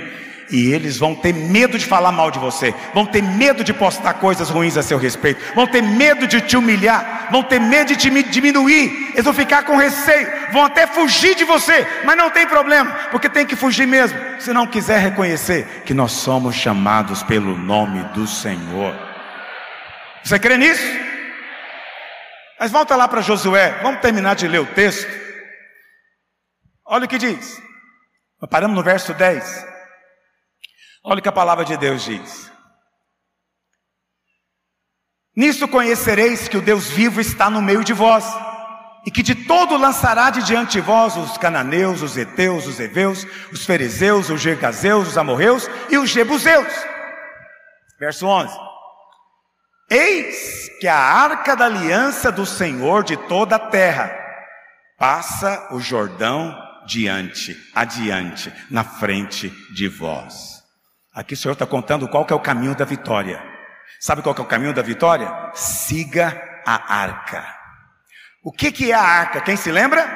E 0.54 0.72
eles 0.72 0.96
vão 0.98 1.16
ter 1.16 1.34
medo 1.34 1.76
de 1.76 1.84
falar 1.84 2.12
mal 2.12 2.30
de 2.30 2.38
você, 2.38 2.72
vão 2.94 3.04
ter 3.04 3.20
medo 3.20 3.64
de 3.64 3.74
postar 3.74 4.14
coisas 4.14 4.50
ruins 4.50 4.76
a 4.76 4.84
seu 4.84 4.96
respeito, 4.96 5.42
vão 5.52 5.66
ter 5.66 5.82
medo 5.82 6.28
de 6.28 6.40
te 6.40 6.56
humilhar, 6.56 7.26
vão 7.28 7.42
ter 7.42 7.58
medo 7.58 7.88
de 7.88 7.96
te 7.96 8.22
diminuir, 8.30 9.10
eles 9.14 9.24
vão 9.24 9.34
ficar 9.34 9.64
com 9.64 9.76
receio, 9.76 10.30
vão 10.52 10.64
até 10.64 10.86
fugir 10.86 11.34
de 11.34 11.42
você, 11.42 11.84
mas 12.04 12.16
não 12.16 12.30
tem 12.30 12.46
problema, 12.46 12.92
porque 13.10 13.28
tem 13.28 13.44
que 13.44 13.56
fugir 13.56 13.84
mesmo, 13.84 14.16
se 14.38 14.52
não 14.52 14.64
quiser 14.64 15.00
reconhecer 15.00 15.82
que 15.84 15.92
nós 15.92 16.12
somos 16.12 16.54
chamados 16.54 17.24
pelo 17.24 17.58
nome 17.58 18.04
do 18.14 18.24
Senhor. 18.24 18.94
Você 20.22 20.38
crê 20.38 20.56
nisso? 20.56 20.86
Mas 22.60 22.70
volta 22.70 22.94
lá 22.94 23.08
para 23.08 23.22
Josué, 23.22 23.80
vamos 23.82 24.00
terminar 24.00 24.36
de 24.36 24.46
ler 24.46 24.60
o 24.60 24.66
texto. 24.66 25.10
Olha 26.86 27.06
o 27.06 27.08
que 27.08 27.18
diz. 27.18 27.60
Paramos 28.48 28.76
no 28.76 28.84
verso 28.84 29.12
10. 29.12 29.73
Olha 31.04 31.18
o 31.18 31.22
que 31.22 31.28
a 31.28 31.32
palavra 31.32 31.66
de 31.66 31.76
Deus 31.76 32.02
diz. 32.02 32.50
Nisso 35.36 35.68
conhecereis 35.68 36.48
que 36.48 36.56
o 36.56 36.62
Deus 36.62 36.88
vivo 36.88 37.20
está 37.20 37.50
no 37.50 37.60
meio 37.60 37.84
de 37.84 37.92
vós, 37.92 38.24
e 39.04 39.10
que 39.10 39.22
de 39.22 39.34
todo 39.34 39.76
lançará 39.76 40.30
de 40.30 40.42
diante 40.42 40.72
de 40.72 40.80
vós 40.80 41.14
os 41.16 41.36
cananeus, 41.36 42.00
os 42.00 42.16
heteus, 42.16 42.66
os 42.66 42.80
heveus, 42.80 43.26
os 43.52 43.66
fariseus, 43.66 44.30
os 44.30 44.40
gergazeus, 44.40 45.08
os 45.08 45.18
amorreus 45.18 45.68
e 45.90 45.98
os 45.98 46.08
jebuseus. 46.08 46.72
Verso 48.00 48.26
11. 48.26 48.56
Eis 49.90 50.70
que 50.80 50.88
a 50.88 50.96
arca 50.96 51.54
da 51.54 51.66
aliança 51.66 52.32
do 52.32 52.46
Senhor 52.46 53.04
de 53.04 53.16
toda 53.28 53.56
a 53.56 53.68
terra 53.70 54.10
passa 54.98 55.68
o 55.72 55.80
Jordão 55.80 56.56
diante, 56.86 57.56
adiante, 57.74 58.50
na 58.70 58.84
frente 58.84 59.50
de 59.74 59.86
vós. 59.88 60.53
Aqui 61.14 61.34
o 61.34 61.36
Senhor 61.36 61.52
está 61.52 61.64
contando 61.64 62.08
qual 62.08 62.26
que 62.26 62.32
é 62.32 62.36
o 62.36 62.40
caminho 62.40 62.74
da 62.74 62.84
vitória. 62.84 63.40
Sabe 64.00 64.20
qual 64.20 64.34
é 64.36 64.40
o 64.40 64.44
caminho 64.44 64.74
da 64.74 64.82
vitória? 64.82 65.32
Siga 65.54 66.60
a 66.66 66.94
arca. 66.94 67.46
O 68.42 68.50
que, 68.50 68.72
que 68.72 68.90
é 68.90 68.94
a 68.94 69.00
arca? 69.00 69.40
Quem 69.40 69.56
se 69.56 69.70
lembra? 69.70 70.06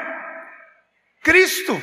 Cristo. 1.22 1.80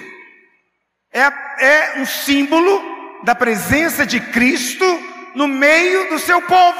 É, 1.13 1.21
é 1.65 1.93
um 1.97 2.05
símbolo 2.05 3.23
da 3.23 3.33
presença 3.33 4.05
de 4.05 4.19
Cristo 4.19 4.85
no 5.33 5.47
meio 5.47 6.09
do 6.09 6.19
seu 6.19 6.41
povo. 6.41 6.77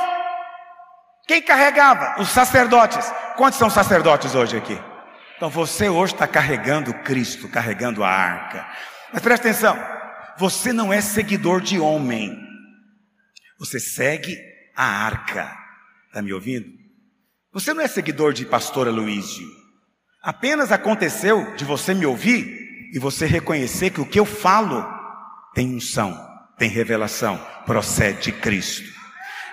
Quem 1.27 1.41
carregava? 1.41 2.21
Os 2.21 2.29
sacerdotes. 2.29 3.11
Quantos 3.38 3.57
são 3.57 3.69
sacerdotes 3.69 4.36
hoje 4.36 4.57
aqui? 4.57 4.79
Então 5.38 5.49
você 5.49 5.89
hoje 5.89 6.13
está 6.13 6.27
carregando 6.27 6.93
Cristo, 6.93 7.49
carregando 7.49 8.03
a 8.03 8.09
arca. 8.09 8.67
Mas 9.11 9.21
preste 9.21 9.47
atenção: 9.47 9.95
você 10.38 10.73
não 10.73 10.91
é 10.91 11.01
seguidor 11.01 11.61
de 11.61 11.79
homem, 11.79 12.38
você 13.57 13.79
segue 13.79 14.38
a 14.75 14.86
arca. 14.86 15.55
Está 16.07 16.21
me 16.21 16.33
ouvindo? 16.33 16.67
Você 17.53 17.73
não 17.73 17.81
é 17.81 17.88
seguidor 17.88 18.33
de 18.33 18.45
pastor 18.45 18.88
Aloísio. 18.88 19.47
Apenas 20.21 20.71
aconteceu 20.71 21.55
de 21.55 21.63
você 21.63 21.93
me 21.93 22.05
ouvir 22.05 22.89
e 22.93 22.99
você 22.99 23.25
reconhecer 23.25 23.91
que 23.91 24.01
o 24.01 24.05
que 24.05 24.19
eu 24.19 24.25
falo 24.25 24.86
tem 25.53 25.73
unção, 25.73 26.17
tem 26.57 26.69
revelação, 26.69 27.38
procede 27.65 28.23
de 28.23 28.31
Cristo. 28.33 28.89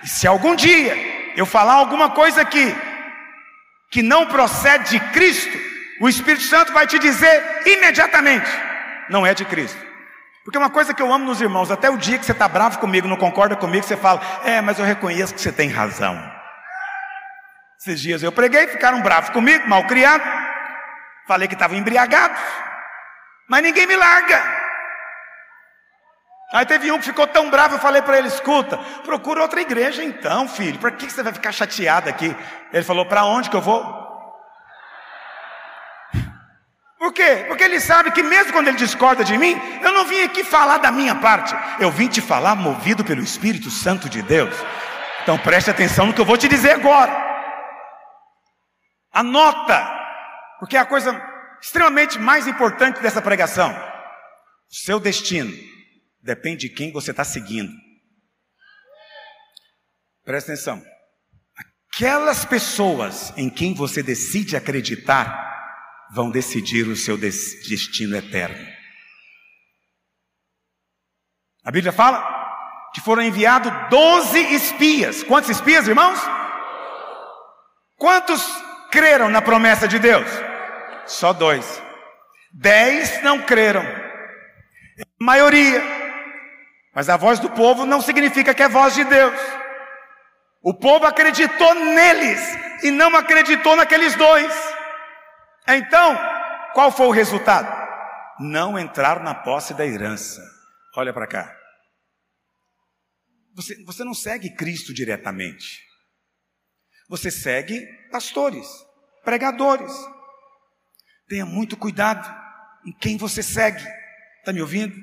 E 0.03 0.07
se 0.07 0.27
algum 0.27 0.55
dia 0.55 0.95
eu 1.37 1.45
falar 1.45 1.73
alguma 1.73 2.09
coisa 2.09 2.41
aqui 2.41 2.75
que 3.89 4.01
não 4.01 4.27
procede 4.27 4.91
de 4.91 4.99
Cristo, 5.11 5.57
o 6.01 6.09
Espírito 6.09 6.43
Santo 6.43 6.73
vai 6.73 6.85
te 6.87 6.99
dizer 6.99 7.61
imediatamente: 7.65 8.49
não 9.09 9.25
é 9.25 9.33
de 9.33 9.45
Cristo. 9.45 9.92
Porque 10.43 10.57
uma 10.57 10.69
coisa 10.69 10.93
que 10.93 11.01
eu 11.01 11.11
amo 11.11 11.25
nos 11.25 11.39
irmãos, 11.39 11.71
até 11.71 11.89
o 11.89 11.97
dia 11.97 12.19
que 12.19 12.25
você 12.25 12.33
está 12.33 12.47
bravo 12.47 12.79
comigo, 12.79 13.07
não 13.07 13.15
concorda 13.15 13.55
comigo, 13.55 13.85
você 13.85 13.95
fala, 13.95 14.21
é, 14.43 14.59
mas 14.59 14.77
eu 14.77 14.85
reconheço 14.85 15.33
que 15.33 15.39
você 15.39 15.51
tem 15.51 15.69
razão. 15.69 16.21
Esses 17.79 17.99
dias 17.99 18.23
eu 18.23 18.31
preguei, 18.31 18.67
ficaram 18.67 19.01
bravos 19.01 19.29
comigo, 19.29 19.67
mal 19.67 19.85
criado. 19.87 20.23
Falei 21.27 21.47
que 21.47 21.53
estavam 21.53 21.77
embriagados, 21.77 22.39
mas 23.49 23.63
ninguém 23.63 23.87
me 23.87 23.95
larga. 23.95 24.41
Aí 26.53 26.65
teve 26.65 26.91
um 26.91 26.99
que 26.99 27.05
ficou 27.05 27.25
tão 27.25 27.49
bravo, 27.49 27.75
eu 27.75 27.79
falei 27.79 28.01
para 28.01 28.17
ele: 28.17 28.27
escuta, 28.27 28.77
procura 29.03 29.41
outra 29.41 29.59
igreja 29.61 30.03
então, 30.03 30.47
filho. 30.47 30.77
Para 30.77 30.91
que 30.91 31.09
você 31.09 31.23
vai 31.23 31.33
ficar 31.33 31.51
chateado 31.51 32.09
aqui? 32.09 32.35
Ele 32.71 32.83
falou: 32.83 33.05
para 33.05 33.25
onde 33.25 33.49
que 33.49 33.55
eu 33.55 33.61
vou? 33.61 34.02
Por 37.03 37.11
quê? 37.11 37.43
Porque 37.49 37.65
ele 37.65 37.81
sabe 37.81 38.11
que 38.11 38.23
mesmo 38.23 38.53
quando 38.53 38.69
ele 38.69 38.77
discorda 38.77 39.25
de 39.25 39.37
mim, 39.37 39.59
eu 39.81 39.91
não 39.91 40.05
vim 40.05 40.21
aqui 40.21 40.41
falar 40.41 40.77
da 40.77 40.89
minha 40.89 41.13
parte, 41.13 41.53
eu 41.77 41.91
vim 41.91 42.07
te 42.07 42.21
falar 42.21 42.55
movido 42.55 43.03
pelo 43.03 43.21
Espírito 43.21 43.69
Santo 43.69 44.07
de 44.07 44.21
Deus. 44.21 44.55
Então 45.21 45.37
preste 45.37 45.69
atenção 45.69 46.05
no 46.05 46.13
que 46.13 46.21
eu 46.21 46.25
vou 46.25 46.37
te 46.37 46.47
dizer 46.47 46.71
agora. 46.71 47.11
Anota, 49.11 49.85
porque 50.59 50.77
é 50.77 50.79
a 50.79 50.85
coisa 50.85 51.21
extremamente 51.61 52.17
mais 52.17 52.47
importante 52.47 53.01
dessa 53.01 53.21
pregação. 53.21 53.69
O 54.71 54.73
seu 54.73 54.97
destino 54.97 55.51
depende 56.21 56.69
de 56.69 56.73
quem 56.73 56.93
você 56.93 57.11
está 57.11 57.25
seguindo. 57.25 57.73
Presta 60.23 60.53
atenção. 60.53 60.81
Aquelas 61.91 62.45
pessoas 62.45 63.33
em 63.35 63.49
quem 63.49 63.73
você 63.73 64.01
decide 64.01 64.55
acreditar 64.55 65.52
vão 66.11 66.29
decidir 66.29 66.87
o 66.87 66.95
seu 66.95 67.17
destino 67.17 68.15
eterno. 68.15 68.73
A 71.65 71.71
Bíblia 71.71 71.93
fala 71.93 72.43
que 72.93 73.01
foram 73.01 73.23
enviados 73.23 73.71
doze 73.89 74.39
espias. 74.53 75.23
Quantos 75.23 75.49
espias, 75.49 75.87
irmãos? 75.87 76.19
Quantos 77.97 78.43
creram 78.91 79.29
na 79.29 79.41
promessa 79.41 79.87
de 79.87 79.97
Deus? 79.97 80.27
Só 81.05 81.33
dois. 81.33 81.81
Dez 82.51 83.23
não 83.23 83.41
creram. 83.41 83.81
A 83.81 85.05
maioria. 85.19 85.81
Mas 86.93 87.09
a 87.09 87.17
voz 87.17 87.39
do 87.39 87.49
povo 87.49 87.85
não 87.85 88.01
significa 88.01 88.53
que 88.53 88.61
é 88.61 88.69
voz 88.69 88.93
de 88.93 89.03
Deus. 89.03 89.39
O 90.61 90.73
povo 90.73 91.05
acreditou 91.05 91.73
neles 91.73 92.39
e 92.83 92.91
não 92.91 93.15
acreditou 93.15 93.75
naqueles 93.75 94.15
dois. 94.15 94.72
Então, 95.67 96.17
qual 96.73 96.91
foi 96.91 97.07
o 97.07 97.11
resultado? 97.11 97.83
Não 98.39 98.77
entrar 98.77 99.21
na 99.21 99.33
posse 99.33 99.73
da 99.73 99.85
herança. 99.85 100.41
Olha 100.95 101.13
para 101.13 101.27
cá. 101.27 101.55
Você, 103.55 103.83
você 103.83 104.03
não 104.03 104.13
segue 104.13 104.55
Cristo 104.55 104.93
diretamente. 104.93 105.81
Você 107.07 107.29
segue 107.29 107.85
pastores, 108.11 108.67
pregadores. 109.23 109.93
Tenha 111.27 111.45
muito 111.45 111.77
cuidado 111.77 112.27
em 112.85 112.91
quem 112.91 113.17
você 113.17 113.43
segue. 113.43 113.83
Está 114.39 114.51
me 114.51 114.61
ouvindo? 114.61 114.95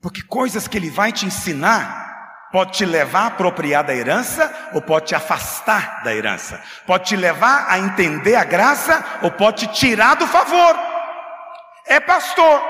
Porque 0.00 0.22
coisas 0.22 0.66
que 0.66 0.76
ele 0.76 0.90
vai 0.90 1.12
te 1.12 1.26
ensinar 1.26 2.09
Pode 2.52 2.72
te 2.72 2.84
levar 2.84 3.22
a 3.22 3.26
apropriar 3.26 3.84
da 3.84 3.94
herança 3.94 4.70
ou 4.72 4.82
pode 4.82 5.06
te 5.06 5.14
afastar 5.14 6.02
da 6.02 6.14
herança. 6.14 6.60
Pode 6.84 7.04
te 7.04 7.16
levar 7.16 7.66
a 7.68 7.78
entender 7.78 8.34
a 8.34 8.44
graça 8.44 9.20
ou 9.22 9.30
pode 9.30 9.68
te 9.68 9.72
tirar 9.74 10.14
do 10.16 10.26
favor. 10.26 10.76
É 11.86 12.00
pastor. 12.00 12.60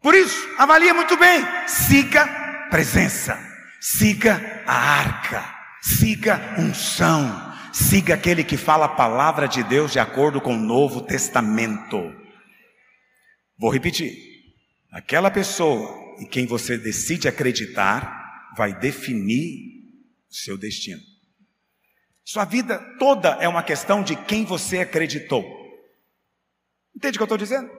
Por 0.00 0.14
isso, 0.14 0.48
avalie 0.56 0.92
muito 0.92 1.16
bem. 1.16 1.44
Siga 1.66 2.26
presença. 2.70 3.38
Siga 3.80 4.62
a 4.66 4.74
arca. 4.74 5.44
Siga 5.82 6.40
unção. 6.56 7.52
Siga 7.72 8.14
aquele 8.14 8.44
que 8.44 8.56
fala 8.56 8.84
a 8.84 8.90
palavra 8.90 9.48
de 9.48 9.64
Deus 9.64 9.90
de 9.90 9.98
acordo 9.98 10.40
com 10.40 10.54
o 10.54 10.60
Novo 10.60 11.00
Testamento. 11.00 12.14
Vou 13.58 13.70
repetir. 13.70 14.12
Aquela 14.92 15.28
pessoa 15.28 16.14
em 16.20 16.26
quem 16.26 16.46
você 16.46 16.78
decide 16.78 17.26
acreditar 17.26 18.23
vai 18.56 18.72
definir 18.78 19.58
o 20.30 20.34
seu 20.34 20.56
destino. 20.56 21.00
Sua 22.24 22.44
vida 22.44 22.78
toda 22.98 23.36
é 23.40 23.46
uma 23.46 23.62
questão 23.62 24.02
de 24.02 24.16
quem 24.16 24.44
você 24.44 24.78
acreditou. 24.78 25.44
Entende 26.96 27.16
o 27.16 27.18
que 27.18 27.22
eu 27.22 27.26
estou 27.26 27.38
dizendo? 27.38 27.70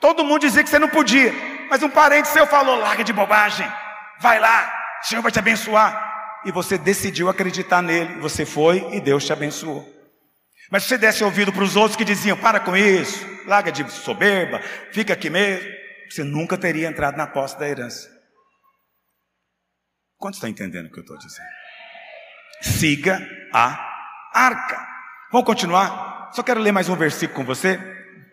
Todo 0.00 0.24
mundo 0.24 0.42
dizia 0.42 0.62
que 0.62 0.70
você 0.70 0.78
não 0.78 0.88
podia, 0.88 1.32
mas 1.68 1.82
um 1.82 1.90
parente 1.90 2.28
seu 2.28 2.46
falou: 2.46 2.76
larga 2.76 3.02
de 3.02 3.12
bobagem, 3.12 3.66
vai 4.20 4.38
lá, 4.38 4.72
o 5.02 5.06
Senhor 5.06 5.22
vai 5.22 5.32
te 5.32 5.38
abençoar. 5.38 6.06
E 6.44 6.52
você 6.52 6.78
decidiu 6.78 7.28
acreditar 7.28 7.82
nele, 7.82 8.20
você 8.20 8.46
foi 8.46 8.94
e 8.94 9.00
Deus 9.00 9.24
te 9.24 9.32
abençoou. 9.32 9.84
Mas 10.70 10.84
se 10.84 10.90
você 10.90 10.98
desse 10.98 11.24
ouvido 11.24 11.52
para 11.52 11.64
os 11.64 11.74
outros 11.74 11.96
que 11.96 12.04
diziam: 12.04 12.36
para 12.36 12.60
com 12.60 12.76
isso, 12.76 13.26
larga 13.46 13.72
de 13.72 13.90
soberba, 13.90 14.60
fica 14.92 15.14
aqui 15.14 15.28
mesmo, 15.28 15.68
você 16.08 16.22
nunca 16.22 16.56
teria 16.56 16.88
entrado 16.88 17.16
na 17.16 17.26
posse 17.26 17.58
da 17.58 17.68
herança. 17.68 18.17
Quantos 20.18 20.38
estão 20.38 20.50
entendendo 20.50 20.86
o 20.86 20.90
que 20.90 20.98
eu 20.98 21.02
estou 21.02 21.16
dizendo? 21.16 21.46
Siga 22.60 23.24
a 23.54 23.78
arca. 24.34 24.84
Vamos 25.30 25.46
continuar? 25.46 26.30
Só 26.32 26.42
quero 26.42 26.60
ler 26.60 26.72
mais 26.72 26.88
um 26.88 26.96
versículo 26.96 27.36
com 27.36 27.44
você. 27.44 27.78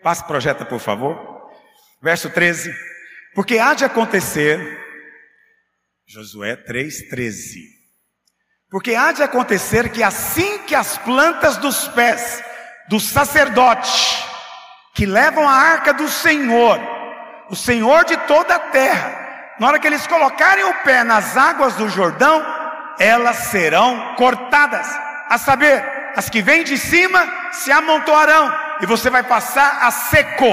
Passe 0.02 0.24
projeta, 0.24 0.64
por 0.64 0.80
favor. 0.80 1.48
Verso 2.02 2.28
13. 2.28 2.74
Porque 3.36 3.58
há 3.58 3.72
de 3.74 3.84
acontecer, 3.84 4.58
Josué 6.06 6.56
3,13. 6.56 7.60
Porque 8.68 8.94
há 8.96 9.12
de 9.12 9.22
acontecer 9.22 9.92
que 9.92 10.02
assim 10.02 10.58
que 10.64 10.74
as 10.74 10.98
plantas 10.98 11.56
dos 11.56 11.86
pés 11.88 12.42
do 12.88 12.98
sacerdote 12.98 14.26
que 14.92 15.06
levam 15.06 15.48
a 15.48 15.52
arca 15.52 15.92
do 15.92 16.08
Senhor, 16.08 16.80
o 17.48 17.54
Senhor 17.54 18.04
de 18.04 18.16
toda 18.26 18.56
a 18.56 18.70
terra, 18.70 19.25
na 19.58 19.68
hora 19.68 19.78
que 19.78 19.86
eles 19.86 20.06
colocarem 20.06 20.64
o 20.64 20.82
pé 20.82 21.02
nas 21.02 21.36
águas 21.36 21.76
do 21.76 21.88
Jordão, 21.88 22.44
elas 22.98 23.36
serão 23.48 24.14
cortadas, 24.16 24.86
a 25.28 25.38
saber, 25.38 25.84
as 26.14 26.30
que 26.30 26.40
vêm 26.40 26.64
de 26.64 26.78
cima 26.78 27.52
se 27.52 27.70
amontoarão, 27.70 28.50
e 28.80 28.86
você 28.86 29.10
vai 29.10 29.22
passar 29.22 29.82
a 29.82 29.90
seco. 29.90 30.44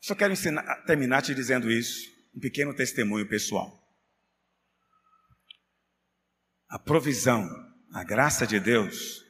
Só 0.00 0.14
quero 0.14 0.32
ensinar, 0.32 0.62
terminar 0.86 1.22
te 1.22 1.34
dizendo 1.34 1.70
isso, 1.70 2.08
um 2.34 2.40
pequeno 2.40 2.74
testemunho 2.74 3.28
pessoal. 3.28 3.70
A 6.68 6.78
provisão, 6.78 7.48
a 7.92 8.04
graça 8.04 8.46
de 8.46 8.60
Deus, 8.60 9.24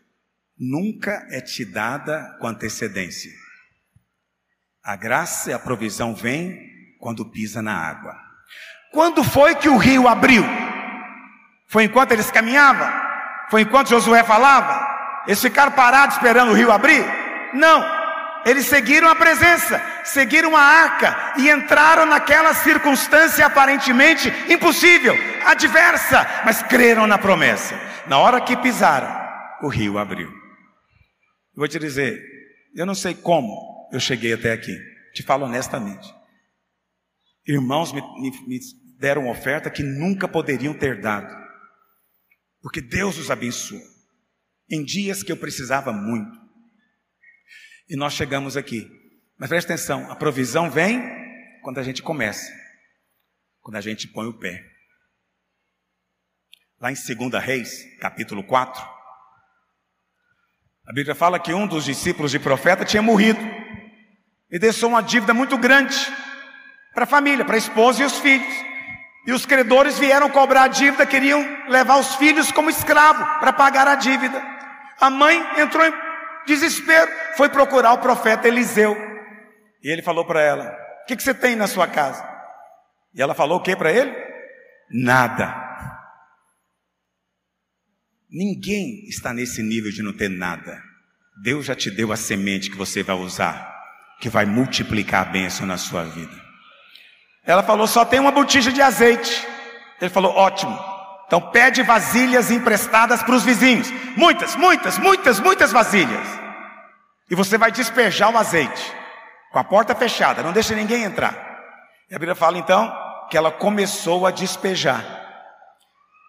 nunca 0.58 1.26
é 1.30 1.40
te 1.40 1.64
dada 1.64 2.36
com 2.38 2.46
antecedência. 2.46 3.32
A 4.82 4.94
graça 4.94 5.50
e 5.50 5.52
a 5.52 5.58
provisão 5.58 6.14
vêm 6.14 6.96
quando 7.00 7.30
pisa 7.30 7.62
na 7.62 7.74
água. 7.74 8.09
Quando 8.92 9.22
foi 9.22 9.54
que 9.54 9.68
o 9.68 9.76
rio 9.76 10.08
abriu? 10.08 10.44
Foi 11.68 11.84
enquanto 11.84 12.12
eles 12.12 12.30
caminhavam? 12.30 12.88
Foi 13.48 13.62
enquanto 13.62 13.90
Josué 13.90 14.22
falava? 14.24 14.88
Eles 15.26 15.40
ficaram 15.40 15.72
parados 15.72 16.16
esperando 16.16 16.50
o 16.50 16.54
rio 16.54 16.72
abrir? 16.72 17.04
Não. 17.52 17.84
Eles 18.44 18.66
seguiram 18.66 19.08
a 19.08 19.14
presença. 19.14 19.80
seguiram 20.04 20.56
a 20.56 20.60
arca 20.60 21.34
e 21.36 21.50
entraram 21.50 22.06
naquela 22.06 22.54
circunstância 22.54 23.44
aparentemente 23.46 24.28
impossível, 24.48 25.14
adversa, 25.44 26.26
mas 26.44 26.62
creram 26.62 27.06
na 27.06 27.18
promessa. 27.18 27.78
Na 28.06 28.18
hora 28.18 28.40
que 28.40 28.56
pisaram, 28.56 29.08
o 29.62 29.68
rio 29.68 29.98
abriu. 29.98 30.32
Vou 31.54 31.68
te 31.68 31.78
dizer, 31.78 32.20
eu 32.74 32.86
não 32.86 32.94
sei 32.94 33.14
como 33.14 33.88
eu 33.92 34.00
cheguei 34.00 34.32
até 34.32 34.52
aqui, 34.52 34.76
te 35.14 35.22
falo 35.22 35.44
honestamente. 35.44 36.12
Irmãos 37.46 37.92
me, 37.92 38.00
me, 38.20 38.30
me 38.46 38.58
deram 39.00 39.30
oferta 39.30 39.70
que 39.70 39.82
nunca 39.82 40.28
poderiam 40.28 40.74
ter 40.74 41.00
dado, 41.00 41.34
porque 42.60 42.82
Deus 42.82 43.16
os 43.16 43.30
abençoou 43.30 43.80
em 44.70 44.84
dias 44.84 45.22
que 45.22 45.32
eu 45.32 45.36
precisava 45.38 45.90
muito. 45.90 46.38
E 47.88 47.96
nós 47.96 48.12
chegamos 48.12 48.56
aqui. 48.56 48.88
Mas 49.38 49.48
preste 49.48 49.72
atenção, 49.72 50.12
a 50.12 50.14
provisão 50.14 50.70
vem 50.70 51.02
quando 51.62 51.78
a 51.78 51.82
gente 51.82 52.02
começa, 52.02 52.52
quando 53.60 53.76
a 53.76 53.80
gente 53.80 54.06
põe 54.06 54.28
o 54.28 54.38
pé. 54.38 54.62
Lá 56.78 56.92
em 56.92 56.94
2 56.94 57.42
Reis, 57.42 57.84
capítulo 57.98 58.44
4, 58.44 58.82
a 60.86 60.92
Bíblia 60.92 61.14
fala 61.14 61.40
que 61.40 61.54
um 61.54 61.66
dos 61.66 61.86
discípulos 61.86 62.30
de 62.30 62.38
profeta 62.38 62.84
tinha 62.84 63.02
morrido 63.02 63.40
e 64.50 64.58
deixou 64.58 64.90
uma 64.90 65.02
dívida 65.02 65.32
muito 65.32 65.56
grande 65.56 65.96
para 66.92 67.04
a 67.04 67.06
família, 67.06 67.44
para 67.44 67.54
a 67.54 67.58
esposa 67.58 68.02
e 68.02 68.06
os 68.06 68.18
filhos. 68.18 68.69
E 69.26 69.32
os 69.32 69.44
credores 69.44 69.98
vieram 69.98 70.30
cobrar 70.30 70.62
a 70.62 70.68
dívida, 70.68 71.06
queriam 71.06 71.44
levar 71.68 71.98
os 71.98 72.14
filhos 72.14 72.50
como 72.50 72.70
escravo 72.70 73.24
para 73.38 73.52
pagar 73.52 73.86
a 73.86 73.94
dívida. 73.94 74.42
A 75.00 75.10
mãe 75.10 75.38
entrou 75.60 75.86
em 75.86 75.92
desespero, 76.46 77.10
foi 77.36 77.48
procurar 77.48 77.92
o 77.92 77.98
profeta 77.98 78.48
Eliseu. 78.48 78.96
E 79.82 79.90
ele 79.90 80.02
falou 80.02 80.24
para 80.24 80.40
ela: 80.40 80.64
O 81.02 81.06
que, 81.06 81.16
que 81.16 81.22
você 81.22 81.34
tem 81.34 81.54
na 81.54 81.66
sua 81.66 81.86
casa? 81.86 82.26
E 83.14 83.20
ela 83.20 83.34
falou 83.34 83.58
o 83.58 83.62
que 83.62 83.76
para 83.76 83.92
ele? 83.92 84.14
Nada. 84.90 85.68
Ninguém 88.30 89.06
está 89.08 89.34
nesse 89.34 89.62
nível 89.62 89.90
de 89.90 90.02
não 90.02 90.12
ter 90.12 90.30
nada. 90.30 90.80
Deus 91.42 91.66
já 91.66 91.74
te 91.74 91.90
deu 91.90 92.12
a 92.12 92.16
semente 92.16 92.70
que 92.70 92.76
você 92.76 93.02
vai 93.02 93.16
usar, 93.16 93.74
que 94.20 94.28
vai 94.28 94.44
multiplicar 94.46 95.26
a 95.26 95.30
bênção 95.30 95.66
na 95.66 95.76
sua 95.76 96.04
vida. 96.04 96.49
Ela 97.50 97.62
falou: 97.64 97.86
só 97.86 98.04
tem 98.04 98.20
uma 98.20 98.30
botija 98.30 98.72
de 98.72 98.80
azeite. 98.80 99.46
Ele 100.00 100.10
falou: 100.10 100.34
ótimo. 100.36 100.78
Então 101.26 101.40
pede 101.40 101.82
vasilhas 101.82 102.50
emprestadas 102.50 103.22
para 103.22 103.34
os 103.34 103.44
vizinhos. 103.44 103.90
Muitas, 104.16 104.56
muitas, 104.56 104.98
muitas, 104.98 105.40
muitas 105.40 105.72
vasilhas. 105.72 106.26
E 107.30 107.34
você 107.34 107.56
vai 107.56 107.70
despejar 107.70 108.32
o 108.32 108.38
azeite. 108.38 108.92
Com 109.52 109.58
a 109.58 109.64
porta 109.64 109.94
fechada, 109.94 110.42
não 110.42 110.52
deixa 110.52 110.74
ninguém 110.74 111.04
entrar. 111.04 111.34
E 112.08 112.14
a 112.14 112.18
Bíblia 112.18 112.34
fala 112.34 112.58
então 112.58 112.92
que 113.28 113.36
ela 113.36 113.50
começou 113.50 114.26
a 114.26 114.30
despejar. 114.30 115.04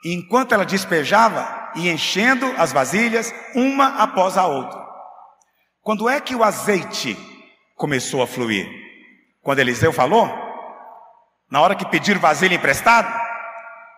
E 0.03 0.13
enquanto 0.13 0.53
ela 0.53 0.65
despejava, 0.65 1.71
ia 1.75 1.91
enchendo 1.91 2.51
as 2.57 2.71
vasilhas, 2.71 3.33
uma 3.55 4.01
após 4.01 4.37
a 4.37 4.45
outra. 4.45 4.79
Quando 5.81 6.09
é 6.09 6.19
que 6.19 6.35
o 6.35 6.43
azeite 6.43 7.17
começou 7.75 8.21
a 8.21 8.27
fluir? 8.27 8.67
Quando 9.41 9.59
Eliseu 9.59 9.91
falou? 9.91 10.50
Na 11.51 11.59
hora 11.59 11.75
que 11.75 11.85
pedir 11.85 12.17
vasilha 12.17 12.55
emprestado? 12.55 13.13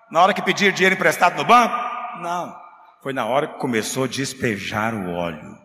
Na 0.10 0.22
hora 0.22 0.34
que 0.34 0.41
pedir 0.41 0.74
dinheiro 0.74 0.95
emprestado 0.95 1.38
no 1.38 1.45
banco? 1.45 1.76
Não. 2.20 2.56
Foi 3.04 3.14
na 3.14 3.26
hora 3.26 3.45
que 3.45 3.60
começou 3.60 4.06
a 4.06 4.08
despejar 4.08 4.95
o 4.95 5.14
óleo. 5.14 5.56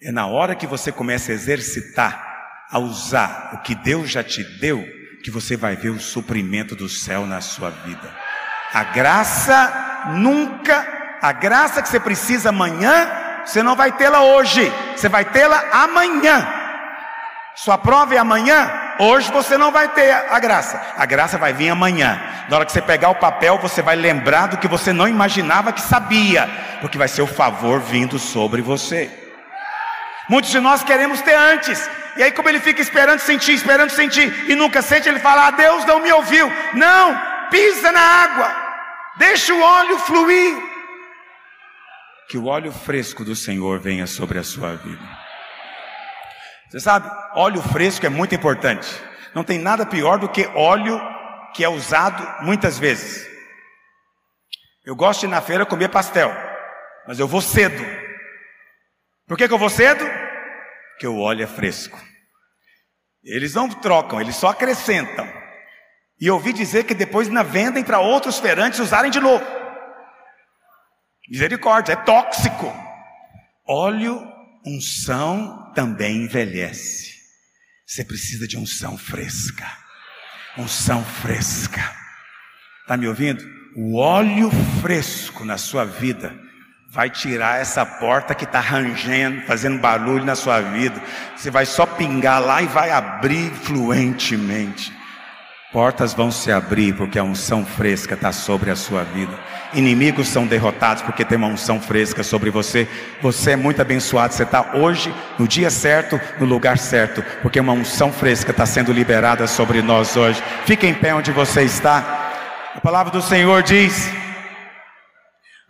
É 0.00 0.12
na 0.12 0.26
hora 0.26 0.54
que 0.54 0.68
você 0.68 0.92
começa 0.92 1.32
a 1.32 1.34
exercitar, 1.34 2.66
a 2.70 2.78
usar 2.78 3.50
o 3.54 3.58
que 3.58 3.74
Deus 3.74 4.08
já 4.08 4.22
te 4.22 4.44
deu, 4.60 4.84
que 5.24 5.30
você 5.32 5.56
vai 5.56 5.74
ver 5.74 5.90
o 5.90 6.00
suprimento 6.00 6.76
do 6.76 6.88
céu 6.88 7.26
na 7.26 7.40
sua 7.40 7.70
vida. 7.70 8.14
A 8.72 8.84
graça 8.84 10.10
nunca, 10.14 10.86
a 11.20 11.32
graça 11.32 11.82
que 11.82 11.88
você 11.88 11.98
precisa 11.98 12.50
amanhã, 12.50 13.10
você 13.44 13.62
não 13.62 13.74
vai 13.74 13.90
tê-la 13.92 14.22
hoje, 14.22 14.72
você 14.96 15.08
vai 15.08 15.24
tê-la 15.24 15.60
amanhã. 15.72 16.46
Sua 17.54 17.76
prova 17.76 18.14
é 18.14 18.18
amanhã, 18.18 18.70
Hoje 18.98 19.30
você 19.32 19.56
não 19.56 19.72
vai 19.72 19.88
ter 19.88 20.10
a 20.12 20.38
graça, 20.38 20.80
a 20.96 21.06
graça 21.06 21.38
vai 21.38 21.52
vir 21.52 21.70
amanhã. 21.70 22.20
Na 22.48 22.56
hora 22.56 22.66
que 22.66 22.72
você 22.72 22.82
pegar 22.82 23.08
o 23.10 23.14
papel, 23.14 23.58
você 23.58 23.82
vai 23.82 23.96
lembrar 23.96 24.48
do 24.48 24.58
que 24.58 24.68
você 24.68 24.92
não 24.92 25.08
imaginava 25.08 25.72
que 25.72 25.80
sabia, 25.80 26.48
porque 26.80 26.98
vai 26.98 27.08
ser 27.08 27.22
o 27.22 27.26
favor 27.26 27.80
vindo 27.80 28.18
sobre 28.18 28.60
você. 28.60 29.10
Muitos 30.28 30.50
de 30.50 30.60
nós 30.60 30.84
queremos 30.84 31.20
ter 31.22 31.34
antes, 31.34 31.88
e 32.16 32.22
aí, 32.22 32.30
como 32.30 32.48
ele 32.48 32.60
fica 32.60 32.82
esperando 32.82 33.20
sentir, 33.20 33.54
esperando 33.54 33.90
sentir, 33.90 34.50
e 34.50 34.54
nunca 34.54 34.82
sente, 34.82 35.08
ele 35.08 35.18
fala: 35.18 35.46
ah, 35.46 35.50
Deus 35.50 35.84
não 35.84 36.00
me 36.00 36.12
ouviu. 36.12 36.50
Não, 36.74 37.18
pisa 37.50 37.90
na 37.90 38.00
água, 38.00 38.54
deixa 39.16 39.54
o 39.54 39.60
óleo 39.60 39.98
fluir. 40.00 40.56
Que 42.28 42.36
o 42.36 42.46
óleo 42.46 42.72
fresco 42.72 43.24
do 43.24 43.34
Senhor 43.34 43.78
venha 43.78 44.06
sobre 44.06 44.38
a 44.38 44.42
sua 44.42 44.74
vida. 44.74 45.11
Você 46.72 46.80
sabe, 46.80 47.06
óleo 47.34 47.60
fresco 47.60 48.06
é 48.06 48.08
muito 48.08 48.34
importante. 48.34 48.88
Não 49.34 49.44
tem 49.44 49.58
nada 49.58 49.84
pior 49.84 50.18
do 50.18 50.26
que 50.26 50.46
óleo 50.54 50.98
que 51.52 51.62
é 51.62 51.68
usado 51.68 52.46
muitas 52.46 52.78
vezes. 52.78 53.28
Eu 54.82 54.96
gosto 54.96 55.20
de 55.20 55.26
ir 55.26 55.28
na 55.28 55.42
feira 55.42 55.66
comer 55.66 55.90
pastel, 55.90 56.34
mas 57.06 57.18
eu 57.18 57.28
vou 57.28 57.42
cedo. 57.42 57.84
Por 59.28 59.36
que, 59.36 59.46
que 59.46 59.52
eu 59.52 59.58
vou 59.58 59.68
cedo? 59.68 60.02
Porque 60.92 61.06
o 61.06 61.18
óleo 61.18 61.44
é 61.44 61.46
fresco. 61.46 62.00
Eles 63.22 63.52
não 63.52 63.68
trocam, 63.68 64.18
eles 64.18 64.36
só 64.36 64.48
acrescentam. 64.48 65.30
E 66.18 66.30
ouvi 66.30 66.54
dizer 66.54 66.84
que 66.84 66.94
depois 66.94 67.28
ainda 67.28 67.44
vendem 67.44 67.84
para 67.84 68.00
outros 68.00 68.38
feirantes 68.38 68.80
usarem 68.80 69.10
de 69.10 69.20
novo. 69.20 69.44
Misericórdia, 71.28 71.92
é 71.92 71.96
tóxico. 71.96 72.72
Óleo 73.68 74.31
unção 74.64 75.72
também 75.74 76.24
envelhece. 76.24 77.12
Você 77.86 78.04
precisa 78.04 78.46
de 78.46 78.56
unção 78.56 78.96
fresca. 78.96 79.66
Unção 80.56 81.04
fresca. 81.04 81.82
Está 82.82 82.96
me 82.96 83.06
ouvindo? 83.08 83.44
O 83.76 83.96
óleo 83.96 84.50
fresco 84.80 85.44
na 85.44 85.56
sua 85.56 85.84
vida 85.84 86.38
vai 86.90 87.08
tirar 87.08 87.60
essa 87.60 87.86
porta 87.86 88.34
que 88.34 88.44
está 88.44 88.60
rangendo, 88.60 89.46
fazendo 89.46 89.80
barulho 89.80 90.24
na 90.24 90.34
sua 90.34 90.60
vida. 90.60 91.02
Você 91.34 91.50
vai 91.50 91.64
só 91.64 91.86
pingar 91.86 92.40
lá 92.40 92.60
e 92.62 92.66
vai 92.66 92.90
abrir 92.90 93.50
fluentemente. 93.50 94.92
Portas 95.72 96.12
vão 96.12 96.30
se 96.30 96.52
abrir 96.52 96.94
porque 96.94 97.18
a 97.18 97.24
unção 97.24 97.64
fresca 97.64 98.12
está 98.12 98.30
sobre 98.30 98.70
a 98.70 98.76
sua 98.76 99.04
vida. 99.04 99.32
Inimigos 99.72 100.28
são 100.28 100.46
derrotados 100.46 101.02
porque 101.02 101.24
tem 101.24 101.38
uma 101.38 101.46
unção 101.46 101.80
fresca 101.80 102.22
sobre 102.22 102.50
você. 102.50 102.86
Você 103.22 103.52
é 103.52 103.56
muito 103.56 103.80
abençoado. 103.80 104.34
Você 104.34 104.42
está 104.42 104.76
hoje 104.76 105.12
no 105.38 105.48
dia 105.48 105.70
certo, 105.70 106.20
no 106.38 106.44
lugar 106.44 106.76
certo, 106.76 107.24
porque 107.40 107.58
uma 107.58 107.72
unção 107.72 108.12
fresca 108.12 108.50
está 108.50 108.66
sendo 108.66 108.92
liberada 108.92 109.46
sobre 109.46 109.80
nós 109.80 110.14
hoje. 110.14 110.42
Fique 110.66 110.86
em 110.86 110.92
pé 110.92 111.14
onde 111.14 111.32
você 111.32 111.62
está. 111.62 112.32
A 112.74 112.80
palavra 112.80 113.10
do 113.10 113.22
Senhor 113.22 113.62
diz, 113.62 114.10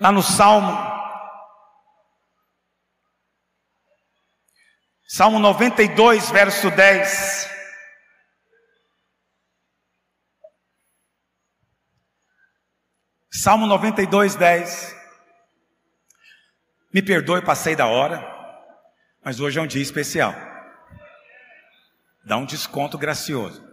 lá 0.01 0.11
no 0.11 0.23
Salmo, 0.23 0.77
Salmo 5.07 5.39
92, 5.39 6.29
verso 6.31 6.71
10. 6.73 7.52
Salmo 13.35 13.67
92, 13.67 14.37
10. 14.37 14.95
Me 16.93 17.01
perdoe, 17.01 17.41
passei 17.41 17.75
da 17.75 17.87
hora, 17.87 18.23
mas 19.25 19.41
hoje 19.41 19.59
é 19.59 19.63
um 19.63 19.67
dia 19.67 19.81
especial. 19.81 20.35
Dá 22.27 22.37
um 22.37 22.45
desconto 22.45 22.99
gracioso. 22.99 23.67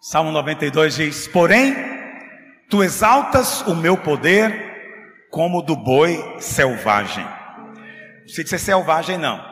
Salmo 0.00 0.30
92 0.30 0.94
diz: 0.94 1.26
Porém, 1.26 1.74
tu 2.70 2.84
exaltas 2.84 3.62
o 3.62 3.74
meu 3.74 3.98
poder 3.98 5.26
como 5.28 5.62
do 5.62 5.74
boi 5.74 6.40
selvagem. 6.40 7.26
Sei 8.28 8.46
se 8.46 8.54
é 8.54 8.58
selvagem, 8.58 9.18
não. 9.18 9.44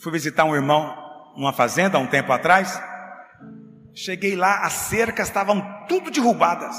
Fui 0.00 0.12
visitar 0.12 0.44
um 0.44 0.54
irmão 0.54 0.96
numa 1.36 1.52
fazenda 1.52 1.98
há 1.98 2.00
um 2.00 2.06
tempo 2.06 2.32
atrás. 2.32 2.80
Cheguei 3.94 4.36
lá, 4.36 4.64
as 4.64 4.72
cercas 4.72 5.28
estavam 5.28 5.86
tudo 5.86 6.10
derrubadas. 6.10 6.76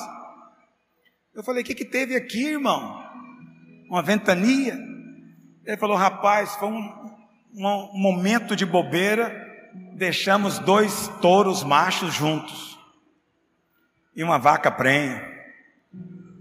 Eu 1.34 1.44
falei: 1.44 1.64
O 1.64 1.66
que, 1.66 1.76
que 1.76 1.86
teve 1.86 2.16
aqui, 2.16 2.46
irmão? 2.46 3.04
Uma 3.90 4.02
ventania? 4.02 4.78
Ele 5.66 5.78
falou: 5.78 5.96
Rapaz, 5.96 6.56
foi 6.56 6.70
um, 6.70 7.16
um 7.56 8.00
momento 8.00 8.56
de 8.56 8.66
bobeira. 8.66 9.42
Deixamos 9.96 10.60
dois 10.60 11.08
touros 11.22 11.64
machos 11.64 12.14
juntos 12.14 12.74
e 14.16 14.24
uma 14.24 14.38
vaca 14.38 14.72
prenha. 14.72 15.24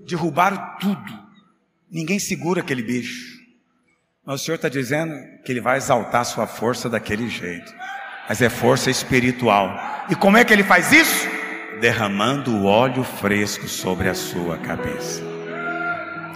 Derrubaram 0.06 0.76
tudo. 0.78 1.22
Ninguém 1.90 2.18
segura 2.18 2.60
aquele 2.60 2.82
bicho. 2.82 3.40
Mas 4.24 4.40
o 4.40 4.44
Senhor 4.44 4.56
está 4.56 4.68
dizendo 4.68 5.14
que 5.44 5.52
Ele 5.52 5.60
vai 5.60 5.76
exaltar 5.76 6.20
a 6.20 6.24
sua 6.24 6.46
força 6.46 6.88
daquele 6.88 7.28
jeito. 7.28 7.72
Mas 8.28 8.40
é 8.40 8.48
força 8.48 8.90
espiritual. 8.90 9.70
E 10.08 10.14
como 10.14 10.36
é 10.36 10.44
que 10.44 10.52
ele 10.52 10.64
faz 10.64 10.92
isso? 10.92 11.28
Derramando 11.80 12.52
o 12.52 12.64
óleo 12.64 13.02
fresco 13.02 13.66
sobre 13.68 14.08
a 14.08 14.14
sua 14.14 14.58
cabeça. 14.58 15.22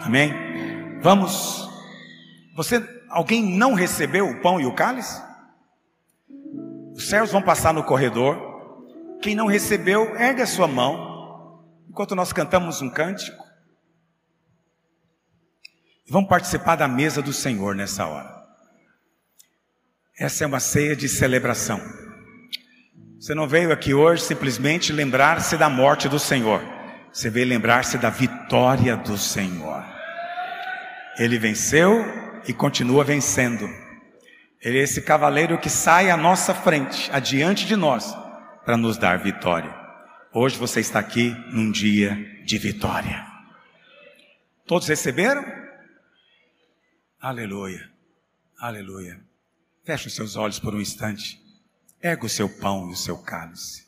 Amém? 0.02 0.32
Vamos. 1.00 1.68
Você, 2.56 2.82
alguém 3.08 3.44
não 3.44 3.74
recebeu 3.74 4.28
o 4.28 4.40
pão 4.40 4.60
e 4.60 4.66
o 4.66 4.74
cálice? 4.74 5.22
Os 6.94 7.08
servos 7.08 7.32
vão 7.32 7.42
passar 7.42 7.74
no 7.74 7.84
corredor. 7.84 8.36
Quem 9.20 9.34
não 9.34 9.46
recebeu, 9.46 10.16
ergue 10.16 10.42
a 10.42 10.46
sua 10.46 10.66
mão. 10.66 11.62
Enquanto 11.88 12.14
nós 12.14 12.32
cantamos 12.32 12.80
um 12.80 12.90
cântico. 12.90 13.44
Vamos 16.08 16.28
participar 16.28 16.76
da 16.76 16.86
mesa 16.86 17.20
do 17.20 17.32
Senhor 17.32 17.74
nessa 17.74 18.06
hora. 18.06 18.35
Essa 20.18 20.44
é 20.44 20.46
uma 20.46 20.60
ceia 20.60 20.96
de 20.96 21.10
celebração. 21.10 21.78
Você 23.20 23.34
não 23.34 23.46
veio 23.46 23.70
aqui 23.70 23.92
hoje 23.92 24.22
simplesmente 24.22 24.90
lembrar-se 24.90 25.58
da 25.58 25.68
morte 25.68 26.08
do 26.08 26.18
Senhor. 26.18 26.62
Você 27.12 27.28
veio 27.28 27.46
lembrar-se 27.46 27.98
da 27.98 28.08
vitória 28.08 28.96
do 28.96 29.18
Senhor. 29.18 29.84
Ele 31.18 31.38
venceu 31.38 32.02
e 32.48 32.54
continua 32.54 33.04
vencendo. 33.04 33.68
Ele 34.62 34.78
é 34.78 34.82
esse 34.82 35.02
cavaleiro 35.02 35.58
que 35.58 35.68
sai 35.68 36.08
à 36.08 36.16
nossa 36.16 36.54
frente, 36.54 37.10
adiante 37.12 37.66
de 37.66 37.76
nós, 37.76 38.16
para 38.64 38.76
nos 38.76 38.96
dar 38.96 39.18
vitória. 39.18 39.74
Hoje 40.32 40.56
você 40.56 40.80
está 40.80 40.98
aqui 40.98 41.30
num 41.52 41.70
dia 41.70 42.14
de 42.42 42.56
vitória. 42.56 43.22
Todos 44.66 44.88
receberam? 44.88 45.44
Aleluia, 47.20 47.90
aleluia. 48.58 49.25
Feche 49.86 50.08
os 50.08 50.16
seus 50.16 50.34
olhos 50.34 50.58
por 50.58 50.74
um 50.74 50.80
instante. 50.80 51.40
Erga 52.02 52.26
o 52.26 52.28
seu 52.28 52.48
pão 52.48 52.90
e 52.90 52.92
o 52.92 52.96
seu 52.96 53.16
cálice. 53.18 53.86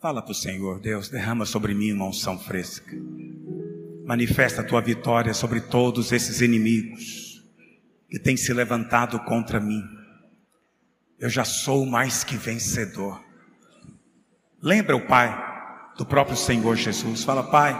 Fala 0.00 0.20
para 0.20 0.32
o 0.32 0.34
Senhor, 0.34 0.80
Deus, 0.80 1.08
derrama 1.08 1.46
sobre 1.46 1.72
mim 1.74 1.92
uma 1.92 2.06
unção 2.06 2.36
fresca. 2.36 2.90
Manifesta 4.04 4.62
a 4.62 4.64
tua 4.64 4.80
vitória 4.80 5.32
sobre 5.32 5.60
todos 5.60 6.10
esses 6.10 6.40
inimigos 6.40 7.40
que 8.10 8.18
tem 8.18 8.36
se 8.36 8.52
levantado 8.52 9.20
contra 9.20 9.60
mim. 9.60 9.80
Eu 11.20 11.28
já 11.28 11.44
sou 11.44 11.86
mais 11.86 12.24
que 12.24 12.36
vencedor. 12.36 13.24
Lembra 14.60 14.96
o 14.96 15.06
Pai 15.06 15.32
do 15.96 16.04
próprio 16.04 16.36
Senhor 16.36 16.74
Jesus. 16.74 17.22
Fala, 17.22 17.44
Pai, 17.44 17.76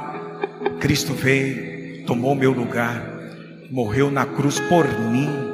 Cristo 0.80 1.12
veio, 1.12 2.06
tomou 2.06 2.36
meu 2.36 2.52
lugar, 2.52 3.02
morreu 3.68 4.12
na 4.12 4.24
cruz 4.24 4.60
por 4.60 4.86
mim, 5.10 5.51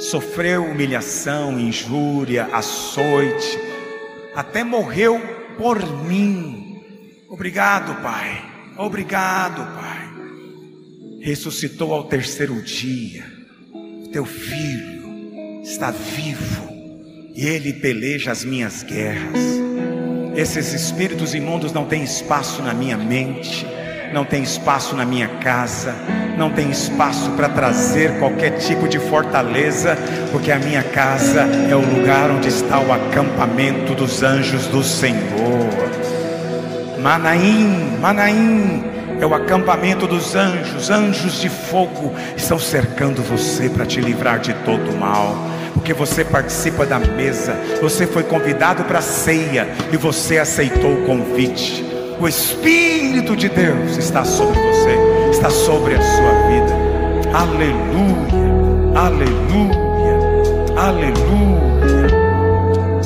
sofreu 0.00 0.64
humilhação, 0.64 1.58
injúria, 1.58 2.48
açoite, 2.52 3.58
até 4.34 4.64
morreu 4.64 5.20
por 5.56 5.78
mim. 6.04 6.80
Obrigado, 7.28 8.02
Pai. 8.02 8.44
Obrigado, 8.76 9.64
Pai. 9.74 10.10
Ressuscitou 11.20 11.92
ao 11.92 12.04
terceiro 12.04 12.60
dia 12.62 13.40
teu 14.12 14.24
filho 14.24 15.62
está 15.62 15.90
vivo 15.90 16.68
e 17.34 17.46
ele 17.46 17.72
peleja 17.72 18.32
as 18.32 18.44
minhas 18.44 18.82
guerras. 18.82 19.38
Esses 20.34 20.72
espíritos 20.72 21.34
imundos 21.34 21.72
não 21.72 21.86
têm 21.86 22.02
espaço 22.02 22.60
na 22.62 22.74
minha 22.74 22.96
mente, 22.96 23.64
não 24.12 24.24
tem 24.24 24.42
espaço 24.42 24.96
na 24.96 25.04
minha 25.04 25.28
casa, 25.38 25.94
não 26.40 26.50
tem 26.50 26.70
espaço 26.70 27.30
para 27.32 27.50
trazer 27.50 28.18
qualquer 28.18 28.52
tipo 28.52 28.88
de 28.88 28.98
fortaleza, 28.98 29.94
porque 30.32 30.50
a 30.50 30.58
minha 30.58 30.82
casa 30.82 31.42
é 31.70 31.76
o 31.76 31.80
lugar 31.80 32.30
onde 32.30 32.48
está 32.48 32.80
o 32.80 32.90
acampamento 32.90 33.94
dos 33.94 34.22
anjos 34.22 34.66
do 34.66 34.82
Senhor. 34.82 35.68
Manaim, 36.98 37.98
Manaim, 38.00 38.82
é 39.20 39.26
o 39.26 39.34
acampamento 39.34 40.06
dos 40.06 40.34
anjos, 40.34 40.88
anjos 40.88 41.38
de 41.42 41.50
fogo 41.50 42.14
estão 42.34 42.58
cercando 42.58 43.22
você 43.22 43.68
para 43.68 43.84
te 43.84 44.00
livrar 44.00 44.38
de 44.38 44.54
todo 44.64 44.98
mal. 44.98 45.36
Porque 45.74 45.92
você 45.92 46.24
participa 46.24 46.86
da 46.86 46.98
mesa, 46.98 47.54
você 47.82 48.06
foi 48.06 48.22
convidado 48.22 48.84
para 48.84 49.00
a 49.00 49.02
ceia 49.02 49.68
e 49.92 49.96
você 49.98 50.38
aceitou 50.38 50.94
o 50.94 51.04
convite. 51.04 51.84
O 52.18 52.26
Espírito 52.26 53.36
de 53.36 53.48
Deus 53.48 53.98
está 53.98 54.24
sobre 54.24 54.58
você, 54.58 55.09
está 55.40 55.48
sobre 55.48 55.94
a 55.94 56.02
sua 56.02 56.32
vida. 56.48 56.76
Aleluia, 57.32 58.44
aleluia, 58.94 60.18
aleluia. 60.76 62.10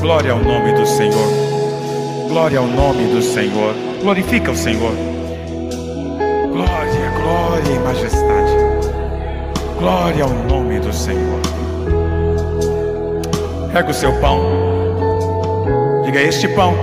Glória 0.01 0.33
ao 0.33 0.41
nome 0.41 0.73
do 0.73 0.85
Senhor, 0.85 1.29
glória 2.29 2.59
ao 2.59 2.67
nome 2.67 3.05
do 3.15 3.23
Senhor. 3.23 3.75
Glorifica 4.03 4.51
o 4.51 4.57
Senhor 4.57 5.15
glória 7.25 7.71
e 7.71 7.79
majestade. 7.79 8.53
Glória 9.79 10.25
ao 10.25 10.31
nome 10.31 10.79
do 10.81 10.93
Senhor. 10.93 11.41
Pega 13.73 13.91
o 13.91 13.95
seu 13.95 14.13
pão. 14.21 14.41
Diga: 16.05 16.21
Este 16.21 16.49
pão 16.49 16.75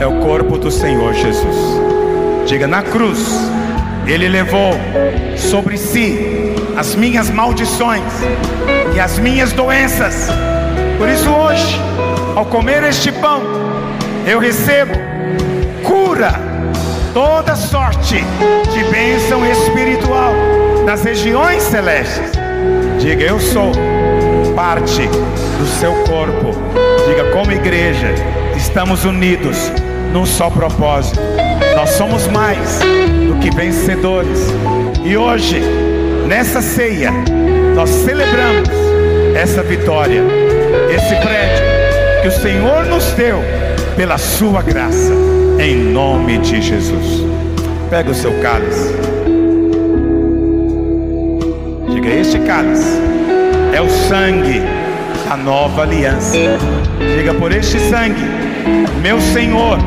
é 0.00 0.06
o 0.06 0.20
corpo 0.20 0.58
do 0.58 0.70
Senhor 0.70 1.14
Jesus. 1.14 1.56
Diga: 2.46 2.66
Na 2.66 2.82
cruz, 2.82 3.28
Ele 4.10 4.28
levou 4.28 4.72
sobre 5.36 5.78
si 5.78 6.52
as 6.76 6.96
minhas 6.96 7.30
maldições 7.30 8.02
e 8.92 8.98
as 8.98 9.20
minhas 9.20 9.52
doenças. 9.52 10.26
Por 10.98 11.08
isso, 11.08 11.30
hoje, 11.30 11.80
ao 12.34 12.44
comer 12.44 12.82
este 12.82 13.12
pão, 13.12 13.40
eu 14.26 14.40
recebo 14.40 14.94
cura 15.84 16.32
toda 17.14 17.54
sorte 17.54 18.16
de 18.72 18.84
bênção 18.90 19.46
espiritual 19.46 20.34
nas 20.84 21.04
regiões 21.04 21.62
celestes. 21.62 22.32
Diga, 22.98 23.22
eu 23.22 23.38
sou 23.38 23.70
parte 24.56 25.06
do 25.06 25.66
seu 25.78 25.94
corpo. 26.02 26.50
Diga, 27.06 27.30
como 27.30 27.52
igreja, 27.52 28.12
estamos 28.56 29.04
unidos 29.04 29.70
num 30.12 30.26
só 30.26 30.50
propósito. 30.50 31.20
Nós 31.76 31.90
somos 31.90 32.26
mais 32.28 32.80
do 33.26 33.38
que 33.40 33.50
vencedores. 33.54 34.46
E 35.04 35.16
hoje, 35.16 35.60
nessa 36.26 36.60
ceia, 36.60 37.12
nós 37.74 37.88
celebramos 37.88 38.68
essa 39.34 39.62
vitória, 39.62 40.22
esse 40.94 41.14
prédio 41.16 41.70
que 42.22 42.28
o 42.28 42.32
Senhor 42.32 42.84
nos 42.86 43.04
deu 43.12 43.38
pela 43.96 44.18
sua 44.18 44.62
graça 44.62 45.12
em 45.58 45.76
nome 45.76 46.38
de 46.38 46.60
Jesus. 46.60 47.24
Pega 47.88 48.10
o 48.10 48.14
seu 48.14 48.32
cálice. 48.40 48.94
Diga: 51.88 52.08
Este 52.08 52.38
cálice 52.40 52.98
é 53.74 53.80
o 53.80 53.88
sangue 53.88 54.60
da 55.28 55.36
nova 55.36 55.82
aliança. 55.82 56.36
Diga: 57.16 57.34
Por 57.34 57.52
este 57.52 57.78
sangue, 57.78 58.22
meu 59.02 59.20
Senhor 59.20 59.78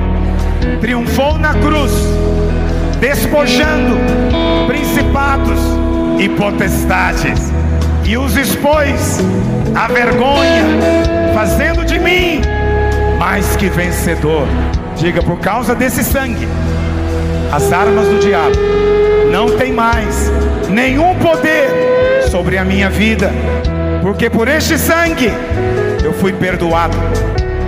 triunfou 0.79 1.37
na 1.37 1.53
cruz, 1.53 1.91
despojando 2.99 3.97
principados 4.67 5.59
e 6.19 6.29
potestades, 6.29 7.51
e 8.05 8.17
os 8.17 8.35
expôs 8.35 9.19
à 9.75 9.87
vergonha, 9.87 10.63
fazendo 11.33 11.85
de 11.85 11.99
mim 11.99 12.41
mais 13.17 13.55
que 13.55 13.69
vencedor. 13.69 14.47
Diga, 14.95 15.21
por 15.23 15.39
causa 15.39 15.73
desse 15.73 16.03
sangue, 16.03 16.47
as 17.51 17.71
armas 17.71 18.07
do 18.07 18.19
diabo 18.19 18.55
não 19.31 19.57
tem 19.57 19.71
mais 19.71 20.31
nenhum 20.69 21.15
poder 21.15 22.23
sobre 22.29 22.57
a 22.57 22.63
minha 22.63 22.89
vida, 22.89 23.31
porque 24.01 24.29
por 24.29 24.47
este 24.47 24.77
sangue 24.77 25.31
eu 26.03 26.13
fui 26.13 26.33
perdoado, 26.33 26.97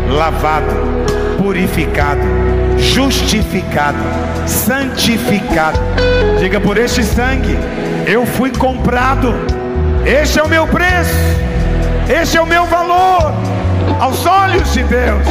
lavado, 0.09 0.73
purificado, 1.37 2.21
justificado, 2.93 3.97
santificado. 4.45 5.79
Diga, 6.39 6.59
por 6.59 6.77
este 6.77 7.03
sangue 7.03 7.57
eu 8.05 8.25
fui 8.25 8.51
comprado. 8.51 9.33
Este 10.05 10.39
é 10.39 10.43
o 10.43 10.47
meu 10.47 10.67
preço, 10.67 11.13
este 12.07 12.37
é 12.37 12.41
o 12.41 12.45
meu 12.45 12.65
valor 12.65 13.33
aos 13.99 14.25
olhos 14.25 14.71
de 14.73 14.83
Deus. 14.83 15.25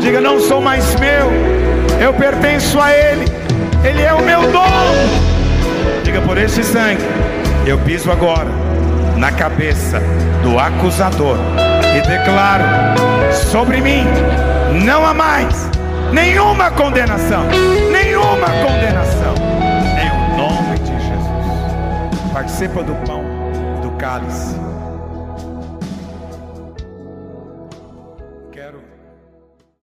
Diga: 0.00 0.20
Não 0.20 0.38
sou 0.40 0.60
mais 0.60 0.94
meu, 0.96 1.30
eu 2.00 2.12
pertenço 2.12 2.78
a 2.80 2.92
Ele, 2.92 3.24
Ele 3.82 4.02
é 4.02 4.12
o 4.12 4.22
meu 4.22 4.42
dono. 4.42 5.22
Diga: 6.04 6.20
Por 6.20 6.36
esse 6.36 6.62
sangue, 6.62 7.02
eu 7.66 7.78
piso 7.78 8.10
agora 8.10 8.50
na 9.16 9.30
cabeça 9.30 10.00
do 10.42 10.58
acusador 10.58 11.38
e 11.96 12.00
declaro 12.06 12.64
sobre 13.50 13.80
mim: 13.80 14.04
não 14.84 15.06
há 15.06 15.14
mais 15.14 15.70
nenhuma 16.12 16.70
condenação, 16.70 17.44
nenhuma 17.90 18.46
condenação, 18.64 19.34
em 19.98 20.36
nome 20.36 20.78
de 20.78 20.92
Jesus. 20.92 22.32
Participa 22.32 22.82
do 22.82 22.94
pão, 23.06 23.24
do 23.80 23.90
cálice. 23.92 24.51